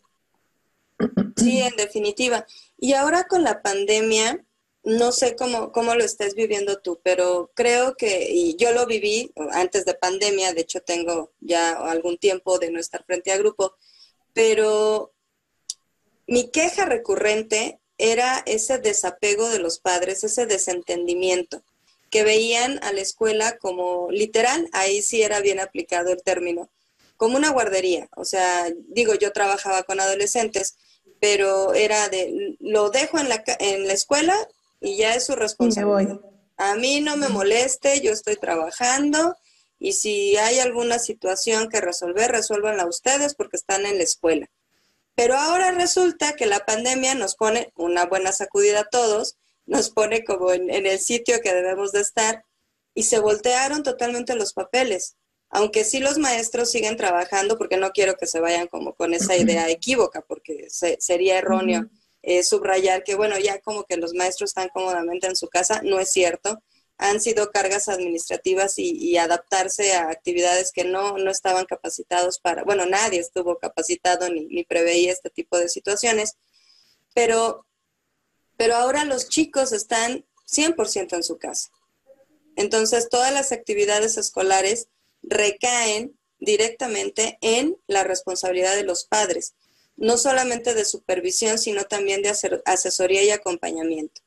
Sí, 1.38 1.62
en 1.62 1.76
definitiva. 1.76 2.46
Y 2.78 2.94
ahora 2.94 3.26
con 3.26 3.44
la 3.44 3.62
pandemia, 3.62 4.46
no 4.84 5.12
sé 5.12 5.36
cómo, 5.36 5.72
cómo 5.72 5.96
lo 5.96 6.04
estés 6.04 6.36
viviendo 6.36 6.80
tú, 6.80 7.00
pero 7.04 7.52
creo 7.56 7.96
que, 7.96 8.30
y 8.32 8.56
yo 8.58 8.72
lo 8.74 8.86
viví 8.86 9.32
antes 9.52 9.86
de 9.86 9.94
pandemia, 9.94 10.54
de 10.54 10.62
hecho 10.62 10.82
tengo 10.82 11.32
ya 11.40 11.72
algún 11.72 12.18
tiempo 12.18 12.60
de 12.60 12.70
no 12.72 12.80
estar 12.80 13.06
frente 13.06 13.32
a 13.32 13.38
grupo, 13.38 13.76
pero 14.34 15.14
mi 16.28 16.50
queja 16.50 16.86
recurrente 16.86 17.80
era 17.98 18.44
ese 18.46 18.78
desapego 18.80 19.50
de 19.50 19.60
los 19.60 19.80
padres, 19.80 20.24
ese 20.24 20.46
desentendimiento, 20.46 21.64
que 22.10 22.24
veían 22.24 22.80
a 22.84 22.92
la 22.92 23.02
escuela 23.02 23.58
como 23.58 24.12
literal, 24.12 24.68
ahí 24.74 25.02
sí 25.02 25.22
era 25.22 25.40
bien 25.40 25.60
aplicado 25.60 26.12
el 26.12 26.22
término, 26.22 26.70
como 27.18 27.38
una 27.38 27.52
guardería. 27.52 28.10
O 28.16 28.26
sea, 28.26 28.70
digo, 28.90 29.16
yo 29.16 29.32
trabajaba 29.32 29.84
con 29.84 30.00
adolescentes, 30.00 30.76
pero 31.24 31.74
era 31.74 32.10
de, 32.10 32.58
lo 32.60 32.90
dejo 32.90 33.18
en 33.18 33.30
la, 33.30 33.42
en 33.60 33.88
la 33.88 33.94
escuela 33.94 34.36
y 34.82 34.98
ya 34.98 35.16
es 35.16 35.28
su 35.28 35.36
responsabilidad. 35.38 36.20
A 36.58 36.76
mí 36.76 37.00
no 37.00 37.16
me 37.16 37.30
moleste, 37.30 38.02
yo 38.02 38.12
estoy 38.12 38.36
trabajando 38.36 39.38
y 39.80 39.94
si 39.94 40.36
hay 40.36 40.60
alguna 40.60 41.00
situación 41.00 41.70
que 41.70 41.80
resolver, 41.80 42.30
resuélvanla 42.30 42.86
ustedes 42.86 43.36
porque 43.36 43.56
están 43.56 43.86
en 43.86 44.00
la 44.00 44.04
escuela. 44.04 44.52
Pero 45.16 45.38
ahora 45.38 45.72
resulta 45.72 46.36
que 46.36 46.46
la 46.46 46.66
pandemia 46.66 47.16
nos 47.16 47.38
pone 47.38 47.72
una 47.78 48.06
buena 48.06 48.34
sacudida 48.34 48.82
a 48.82 48.90
todos, 48.90 49.38
nos 49.66 49.92
pone 49.92 50.26
como 50.26 50.52
en, 50.52 50.70
el 50.70 51.00
sitio 51.00 51.40
que 51.40 51.54
debemos 51.54 51.94
de 51.94 52.02
estar 52.02 52.44
y 52.94 53.04
se 53.04 53.20
voltearon 53.20 53.82
totalmente 53.82 54.36
los 54.36 54.52
papeles. 54.52 55.16
Aunque 55.56 55.84
sí 55.84 56.00
los 56.00 56.18
maestros 56.18 56.72
siguen 56.72 56.98
trabajando, 56.98 57.60
porque 57.60 57.78
no 57.78 57.92
quiero 57.92 58.18
que 58.18 58.26
se 58.26 58.40
vayan 58.40 58.68
como 58.68 58.96
con 58.96 59.14
esa 59.14 59.38
idea 59.38 59.70
equívoca, 59.70 60.22
porque 60.22 60.68
sería 60.70 61.38
erróneo 61.38 61.92
eh, 62.24 62.42
subrayar 62.42 63.04
que, 63.04 63.14
bueno, 63.14 63.38
ya 63.38 63.62
como 63.62 63.84
que 63.84 63.98
los 63.98 64.16
maestros 64.16 64.50
están 64.50 64.70
cómodamente 64.70 65.28
en 65.28 65.36
su 65.36 65.50
casa, 65.50 65.82
no 65.84 66.00
es 66.00 66.10
cierto. 66.10 66.60
Han 66.98 67.22
sido 67.22 67.52
cargas 67.52 67.88
administrativas 67.88 68.80
y, 68.80 69.16
adaptarse 69.18 69.94
a 69.94 70.10
actividades 70.10 70.72
que 70.72 70.86
no, 70.86 71.20
no, 71.20 71.30
estaban 71.30 71.66
capacitados 71.66 72.40
para, 72.40 72.64
bueno, 72.64 72.88
nadie 72.88 73.20
estuvo 73.20 73.60
capacitado 73.60 74.30
ni, 74.30 74.48
ni 74.48 74.64
preveía 74.64 75.12
este 75.12 75.30
tipo 75.30 75.60
de 75.60 75.70
situaciones, 75.70 76.36
pero, 77.14 77.68
pero 78.58 78.74
ahora 78.74 79.06
los 79.06 79.30
chicos 79.30 79.72
están 79.72 80.26
100% 80.48 81.14
en 81.14 81.24
su 81.24 81.38
casa. 81.38 81.70
Entonces, 82.56 83.08
todas 83.10 83.32
las 83.32 83.52
actividades 83.52 84.18
escolares 84.18 84.88
recaen 85.24 86.18
directamente 86.40 87.38
en 87.42 87.78
la 87.88 88.04
responsabilidad 88.04 88.76
de 88.76 88.84
los 88.84 89.06
padres, 89.06 89.56
no 89.96 90.18
solamente 90.18 90.74
de 90.74 90.86
supervisión, 90.86 91.58
sino 91.58 91.86
también 91.86 92.22
de 92.22 92.34
asesoría 92.66 93.24
y 93.24 93.32
acompañamiento. 93.32 94.22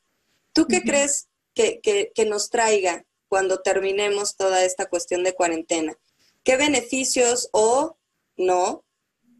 ¿Tú 0.53 0.65
qué 0.67 0.81
crees 0.81 1.27
que, 1.53 1.79
que 1.81 2.25
nos 2.25 2.49
traiga 2.49 3.05
cuando 3.27 3.61
terminemos 3.61 4.35
toda 4.35 4.63
esta 4.63 4.87
cuestión 4.87 5.23
de 5.23 5.33
cuarentena? 5.33 5.97
¿Qué 6.43 6.57
beneficios 6.57 7.49
o 7.51 7.97
no 8.37 8.83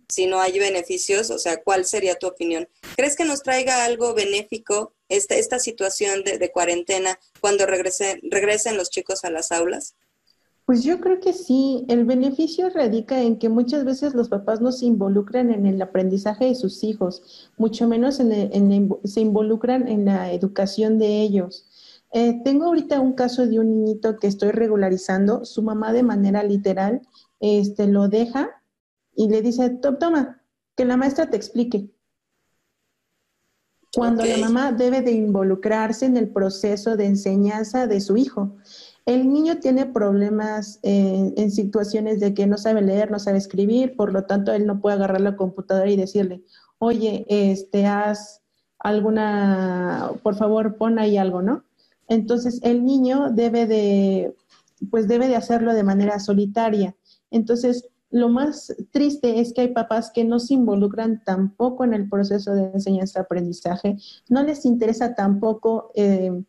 si 0.10 0.28
no 0.28 0.40
hay 0.40 0.60
beneficios? 0.60 1.32
O 1.32 1.40
sea, 1.40 1.64
¿cuál 1.64 1.86
sería 1.86 2.20
tu 2.20 2.28
opinión? 2.28 2.70
¿Crees 2.96 3.16
que 3.16 3.26
nos 3.26 3.42
traiga 3.42 3.86
algo 3.86 4.14
benéfico 4.14 4.94
esta, 5.10 5.36
esta 5.36 5.58
situación 5.60 6.24
de, 6.24 6.52
cuarentena 6.52 7.20
cuando 7.40 7.66
regresen 7.66 8.78
los 8.78 8.90
chicos 8.90 9.24
a 9.24 9.32
las 9.32 9.52
aulas? 9.52 9.96
Pues 10.68 10.84
yo 10.84 11.00
creo 11.00 11.22
que 11.22 11.32
sí. 11.32 11.86
El 11.88 12.04
beneficio 12.04 12.70
radica 12.70 13.22
en 13.22 13.40
que 13.40 13.48
muchas 13.48 13.86
veces 13.86 14.14
los 14.14 14.28
papás 14.28 14.60
no 14.60 14.74
se 14.74 14.86
involucran 14.86 15.50
en 15.50 15.66
el 15.66 15.82
aprendizaje 15.82 16.44
de 16.44 16.56
sus 16.56 16.84
hijos, 16.84 17.50
mucho 17.56 17.88
menos 17.88 18.20
en, 18.20 18.90
se 19.06 19.22
involucran 19.22 19.88
en 19.88 20.04
la 20.04 20.34
educación 20.34 21.00
de 21.00 21.22
ellos. 21.22 21.66
Eh, 22.12 22.42
tengo 22.44 22.66
ahorita 22.66 23.00
un 23.00 23.14
caso 23.14 23.48
de 23.48 23.60
un 23.60 23.86
niñito 23.86 24.20
que 24.20 24.28
estoy 24.28 24.52
regularizando. 24.52 25.46
Su 25.46 25.64
mamá 25.64 25.94
de 25.94 26.04
manera 26.04 26.44
literal 26.44 27.02
este, 27.40 27.88
lo 27.88 28.10
deja 28.10 28.62
y 29.16 29.30
le 29.30 29.42
dice, 29.42 29.70
toma, 29.70 30.44
que 30.76 30.84
la 30.84 30.98
maestra 30.98 31.30
te 31.30 31.38
explique. 31.38 31.90
Cuando 33.96 34.26
la 34.26 34.38
mamá 34.38 34.74
debe 34.74 35.02
de 35.02 35.12
involucrarse 35.12 36.06
en 36.06 36.18
el 36.18 36.28
proceso 36.28 36.98
de 36.98 37.06
enseñanza 37.06 37.88
de 37.88 38.02
su 38.02 38.18
hijo. 38.18 38.58
El 39.08 39.32
niño 39.32 39.62
tiene 39.62 39.86
problemas 39.86 40.82
eh, 40.84 41.34
en 41.38 41.50
situaciones 41.50 42.20
de 42.20 42.34
que 42.34 42.46
no 42.46 42.58
sabe 42.58 42.82
leer, 42.82 43.10
no 43.10 43.20
sabe 43.20 43.38
escribir, 43.38 43.96
por 43.96 44.12
lo 44.12 44.26
tanto 44.26 44.52
él 44.52 44.68
no 44.68 44.82
puede 44.82 44.98
agarrar 44.98 45.22
la 45.22 45.38
computadora 45.38 45.90
y 45.90 45.96
decirle, 45.96 46.44
oye, 46.78 47.26
este, 47.30 47.86
haz 47.86 48.42
alguna, 48.80 50.12
por 50.24 50.36
favor, 50.36 50.76
pon 50.76 51.00
ahí 51.00 51.16
algo, 51.18 51.42
¿no? 51.42 51.64
Entonces 52.10 52.60
el 52.64 52.84
niño 52.84 53.32
debe 53.32 53.66
de, 53.66 54.36
pues 54.92 55.08
debe 55.08 55.30
de 55.30 55.38
hacerlo 55.38 55.74
de 55.74 55.84
manera 55.84 56.20
solitaria. 56.20 56.94
Entonces, 57.32 57.88
lo 58.10 58.28
más 58.28 58.76
triste 58.92 59.40
es 59.40 59.54
que 59.54 59.62
hay 59.62 59.70
papás 59.70 60.12
que 60.14 60.26
no 60.26 60.40
se 60.40 60.54
involucran 60.54 61.24
tampoco 61.24 61.86
en 61.86 61.94
el 61.94 62.10
proceso 62.10 62.54
de 62.54 62.72
enseñanza-aprendizaje, 62.74 63.96
no 64.28 64.44
les 64.44 64.66
interesa 64.66 65.16
tampoco 65.16 65.94
eh, 65.96 66.44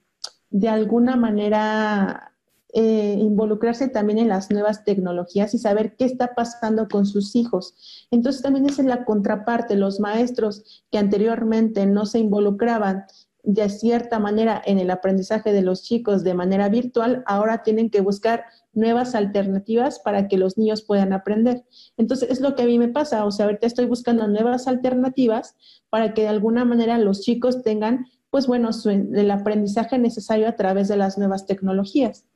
de 0.51 0.69
alguna 0.69 1.15
manera 1.15 2.28
eh, 2.75 3.17
involucrarse 3.19 3.89
también 3.89 4.19
en 4.19 4.29
las 4.29 4.51
nuevas 4.51 4.85
tecnologías 4.85 5.55
y 5.55 5.59
saber 5.59 5.97
qué 5.97 6.05
está 6.05 6.35
pasando 6.35 6.89
con 6.89 7.07
sus 7.07 7.35
hijos. 7.35 8.07
Entonces 8.11 8.43
también 8.43 8.67
es 8.67 8.79
la 8.79 9.05
contraparte, 9.05 9.77
los 9.77 10.01
maestros 10.01 10.85
que 10.91 10.99
anteriormente 10.99 11.87
no 11.87 12.05
se 12.05 12.19
involucraban 12.19 13.05
de 13.43 13.69
cierta 13.71 14.19
manera 14.19 14.61
en 14.67 14.79
el 14.79 14.91
aprendizaje 14.91 15.53
de 15.53 15.63
los 15.63 15.83
chicos 15.83 16.23
de 16.25 16.35
manera 16.35 16.69
virtual, 16.69 17.23
ahora 17.27 17.63
tienen 17.63 17.89
que 17.89 18.03
buscar 18.03 18.45
nuevas 18.75 19.15
alternativas 19.15 20.01
para 20.01 20.29
que 20.29 20.37
los 20.37 20.59
niños 20.59 20.83
puedan 20.83 21.15
aprender. 21.15 21.65
Entonces, 21.97 22.31
es 22.31 22.41
lo 22.41 22.55
que 22.55 22.65
a 22.65 22.67
mí 22.67 22.79
me 22.79 22.89
pasa, 22.89 23.25
o 23.25 23.31
sea, 23.31 23.47
ahorita 23.47 23.67
estoy 23.67 23.87
buscando 23.87 24.29
nuevas 24.29 24.69
alternativas 24.69 25.57
para 25.89 26.13
que 26.13 26.23
de 26.23 26.29
alguna 26.29 26.67
manera 26.67 26.99
los 26.99 27.23
chicos 27.23 27.63
tengan, 27.63 28.07
pues 28.29 28.47
bueno, 28.47 28.69
el 28.85 29.31
aprendizaje 29.31 29.99
necesario 29.99 30.47
a 30.47 30.57
través 30.57 30.89
de 30.89 30.97
las 30.97 31.17
nuevas 31.17 31.47
tecnologías. 31.47 32.27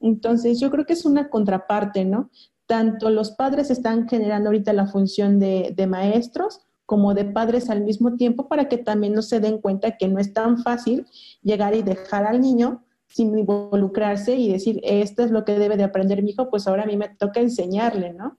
Entonces, 0.00 0.60
yo 0.60 0.70
creo 0.70 0.86
que 0.86 0.92
es 0.92 1.04
una 1.04 1.28
contraparte, 1.28 2.04
¿no? 2.04 2.30
Tanto 2.66 3.10
los 3.10 3.32
padres 3.32 3.70
están 3.70 4.08
generando 4.08 4.50
ahorita 4.50 4.72
la 4.72 4.86
función 4.86 5.38
de, 5.38 5.72
de 5.76 5.86
maestros, 5.86 6.60
como 6.86 7.14
de 7.14 7.26
padres 7.26 7.68
al 7.68 7.82
mismo 7.82 8.16
tiempo 8.16 8.48
para 8.48 8.68
que 8.68 8.78
también 8.78 9.12
no 9.12 9.22
se 9.22 9.40
den 9.40 9.58
cuenta 9.58 9.98
que 9.98 10.08
no 10.08 10.18
es 10.18 10.32
tan 10.32 10.62
fácil 10.62 11.06
llegar 11.42 11.74
y 11.74 11.82
dejar 11.82 12.26
al 12.26 12.40
niño 12.40 12.82
sin 13.08 13.36
involucrarse 13.38 14.36
y 14.36 14.52
decir, 14.52 14.80
esto 14.82 15.24
es 15.24 15.30
lo 15.30 15.44
que 15.44 15.58
debe 15.58 15.76
de 15.76 15.84
aprender 15.84 16.22
mi 16.22 16.30
hijo, 16.30 16.50
pues 16.50 16.66
ahora 16.66 16.84
a 16.84 16.86
mí 16.86 16.96
me 16.96 17.08
toca 17.08 17.40
enseñarle, 17.40 18.12
¿no? 18.12 18.38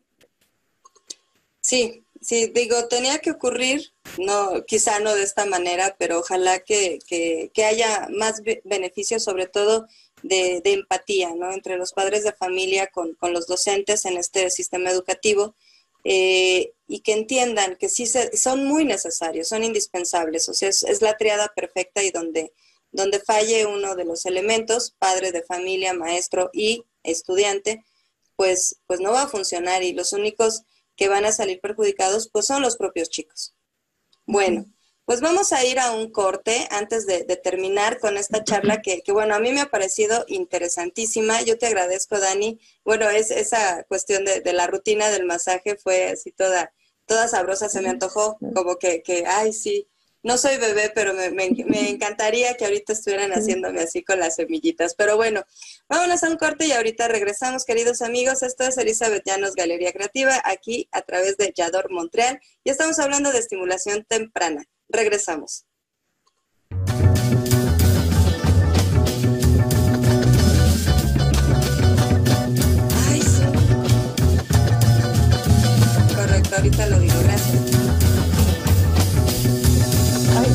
Sí, 1.59 2.03
sí, 2.21 2.51
digo, 2.53 2.87
tenía 2.87 3.19
que 3.19 3.31
ocurrir, 3.31 3.93
no, 4.17 4.63
quizá 4.65 4.99
no 4.99 5.13
de 5.15 5.23
esta 5.23 5.45
manera, 5.45 5.95
pero 5.99 6.19
ojalá 6.19 6.59
que, 6.59 6.99
haya 7.67 8.07
más 8.15 8.41
beneficios, 8.63 9.23
sobre 9.23 9.47
todo 9.47 9.87
de, 10.23 10.61
empatía, 10.65 11.33
¿no? 11.35 11.51
Entre 11.51 11.77
los 11.77 11.93
padres 11.93 12.23
de 12.23 12.33
familia 12.33 12.87
con, 12.87 13.13
con 13.15 13.33
los 13.33 13.47
docentes 13.47 14.05
en 14.05 14.17
este 14.17 14.49
sistema 14.49 14.89
educativo 14.89 15.55
eh, 16.03 16.73
y 16.87 17.01
que 17.01 17.13
entiendan 17.13 17.75
que 17.75 17.89
sí 17.89 18.05
son 18.05 18.65
muy 18.65 18.85
necesarios, 18.85 19.47
son 19.47 19.63
indispensables. 19.63 20.47
O 20.49 20.53
sea, 20.53 20.69
es, 20.69 21.01
la 21.01 21.17
triada 21.17 21.49
perfecta 21.55 22.03
y 22.03 22.11
donde, 22.11 22.53
donde 22.91 23.19
falle 23.19 23.65
uno 23.65 23.95
de 23.95 24.05
los 24.05 24.25
elementos, 24.25 24.95
padre 24.97 25.31
de 25.31 25.43
familia, 25.43 25.93
maestro 25.93 26.49
y 26.53 26.85
estudiante, 27.03 27.83
pues, 28.35 28.79
pues 28.87 28.99
no 29.01 29.11
va 29.11 29.23
a 29.23 29.27
funcionar 29.27 29.83
y 29.83 29.93
los 29.93 30.13
únicos 30.13 30.63
que 30.95 31.09
van 31.09 31.25
a 31.25 31.31
salir 31.31 31.59
perjudicados 31.61 32.29
pues 32.29 32.45
son 32.45 32.61
los 32.61 32.77
propios 32.77 33.09
chicos. 33.09 33.53
Bueno, 34.25 34.65
pues 35.09 35.21
vamos 35.21 35.53
a 35.53 35.65
ir 35.65 35.79
a 35.79 35.91
un 35.91 36.11
corte 36.11 36.67
antes 36.69 37.07
de, 37.07 37.23
terminar 37.35 37.97
con 37.97 38.15
esta 38.15 38.43
charla 38.43 38.79
que, 38.83 39.01
bueno, 39.11 39.33
a 39.33 39.39
mí 39.39 39.51
me 39.51 39.61
ha 39.61 39.71
parecido 39.71 40.23
interesantísima. 40.27 41.41
Yo 41.41 41.57
te 41.57 41.65
agradezco, 41.65 42.19
Dani. 42.19 42.59
Bueno, 42.85 43.09
es 43.09 43.31
esa 43.31 43.81
cuestión 43.85 44.23
de, 44.23 44.53
la 44.53 44.67
rutina 44.67 45.09
del 45.09 45.25
masaje 45.25 45.77
fue 45.77 46.09
así 46.09 46.31
toda, 46.31 46.71
toda 47.07 47.27
sabrosa, 47.27 47.69
se 47.69 47.81
me 47.81 47.89
antojó, 47.89 48.37
como 48.53 48.75
que, 48.75 49.01
que 49.01 49.25
ay, 49.25 49.51
sí, 49.51 49.87
no 50.21 50.37
soy 50.37 50.57
bebé, 50.57 50.91
pero 50.93 51.15
me, 51.15 51.31
me, 51.31 51.49
encantaría 51.89 52.53
que 52.53 52.65
ahorita 52.65 52.93
estuvieran 52.93 53.31
haciéndome 53.31 53.81
así 53.81 54.03
con 54.03 54.19
las 54.19 54.35
semillitas. 54.35 54.93
Pero 54.93 55.17
bueno, 55.17 55.43
vámonos 55.87 56.23
a 56.23 56.29
un 56.29 56.37
corte 56.37 56.67
y 56.67 56.71
ahorita 56.71 57.07
regresamos, 57.07 57.65
queridos 57.65 58.03
amigos. 58.03 58.43
Esto 58.43 58.63
es 58.63 58.77
Elizabeth 58.77 59.23
Llanos 59.25 59.55
Galería 59.55 59.91
Creativa, 59.91 60.39
aquí 60.45 60.87
a 60.91 61.01
través 61.01 61.35
de 61.37 61.51
Yador 61.51 61.89
Montreal. 61.89 62.39
Y 62.63 62.69
estamos 62.69 62.99
hablando 62.99 63.31
de 63.31 63.39
estimulación 63.39 64.05
temprana. 64.07 64.67
Regresamos. 64.89 65.65
Correcto, 76.15 76.55
ahorita 76.55 76.87
lo 76.87 76.99
digo, 76.99 77.13
gracias. 77.23 77.61
Ay, 80.37 80.49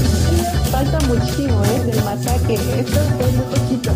falta 0.71 1.01
muchísimo, 1.07 1.65
¿eh? 1.65 1.85
Del 1.85 2.05
masaje. 2.05 2.55
Esto 2.55 3.01
es 3.01 3.33
muy 3.35 3.47
poquito. 3.57 3.91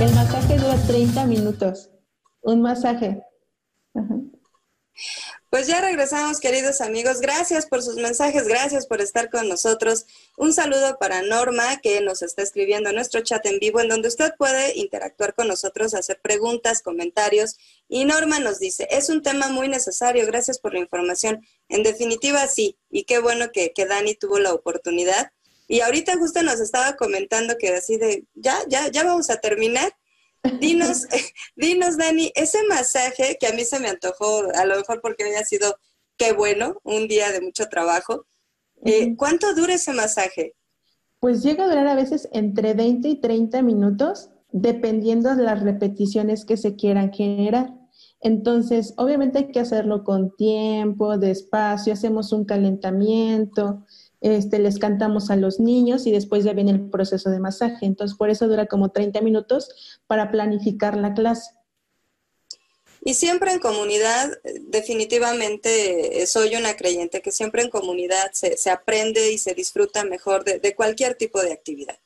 El 0.00 0.14
masaje 0.14 0.58
dura 0.58 0.76
30 0.86 1.26
minutos. 1.26 1.90
Un 2.42 2.62
masaje. 2.62 3.22
Ajá. 3.94 4.16
Pues 5.54 5.68
ya 5.68 5.80
regresamos, 5.80 6.40
queridos 6.40 6.80
amigos. 6.80 7.20
Gracias 7.20 7.66
por 7.66 7.80
sus 7.80 7.94
mensajes, 7.94 8.48
gracias 8.48 8.88
por 8.88 9.00
estar 9.00 9.30
con 9.30 9.48
nosotros. 9.48 10.04
Un 10.36 10.52
saludo 10.52 10.98
para 10.98 11.22
Norma, 11.22 11.76
que 11.80 12.00
nos 12.00 12.22
está 12.22 12.42
escribiendo 12.42 12.88
en 12.88 12.96
nuestro 12.96 13.20
chat 13.20 13.46
en 13.46 13.60
vivo, 13.60 13.78
en 13.78 13.88
donde 13.88 14.08
usted 14.08 14.32
puede 14.36 14.76
interactuar 14.76 15.32
con 15.36 15.46
nosotros, 15.46 15.94
hacer 15.94 16.20
preguntas, 16.20 16.82
comentarios. 16.82 17.56
Y 17.88 18.04
Norma 18.04 18.40
nos 18.40 18.58
dice, 18.58 18.88
es 18.90 19.08
un 19.10 19.22
tema 19.22 19.48
muy 19.48 19.68
necesario, 19.68 20.26
gracias 20.26 20.58
por 20.58 20.72
la 20.72 20.80
información. 20.80 21.46
En 21.68 21.84
definitiva, 21.84 22.44
sí, 22.48 22.76
y 22.90 23.04
qué 23.04 23.20
bueno 23.20 23.52
que, 23.52 23.72
que 23.72 23.86
Dani 23.86 24.16
tuvo 24.16 24.40
la 24.40 24.52
oportunidad. 24.52 25.30
Y 25.68 25.82
ahorita 25.82 26.16
justo 26.16 26.42
nos 26.42 26.58
estaba 26.58 26.96
comentando 26.96 27.58
que 27.58 27.68
así 27.68 27.96
de, 27.96 28.24
ya, 28.34 28.58
ya, 28.66 28.88
ya 28.88 29.04
vamos 29.04 29.30
a 29.30 29.36
terminar. 29.36 29.94
Dinos, 30.60 31.06
dinos, 31.56 31.96
Dani, 31.96 32.30
ese 32.34 32.58
masaje 32.68 33.36
que 33.40 33.46
a 33.46 33.52
mí 33.52 33.64
se 33.64 33.80
me 33.80 33.88
antojó, 33.88 34.42
a 34.54 34.64
lo 34.66 34.76
mejor 34.76 35.00
porque 35.00 35.24
había 35.24 35.44
sido, 35.44 35.76
qué 36.16 36.32
bueno, 36.32 36.80
un 36.84 37.08
día 37.08 37.32
de 37.32 37.40
mucho 37.40 37.66
trabajo. 37.66 38.26
Eh, 38.84 39.16
¿Cuánto 39.16 39.54
dura 39.54 39.74
ese 39.74 39.92
masaje? 39.92 40.54
Pues 41.18 41.42
llega 41.42 41.64
a 41.64 41.68
durar 41.68 41.86
a 41.86 41.94
veces 41.94 42.28
entre 42.32 42.74
20 42.74 43.08
y 43.08 43.20
30 43.20 43.62
minutos, 43.62 44.30
dependiendo 44.52 45.34
de 45.34 45.42
las 45.42 45.62
repeticiones 45.62 46.44
que 46.44 46.56
se 46.56 46.76
quieran 46.76 47.12
generar. 47.12 47.72
Entonces, 48.20 48.94
obviamente 48.96 49.38
hay 49.38 49.52
que 49.52 49.60
hacerlo 49.60 50.04
con 50.04 50.34
tiempo, 50.36 51.16
despacio, 51.18 51.92
hacemos 51.92 52.32
un 52.32 52.44
calentamiento, 52.44 53.84
este, 54.24 54.58
les 54.58 54.78
cantamos 54.78 55.30
a 55.30 55.36
los 55.36 55.60
niños 55.60 56.06
y 56.06 56.10
después 56.10 56.44
ya 56.44 56.54
viene 56.54 56.70
el 56.70 56.88
proceso 56.88 57.28
de 57.28 57.40
masaje. 57.40 57.84
Entonces, 57.84 58.16
por 58.16 58.30
eso 58.30 58.48
dura 58.48 58.64
como 58.64 58.90
30 58.90 59.20
minutos 59.20 60.00
para 60.06 60.30
planificar 60.30 60.96
la 60.96 61.12
clase. 61.12 61.50
Y 63.04 63.12
siempre 63.12 63.52
en 63.52 63.58
comunidad, 63.58 64.32
definitivamente 64.62 66.22
eh, 66.22 66.26
soy 66.26 66.56
una 66.56 66.74
creyente 66.74 67.20
que 67.20 67.32
siempre 67.32 67.62
en 67.62 67.68
comunidad 67.68 68.30
se, 68.32 68.70
aprende 68.70 69.30
y 69.30 69.36
se 69.36 69.52
disfruta 69.52 70.04
mejor 70.04 70.42
de, 70.42 70.74
cualquier 70.74 71.16
tipo 71.16 71.42
de 71.42 71.52
actividad. 71.52 71.98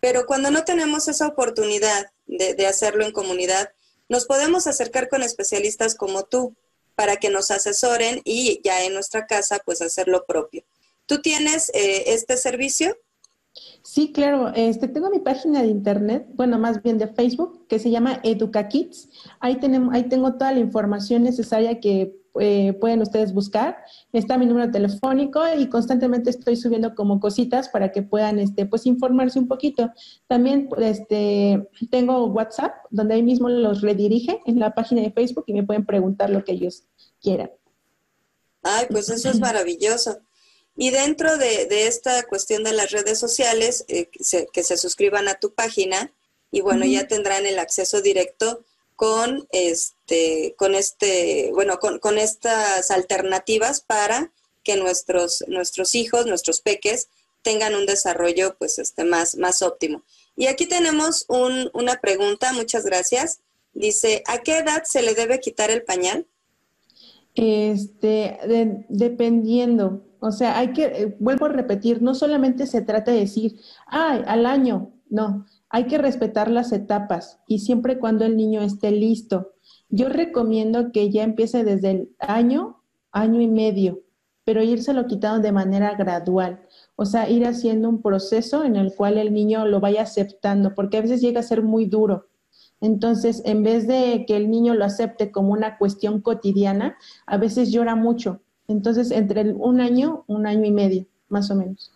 Pero 0.00 0.26
cuando 0.26 0.50
no 0.50 0.64
tenemos 0.64 1.08
esa 1.08 1.28
oportunidad 1.28 2.12
de, 2.26 2.52
de 2.52 2.66
hacerlo 2.66 3.06
en 3.06 3.12
comunidad, 3.12 3.70
nos 4.10 4.26
podemos 4.26 4.66
acercar 4.66 5.08
con 5.08 5.22
especialistas 5.22 5.94
como 5.94 6.24
tú, 6.24 6.54
para 6.94 7.16
que 7.16 7.30
nos 7.30 7.50
asesoren 7.50 8.20
y 8.22 8.60
ya 8.62 8.84
en 8.84 8.92
nuestra 8.92 9.26
casa 9.26 9.62
pues 9.64 9.80
hacer 9.80 10.08
lo 10.08 10.26
propio. 10.26 10.62
¿Tú 11.06 11.20
tienes 11.20 11.70
eh, 11.74 12.04
este 12.06 12.36
servicio? 12.36 12.96
Sí, 13.82 14.12
claro. 14.12 14.52
Este, 14.54 14.88
tengo 14.88 15.10
mi 15.10 15.18
página 15.18 15.62
de 15.62 15.68
internet, 15.68 16.26
bueno, 16.34 16.58
más 16.58 16.82
bien 16.82 16.98
de 16.98 17.08
Facebook, 17.08 17.66
que 17.68 17.78
se 17.78 17.90
llama 17.90 18.20
EducaKids. 18.22 19.08
Ahí, 19.40 19.56
tenemos, 19.56 19.94
ahí 19.94 20.04
tengo 20.04 20.34
toda 20.34 20.52
la 20.52 20.60
información 20.60 21.22
necesaria 21.22 21.80
que 21.80 22.16
eh, 22.40 22.72
pueden 22.80 23.02
ustedes 23.02 23.34
buscar. 23.34 23.76
Está 24.12 24.38
mi 24.38 24.46
número 24.46 24.70
telefónico 24.70 25.42
y 25.58 25.68
constantemente 25.68 26.30
estoy 26.30 26.56
subiendo 26.56 26.94
como 26.94 27.20
cositas 27.20 27.68
para 27.68 27.92
que 27.92 28.02
puedan 28.02 28.38
este, 28.38 28.64
pues, 28.64 28.86
informarse 28.86 29.38
un 29.38 29.48
poquito. 29.48 29.90
También 30.28 30.68
este, 30.78 31.68
tengo 31.90 32.26
WhatsApp, 32.26 32.72
donde 32.90 33.14
ahí 33.14 33.22
mismo 33.22 33.48
los 33.48 33.82
redirige 33.82 34.40
en 34.46 34.60
la 34.60 34.74
página 34.74 35.02
de 35.02 35.10
Facebook 35.10 35.44
y 35.48 35.52
me 35.52 35.64
pueden 35.64 35.84
preguntar 35.84 36.30
lo 36.30 36.44
que 36.44 36.52
ellos 36.52 36.84
quieran. 37.20 37.50
Ay, 38.62 38.86
pues 38.88 39.10
eso 39.10 39.28
es 39.28 39.40
maravilloso. 39.40 40.18
Y 40.76 40.90
dentro 40.90 41.36
de, 41.36 41.86
esta 41.86 42.22
cuestión 42.24 42.64
de 42.64 42.72
las 42.72 42.90
redes 42.90 43.18
sociales, 43.18 43.84
eh, 43.88 44.08
que, 44.52 44.62
se, 44.62 44.76
suscriban 44.76 45.28
a 45.28 45.34
tu 45.34 45.52
página 45.52 46.12
y 46.50 46.60
bueno, 46.60 46.84
ya 46.84 47.06
tendrán 47.06 47.46
el 47.46 47.58
acceso 47.58 48.02
directo 48.02 48.64
con 48.96 49.48
este, 49.50 50.54
con 50.56 50.74
este, 50.74 51.50
bueno, 51.52 51.78
con, 51.78 51.98
con, 51.98 52.18
estas 52.18 52.90
alternativas 52.90 53.80
para 53.80 54.32
que 54.62 54.76
nuestros, 54.76 55.44
nuestros 55.48 55.94
hijos, 55.94 56.26
nuestros 56.26 56.60
peques, 56.60 57.08
tengan 57.42 57.74
un 57.74 57.86
desarrollo 57.86 58.56
pues 58.58 58.78
este 58.78 59.04
más, 59.04 59.36
más 59.36 59.62
óptimo. 59.62 60.02
Y 60.36 60.46
aquí 60.46 60.66
tenemos 60.66 61.26
un, 61.28 61.70
una 61.74 62.00
pregunta, 62.00 62.52
muchas 62.52 62.84
gracias. 62.84 63.40
Dice, 63.74 64.22
¿a 64.26 64.38
qué 64.38 64.58
edad 64.58 64.82
se 64.84 65.02
le 65.02 65.14
debe 65.14 65.40
quitar 65.40 65.70
el 65.70 65.82
pañal? 65.82 66.26
Este, 67.34 68.38
dependiendo, 68.88 70.02
o 70.24 70.30
sea, 70.30 70.56
hay 70.56 70.72
que, 70.72 70.84
eh, 70.84 71.16
vuelvo 71.18 71.46
a 71.46 71.48
repetir, 71.48 72.00
no 72.00 72.14
solamente 72.14 72.66
se 72.66 72.80
trata 72.80 73.10
de 73.10 73.18
decir, 73.18 73.58
ay, 73.88 74.22
al 74.24 74.46
año, 74.46 74.92
no, 75.10 75.46
hay 75.68 75.88
que 75.88 75.98
respetar 75.98 76.48
las 76.48 76.70
etapas 76.70 77.40
y 77.48 77.58
siempre 77.58 77.98
cuando 77.98 78.24
el 78.24 78.36
niño 78.36 78.62
esté 78.62 78.92
listo. 78.92 79.54
Yo 79.88 80.08
recomiendo 80.08 80.92
que 80.92 81.10
ya 81.10 81.24
empiece 81.24 81.64
desde 81.64 81.90
el 81.90 82.16
año, 82.20 82.80
año 83.10 83.40
y 83.40 83.48
medio, 83.48 84.02
pero 84.44 84.62
írselo 84.62 85.08
quitando 85.08 85.42
de 85.42 85.50
manera 85.50 85.96
gradual. 85.96 86.60
O 86.94 87.04
sea, 87.04 87.28
ir 87.28 87.44
haciendo 87.44 87.88
un 87.88 88.00
proceso 88.00 88.62
en 88.62 88.76
el 88.76 88.94
cual 88.94 89.18
el 89.18 89.34
niño 89.34 89.66
lo 89.66 89.80
vaya 89.80 90.02
aceptando, 90.02 90.76
porque 90.76 90.98
a 90.98 91.02
veces 91.02 91.20
llega 91.20 91.40
a 91.40 91.42
ser 91.42 91.62
muy 91.64 91.86
duro. 91.86 92.28
Entonces, 92.80 93.42
en 93.44 93.64
vez 93.64 93.88
de 93.88 94.24
que 94.28 94.36
el 94.36 94.52
niño 94.52 94.74
lo 94.74 94.84
acepte 94.84 95.32
como 95.32 95.52
una 95.52 95.78
cuestión 95.78 96.20
cotidiana, 96.20 96.96
a 97.26 97.38
veces 97.38 97.72
llora 97.72 97.96
mucho 97.96 98.40
entonces, 98.72 99.10
entre 99.10 99.52
un 99.52 99.80
año, 99.80 100.24
un 100.26 100.46
año 100.46 100.64
y 100.64 100.72
medio, 100.72 101.06
más 101.28 101.50
o 101.50 101.54
menos. 101.54 101.92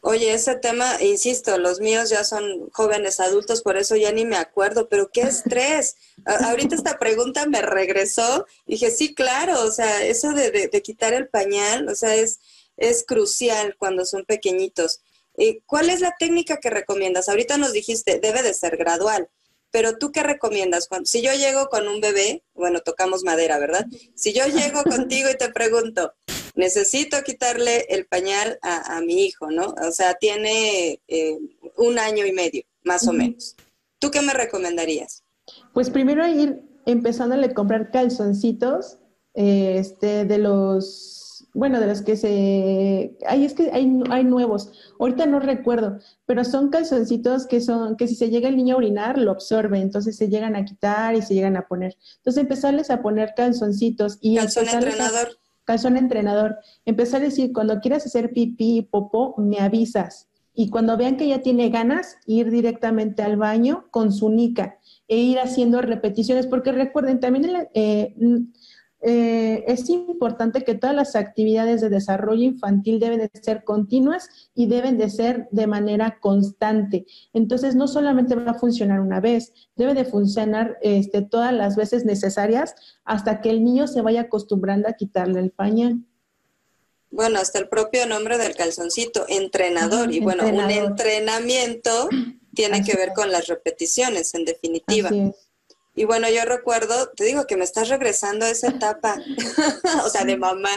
Oye, 0.00 0.32
ese 0.32 0.54
tema, 0.54 1.02
insisto, 1.02 1.58
los 1.58 1.80
míos 1.80 2.08
ya 2.08 2.22
son 2.22 2.70
jóvenes 2.70 3.18
adultos, 3.18 3.62
por 3.62 3.76
eso 3.76 3.96
ya 3.96 4.12
ni 4.12 4.24
me 4.24 4.36
acuerdo, 4.36 4.88
pero 4.88 5.10
qué 5.10 5.22
estrés. 5.22 5.96
ahorita 6.24 6.76
esta 6.76 6.98
pregunta 6.98 7.46
me 7.46 7.62
regresó, 7.62 8.46
dije, 8.66 8.90
sí, 8.90 9.14
claro, 9.14 9.64
o 9.64 9.72
sea, 9.72 10.04
eso 10.04 10.32
de, 10.32 10.70
de, 10.72 10.82
quitar 10.82 11.14
el 11.14 11.28
pañal, 11.28 11.88
o 11.88 11.96
sea, 11.96 12.14
es, 12.14 12.38
es 12.76 13.04
crucial 13.04 13.74
cuando 13.76 14.04
son 14.04 14.24
pequeñitos. 14.24 15.00
Eh, 15.36 15.60
¿Cuál 15.66 15.90
es 15.90 16.00
la 16.00 16.14
técnica 16.18 16.58
que 16.58 16.70
recomiendas? 16.70 17.28
Ahorita 17.28 17.58
nos 17.58 17.72
dijiste, 17.72 18.20
debe 18.20 18.42
de 18.42 18.54
ser 18.54 18.76
gradual, 18.76 19.28
pero 19.70 19.98
tú 19.98 20.12
qué 20.12 20.22
recomiendas? 20.22 20.88
Cuando, 20.88 21.06
si 21.06 21.22
yo 21.22 21.32
llego 21.32 21.68
con 21.68 21.88
un 21.88 22.00
bebé, 22.00 22.42
bueno, 22.54 22.80
tocamos 22.80 23.24
madera, 23.24 23.58
¿verdad? 23.58 23.86
Si 24.14 24.32
yo 24.32 24.46
llego 24.46 24.82
contigo 24.84 25.28
y 25.30 25.36
te 25.36 25.50
pregunto, 25.50 26.14
necesito 26.54 27.22
quitarle 27.22 27.86
el 27.88 28.06
pañal 28.06 28.58
a, 28.62 29.00
mi 29.00 29.24
hijo, 29.24 29.50
¿no? 29.50 29.74
O 29.86 29.92
sea, 29.92 30.14
tiene 30.14 31.00
eh, 31.06 31.38
un 31.76 31.98
año 31.98 32.26
y 32.26 32.32
medio, 32.32 32.64
más 32.82 33.06
o 33.06 33.12
menos. 33.12 33.56
¿Tú 33.98 34.10
qué 34.10 34.22
me 34.22 34.32
recomendarías? 34.32 35.24
Pues 35.72 35.90
primero 35.90 36.26
ir 36.26 36.62
empezándole 36.86 37.46
a 37.46 37.54
comprar 37.54 37.90
calzoncitos 37.90 38.98
este, 39.34 40.24
de 40.24 40.38
los 40.38 41.27
bueno, 41.58 41.80
de 41.80 41.88
los 41.88 42.02
que 42.02 42.16
se, 42.16 43.16
hay 43.26 43.44
es 43.44 43.54
que 43.54 43.70
hay, 43.72 44.00
hay 44.10 44.22
nuevos, 44.22 44.70
ahorita 45.00 45.26
no 45.26 45.40
recuerdo, 45.40 45.98
pero 46.24 46.44
son 46.44 46.68
calzoncitos 46.68 47.48
que 47.48 47.60
son, 47.60 47.96
que 47.96 48.06
si 48.06 48.14
se 48.14 48.30
llega 48.30 48.48
el 48.48 48.56
niño 48.56 48.76
a 48.76 48.78
orinar, 48.78 49.18
lo 49.18 49.32
absorbe, 49.32 49.80
entonces 49.80 50.16
se 50.16 50.28
llegan 50.28 50.54
a 50.54 50.64
quitar 50.64 51.16
y 51.16 51.22
se 51.22 51.34
llegan 51.34 51.56
a 51.56 51.66
poner. 51.66 51.96
Entonces 52.18 52.42
empezarles 52.42 52.90
a 52.92 53.02
poner 53.02 53.32
calzoncitos 53.36 54.18
y... 54.20 54.36
Calzón 54.36 54.68
entrenador. 54.68 55.28
calzón 55.64 55.96
entrenador. 55.96 56.58
Empezar 56.84 57.22
a 57.22 57.24
decir, 57.24 57.52
cuando 57.52 57.80
quieras 57.80 58.06
hacer 58.06 58.32
pipí 58.32 58.76
y 58.76 58.82
popó, 58.82 59.34
me 59.36 59.58
avisas. 59.58 60.28
Y 60.54 60.70
cuando 60.70 60.96
vean 60.96 61.16
que 61.16 61.26
ya 61.26 61.42
tiene 61.42 61.70
ganas, 61.70 62.18
ir 62.24 62.52
directamente 62.52 63.22
al 63.24 63.36
baño 63.36 63.86
con 63.90 64.12
su 64.12 64.30
nica 64.30 64.78
e 65.08 65.16
ir 65.16 65.40
haciendo 65.40 65.82
repeticiones, 65.82 66.46
porque 66.46 66.70
recuerden, 66.70 67.18
también 67.18 67.46
el, 67.46 67.68
eh, 67.74 68.14
eh, 69.00 69.64
es 69.68 69.88
importante 69.88 70.64
que 70.64 70.74
todas 70.74 70.94
las 70.94 71.14
actividades 71.14 71.80
de 71.80 71.88
desarrollo 71.88 72.42
infantil 72.42 72.98
deben 72.98 73.20
de 73.20 73.30
ser 73.40 73.62
continuas 73.62 74.28
y 74.54 74.66
deben 74.66 74.98
de 74.98 75.08
ser 75.08 75.48
de 75.52 75.66
manera 75.68 76.18
constante. 76.20 77.06
Entonces, 77.32 77.76
no 77.76 77.86
solamente 77.86 78.34
va 78.34 78.52
a 78.52 78.58
funcionar 78.58 79.00
una 79.00 79.20
vez, 79.20 79.52
debe 79.76 79.94
de 79.94 80.04
funcionar 80.04 80.78
este, 80.82 81.22
todas 81.22 81.52
las 81.52 81.76
veces 81.76 82.04
necesarias 82.04 82.74
hasta 83.04 83.40
que 83.40 83.50
el 83.50 83.62
niño 83.62 83.86
se 83.86 84.02
vaya 84.02 84.22
acostumbrando 84.22 84.88
a 84.88 84.94
quitarle 84.94 85.40
el 85.40 85.50
pañal. 85.50 86.00
Bueno, 87.10 87.38
hasta 87.38 87.58
el 87.58 87.68
propio 87.68 88.06
nombre 88.06 88.36
del 88.36 88.54
calzoncito, 88.54 89.24
entrenador. 89.28 90.12
y 90.12 90.20
bueno, 90.20 90.46
un 90.46 90.70
entrenamiento 90.70 92.08
tiene 92.52 92.84
que 92.84 92.96
ver 92.96 93.12
con 93.14 93.30
las 93.30 93.46
repeticiones, 93.46 94.34
en 94.34 94.44
definitiva. 94.44 95.10
Y 95.98 96.04
bueno, 96.04 96.30
yo 96.30 96.44
recuerdo, 96.44 97.10
te 97.10 97.24
digo 97.24 97.48
que 97.48 97.56
me 97.56 97.64
estás 97.64 97.88
regresando 97.88 98.46
a 98.46 98.50
esa 98.50 98.68
etapa, 98.68 99.20
o 100.04 100.08
sea, 100.08 100.24
de 100.24 100.36
mamá, 100.36 100.70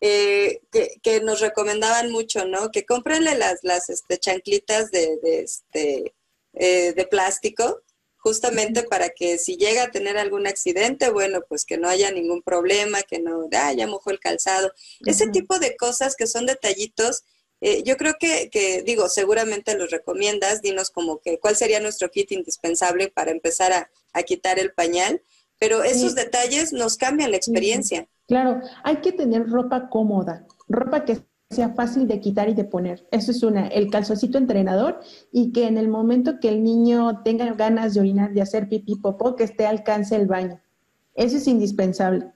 eh, 0.00 0.60
que, 1.02 1.20
nos 1.20 1.40
recomendaban 1.40 2.12
mucho, 2.12 2.46
¿no? 2.46 2.70
Que 2.70 2.86
cómprenle 2.86 3.36
las, 3.36 3.64
las 3.64 3.90
este, 3.90 4.18
chanclitas 4.18 4.92
de, 4.92 5.16
de, 5.20 5.40
este, 5.40 6.14
eh, 6.52 6.92
de 6.92 7.06
plástico, 7.06 7.82
justamente 8.18 8.84
para 8.84 9.08
que 9.08 9.36
si 9.36 9.56
llega 9.56 9.82
a 9.82 9.90
tener 9.90 10.16
algún 10.16 10.46
accidente, 10.46 11.10
bueno, 11.10 11.40
pues 11.48 11.64
que 11.64 11.76
no 11.76 11.88
haya 11.88 12.12
ningún 12.12 12.40
problema, 12.40 13.02
que 13.02 13.18
no, 13.18 13.48
ah, 13.52 13.72
ya 13.72 13.88
mojó 13.88 14.12
el 14.12 14.20
calzado. 14.20 14.72
Ese 15.04 15.26
tipo 15.26 15.58
de 15.58 15.76
cosas 15.76 16.14
que 16.14 16.28
son 16.28 16.46
detallitos 16.46 17.24
eh, 17.64 17.84
yo 17.84 17.96
creo 17.96 18.14
que, 18.18 18.50
que, 18.50 18.82
digo, 18.82 19.08
seguramente 19.08 19.78
los 19.78 19.92
recomiendas, 19.92 20.62
dinos 20.62 20.90
como 20.90 21.20
que 21.20 21.38
cuál 21.38 21.54
sería 21.54 21.78
nuestro 21.78 22.10
kit 22.10 22.32
indispensable 22.32 23.08
para 23.08 23.30
empezar 23.30 23.72
a, 23.72 24.22
quitar 24.24 24.58
el 24.58 24.72
pañal, 24.72 25.22
pero 25.60 25.84
esos 25.84 26.16
detalles 26.16 26.72
nos 26.72 26.96
cambian 26.96 27.30
la 27.30 27.36
experiencia. 27.36 28.08
Claro, 28.26 28.60
hay 28.82 28.96
que 28.96 29.12
tener 29.12 29.48
ropa 29.48 29.88
cómoda, 29.88 30.44
ropa 30.68 31.04
que 31.04 31.22
sea 31.50 31.70
fácil 31.70 32.08
de 32.08 32.18
quitar 32.18 32.48
y 32.48 32.54
de 32.54 32.64
poner. 32.64 33.06
Eso 33.12 33.30
es 33.30 33.44
una, 33.44 33.68
el 33.68 33.90
calzocito 33.90 34.38
entrenador 34.38 35.00
y 35.30 35.52
que 35.52 35.68
en 35.68 35.78
el 35.78 35.88
momento 35.88 36.40
que 36.40 36.48
el 36.48 36.64
niño 36.64 37.22
tenga 37.22 37.52
ganas 37.54 37.94
de 37.94 38.00
orinar, 38.00 38.32
de 38.32 38.42
hacer 38.42 38.68
pipí, 38.68 38.96
popó, 38.96 39.36
que 39.36 39.44
esté 39.44 39.66
al 39.66 39.78
alcance 39.78 40.16
el 40.16 40.26
baño. 40.26 40.60
Eso 41.14 41.36
es 41.36 41.46
indispensable. 41.46 42.32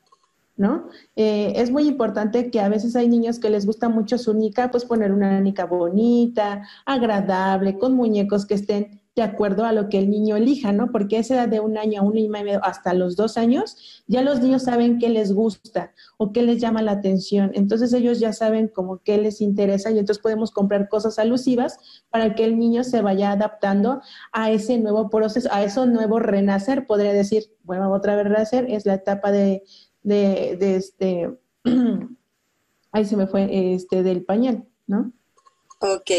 ¿No? 0.57 0.89
Eh, 1.17 1.53
es 1.57 1.71
muy 1.71 1.87
importante 1.87 2.51
que 2.51 2.61
a 2.61 2.69
veces 2.69 2.97
hay 2.97 3.09
niños 3.09 3.39
que 3.39 3.51
les 3.51 3.67
gusta 3.67 3.89
mucho 3.89 4.19
su 4.19 4.35
nica, 4.35 4.71
pues 4.71 4.85
poner 4.85 5.13
una 5.13 5.41
nica 5.41 5.67
bonita, 5.67 6.67
agradable, 6.85 7.79
con 7.79 7.95
muñecos 7.95 8.47
que 8.47 8.55
estén 8.55 9.01
de 9.17 9.23
acuerdo 9.23 9.65
a 9.65 9.73
lo 9.73 9.89
que 9.89 9.99
el 9.99 10.11
niño 10.11 10.37
elija, 10.37 10.73
¿no? 10.73 10.93
Porque 10.93 11.19
esa 11.19 11.35
edad 11.37 11.49
de 11.49 11.59
un 11.59 11.79
año 11.79 12.03
a 12.03 12.05
un 12.05 12.13
año 12.13 12.27
y 12.27 12.29
medio 12.29 12.63
hasta 12.63 12.93
los 12.93 13.17
dos 13.17 13.39
años, 13.39 14.05
ya 14.07 14.21
los 14.21 14.43
niños 14.43 14.65
saben 14.65 14.99
qué 14.99 15.09
les 15.09 15.33
gusta 15.33 15.95
o 16.19 16.33
qué 16.33 16.43
les 16.43 16.61
llama 16.61 16.83
la 16.83 16.93
atención. 16.93 17.51
Entonces 17.55 17.95
ellos 17.95 18.21
ya 18.21 18.35
saben 18.35 18.69
como 18.69 18.99
qué 18.99 19.17
les 19.17 19.41
interesa 19.41 19.91
y 19.91 19.99
entonces 19.99 20.23
podemos 20.23 20.51
comprar 20.51 20.91
cosas 20.91 21.19
alusivas 21.19 21.79
para 22.11 22.35
que 22.35 22.45
el 22.45 22.59
niño 22.59 22.85
se 22.85 23.01
vaya 23.01 23.33
adaptando 23.33 24.03
a 24.33 24.51
ese 24.51 24.77
nuevo 24.77 25.09
proceso, 25.09 25.49
a 25.51 25.65
ese 25.65 25.87
nuevo 25.87 26.19
renacer, 26.19 26.87
podría 26.87 27.15
decir, 27.15 27.45
bueno, 27.63 27.91
otra 27.91 28.17
vez 28.17 28.25
renacer 28.27 28.67
es 28.69 28.85
la 28.85 28.95
etapa 28.95 29.33
de 29.33 29.63
de, 30.07 30.77
este, 30.77 31.31
ahí 32.93 33.05
se 33.05 33.17
me 33.17 33.27
fue, 33.27 33.75
este, 33.75 34.03
del 34.03 34.25
pañal, 34.25 34.65
¿no? 34.87 35.13
Ok. 35.81 36.11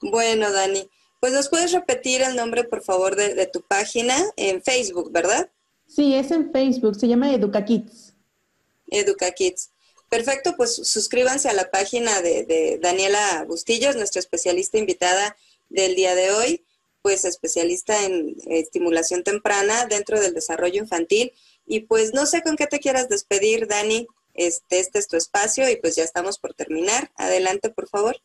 Bueno, 0.00 0.50
Dani, 0.52 0.88
pues 1.18 1.32
nos 1.32 1.48
puedes 1.48 1.72
repetir 1.72 2.22
el 2.22 2.36
nombre, 2.36 2.64
por 2.64 2.82
favor, 2.82 3.16
de, 3.16 3.46
tu 3.46 3.62
página 3.62 4.16
en 4.36 4.62
Facebook, 4.62 5.10
¿verdad? 5.12 5.50
Sí, 5.86 6.14
es 6.14 6.30
en 6.30 6.52
Facebook, 6.52 6.94
se 6.94 7.08
llama 7.08 7.34
Educa 7.34 7.64
Kids. 7.64 8.14
Educa 8.86 9.32
Kids. 9.32 9.70
Perfecto, 10.08 10.54
pues 10.56 10.76
suscríbanse 10.76 11.48
a 11.48 11.52
la 11.52 11.70
página 11.70 12.22
de, 12.22 12.44
de, 12.44 12.78
Daniela 12.80 13.44
Bustillos, 13.46 13.96
nuestra 13.96 14.20
especialista 14.20 14.78
invitada 14.78 15.36
del 15.68 15.94
día 15.96 16.14
de 16.14 16.30
hoy, 16.32 16.64
pues 17.02 17.24
especialista 17.24 18.04
en 18.04 18.36
estimulación 18.46 19.24
temprana 19.24 19.86
dentro 19.86 20.20
del 20.20 20.34
desarrollo 20.34 20.80
infantil 20.80 21.32
Y 21.70 21.82
pues 21.82 22.12
no 22.12 22.26
sé 22.26 22.42
con 22.42 22.56
qué 22.56 22.66
te 22.66 22.80
quieras 22.80 23.08
despedir, 23.08 23.68
Dani. 23.68 24.08
Este, 24.34 24.80
este 24.80 24.98
es 24.98 25.06
tu 25.06 25.16
espacio 25.16 25.70
y 25.70 25.76
pues 25.76 25.94
ya 25.94 26.02
estamos 26.02 26.36
por 26.40 26.52
terminar. 26.52 27.12
Adelante, 27.14 27.70
por 27.70 27.88
favor. 27.88 28.16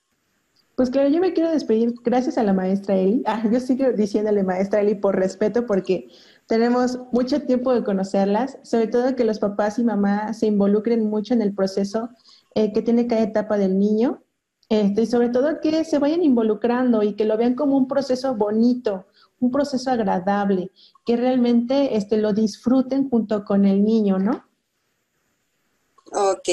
Pues 0.76 0.90
claro, 0.90 1.10
yo 1.10 1.20
me 1.20 1.32
quiero 1.32 1.52
despedir 1.52 1.94
gracias 2.04 2.40
a 2.40 2.44
la 2.44 2.54
maestra 2.54 2.96
Eli. 2.96 3.22
Ah, 3.28 3.44
yo 3.50 3.60
sigo 3.60 3.92
diciéndole 3.92 4.42
maestra 4.42 4.82
Eli 4.82 4.96
por 4.96 5.16
respeto 5.16 5.68
porque 5.68 6.08
tenemos 6.48 6.98
mucho 7.12 7.44
tiempo 7.44 7.72
de 7.72 7.84
conocerlas, 7.84 8.58
sobre 8.64 8.88
todo 8.88 9.16
que 9.16 9.24
los 9.24 9.38
papás 9.38 9.78
y 9.78 9.84
mamás 9.84 10.40
se 10.40 10.48
involucren 10.48 11.06
mucho 11.06 11.36
en 11.36 11.44
el 11.44 11.54
proceso 11.54 12.10
eh, 12.56 12.74
que 12.74 12.82
tiene 12.82 13.06
cada 13.06 13.22
etapa 13.22 13.60
del 13.60 13.78
niño, 13.78 14.24
este, 14.70 15.04
y 15.04 15.06
sobre 15.06 15.30
todo 15.30 15.62
que 15.62 15.84
se 15.86 16.00
vayan 16.00 16.24
involucrando 16.24 17.04
y 17.04 17.14
que 17.14 17.26
lo 17.26 17.38
vean 17.38 17.54
como 17.54 17.78
un 17.78 17.88
proceso 17.88 18.34
bonito, 18.34 19.06
un 19.40 19.52
proceso 19.52 19.92
agradable, 19.92 20.72
que 21.06 21.18
realmente 21.18 21.96
este, 21.96 22.18
lo 22.18 22.34
disfruten 22.34 23.10
junto 23.10 23.44
con 23.44 23.66
el 23.66 23.84
niño, 23.84 24.18
¿no? 24.18 24.46
Ok, 26.12 26.48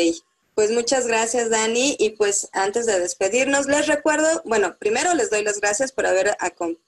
pues 0.63 0.71
muchas 0.71 1.09
gracias, 1.09 1.51
Dani. 1.51 1.97
Y 1.99 2.11
pues 2.11 2.49
antes 2.53 2.87
de 2.87 3.01
despedirnos, 3.01 3.67
les 3.67 3.89
recuerdo, 3.89 4.43
bueno, 4.45 4.79
primero 4.79 5.13
les 5.13 5.29
doy 5.29 5.43
las 5.43 5.61
gracias 5.61 5.91
por 5.91 6.07
haber 6.07 6.37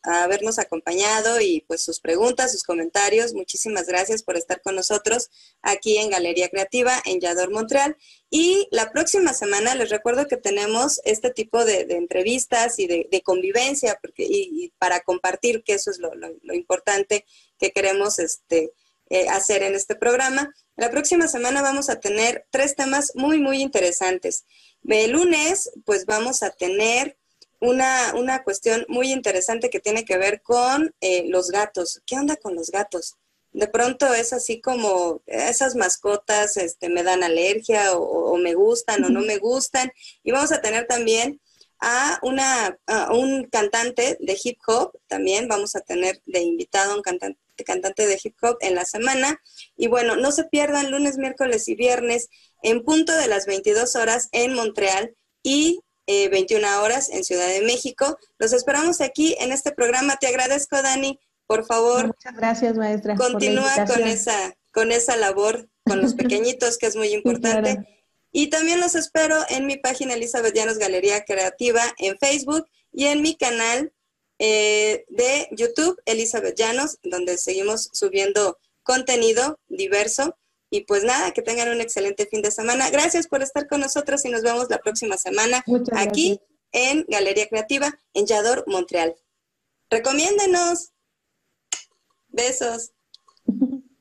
habernos 0.05 0.61
acompañado 0.61 1.41
y 1.41 1.65
pues 1.67 1.83
sus 1.83 1.99
preguntas, 1.99 2.53
sus 2.53 2.63
comentarios. 2.63 3.35
Muchísimas 3.35 3.89
gracias 3.89 4.23
por 4.23 4.37
estar 4.37 4.63
con 4.63 4.77
nosotros 4.77 5.29
aquí 5.61 5.97
en 5.97 6.11
Galería 6.11 6.51
Creativa 6.51 7.03
en 7.05 7.19
Yador, 7.19 7.51
Montreal. 7.51 7.97
Y 8.31 8.69
la 8.71 8.93
próxima 8.93 9.35
semana 9.35 9.75
les 9.75 9.91
recuerdo 9.91 10.29
que 10.29 10.37
tenemos 10.37 11.01
este 11.05 11.31
tipo 11.31 11.65
de, 11.65 11.81
entrevistas 11.91 12.79
y 12.79 12.87
de, 12.87 13.23
convivencia 13.25 13.99
porque, 14.01 14.25
y, 14.25 14.73
para 14.79 15.01
compartir, 15.01 15.65
que 15.65 15.75
eso 15.75 15.91
es 15.91 15.99
lo, 15.99 16.15
lo 16.15 16.55
importante 16.55 17.27
que 17.59 17.73
queremos 17.73 18.21
este, 18.21 18.71
eh, 19.11 19.29
hacer 19.29 19.63
en 19.63 19.75
este 19.75 19.97
programa. 19.97 20.55
La 20.77 20.91
próxima 20.91 21.29
semana 21.29 21.63
vamos 21.63 21.89
a 21.89 22.01
tener 22.01 22.47
tres 22.51 22.75
temas 22.75 23.13
muy, 23.15 23.39
muy 23.39 23.63
interesantes. 23.63 24.45
El 24.89 25.13
lunes, 25.13 25.71
pues 25.85 26.05
vamos 26.05 26.43
a 26.43 26.51
tener 26.51 27.17
una, 27.61 28.13
una 28.17 28.43
cuestión 28.43 28.85
muy 28.89 29.13
interesante 29.13 29.71
que 29.71 29.79
tiene 29.79 30.05
que 30.05 30.19
ver 30.19 30.43
con 30.43 30.93
eh, 31.01 31.27
los 31.29 31.51
gatos. 31.51 32.03
¿Qué 32.07 32.17
onda 32.17 32.35
con 32.37 32.57
los 32.57 32.71
gatos? 32.71 33.17
De 33.53 33.69
pronto 33.69 34.13
es 34.15 34.33
así 34.33 34.61
como 34.61 35.23
esas 35.27 35.77
mascotas 35.77 36.57
este, 36.57 36.89
me 36.89 37.05
dan 37.05 37.23
alergia 37.23 37.97
o, 37.97 38.37
me 38.37 38.55
gustan 38.55 39.05
o 39.05 39.11
no 39.11 39.21
me 39.21 39.39
gustan. 39.39 39.93
Y 40.25 40.33
vamos 40.33 40.51
a 40.51 40.61
tener 40.61 40.89
también 40.89 41.41
a, 41.79 42.19
una, 42.23 42.77
a 42.89 43.13
un 43.13 43.45
cantante 43.45 44.17
de 44.19 44.39
hip 44.43 44.59
hop, 44.67 44.99
también 45.07 45.47
vamos 45.47 45.77
a 45.77 45.83
tener 45.83 46.21
de 46.27 46.41
invitado 46.41 46.93
a 46.93 46.97
un 46.97 47.03
cantante 47.03 47.44
cantante 47.63 48.07
de 48.07 48.19
hip 48.23 48.35
hop 48.43 48.57
en 48.61 48.75
la 48.75 48.85
semana. 48.85 49.41
Y 49.77 49.87
bueno, 49.87 50.17
no 50.17 50.33
se 50.33 50.45
pierdan 50.45 50.91
lunes, 50.91 51.19
miércoles 51.19 51.69
y 51.69 51.77
viernes 51.77 52.29
en 52.63 52.83
punto 52.83 53.15
de 53.17 53.29
las 53.29 53.47
22 53.47 53.95
horas 53.95 54.29
en 54.33 54.55
Montreal 54.55 55.15
y 55.43 55.81
21 56.07 56.67
eh, 56.67 56.71
horas 56.81 57.11
en 57.11 57.25
Ciudad 57.25 57.47
de 57.47 57.63
México. 57.63 58.19
Los 58.39 58.53
esperamos 58.53 59.01
aquí 59.01 59.37
en 59.39 59.53
este 59.53 59.71
programa. 59.73 60.17
Te 60.17 60.27
agradezco, 60.27 60.83
Dani. 60.83 61.21
Por 61.47 61.67
favor. 61.67 62.09
Muchas 62.09 62.37
gracias, 62.37 62.77
maestra. 62.77 63.15
Continúa 63.15 63.85
con 63.87 64.03
esa, 64.03 64.57
con 64.73 64.93
esa 64.93 65.17
labor 65.17 65.69
con 65.85 66.01
los 66.01 66.15
pequeñitos, 66.15 66.79
que 66.79 66.87
es 66.87 66.97
muy 66.97 67.09
importante. 67.09 68.03
Y 68.33 68.49
también 68.49 68.81
los 68.81 68.97
espero 68.97 69.37
en 69.49 69.67
mi 69.67 69.77
página 69.77 70.15
Elizabeth 70.15 70.55
Llanos 70.55 70.79
Galería 70.79 71.25
Creativa 71.25 71.83
en 71.99 72.19
Facebook 72.19 72.67
y 72.91 73.07
en 73.07 73.23
mi 73.23 73.37
canal 73.37 73.93
eh, 74.47 75.07
de 75.09 75.49
YouTube, 75.53 75.99
Elizabeth 76.05 76.55
Llanos, 76.55 76.99
donde 77.03 77.39
seguimos 77.39 77.89
subiendo 77.95 78.59
contenido 78.83 79.59
diverso. 79.69 80.37
Y 80.69 80.83
pues 80.83 81.03
nada, 81.03 81.33
que 81.33 81.41
tengan 81.41 81.71
un 81.71 81.81
excelente 81.81 82.27
fin 82.27 82.43
de 82.43 82.51
semana. 82.51 82.91
Gracias 82.91 83.27
por 83.27 83.43
estar 83.43 83.67
con 83.67 83.81
nosotros 83.81 84.23
y 84.27 84.29
nos 84.29 84.43
vemos 84.43 84.69
la 84.69 84.81
próxima 84.81 85.17
semana 85.17 85.65
aquí 85.93 86.39
en 86.73 87.07
Galería 87.09 87.49
Creativa 87.49 87.99
en 88.13 88.27
Yador, 88.27 88.65
Montreal. 88.67 89.15
Recomiéndenos. 89.89 90.93
Besos. 92.29 92.93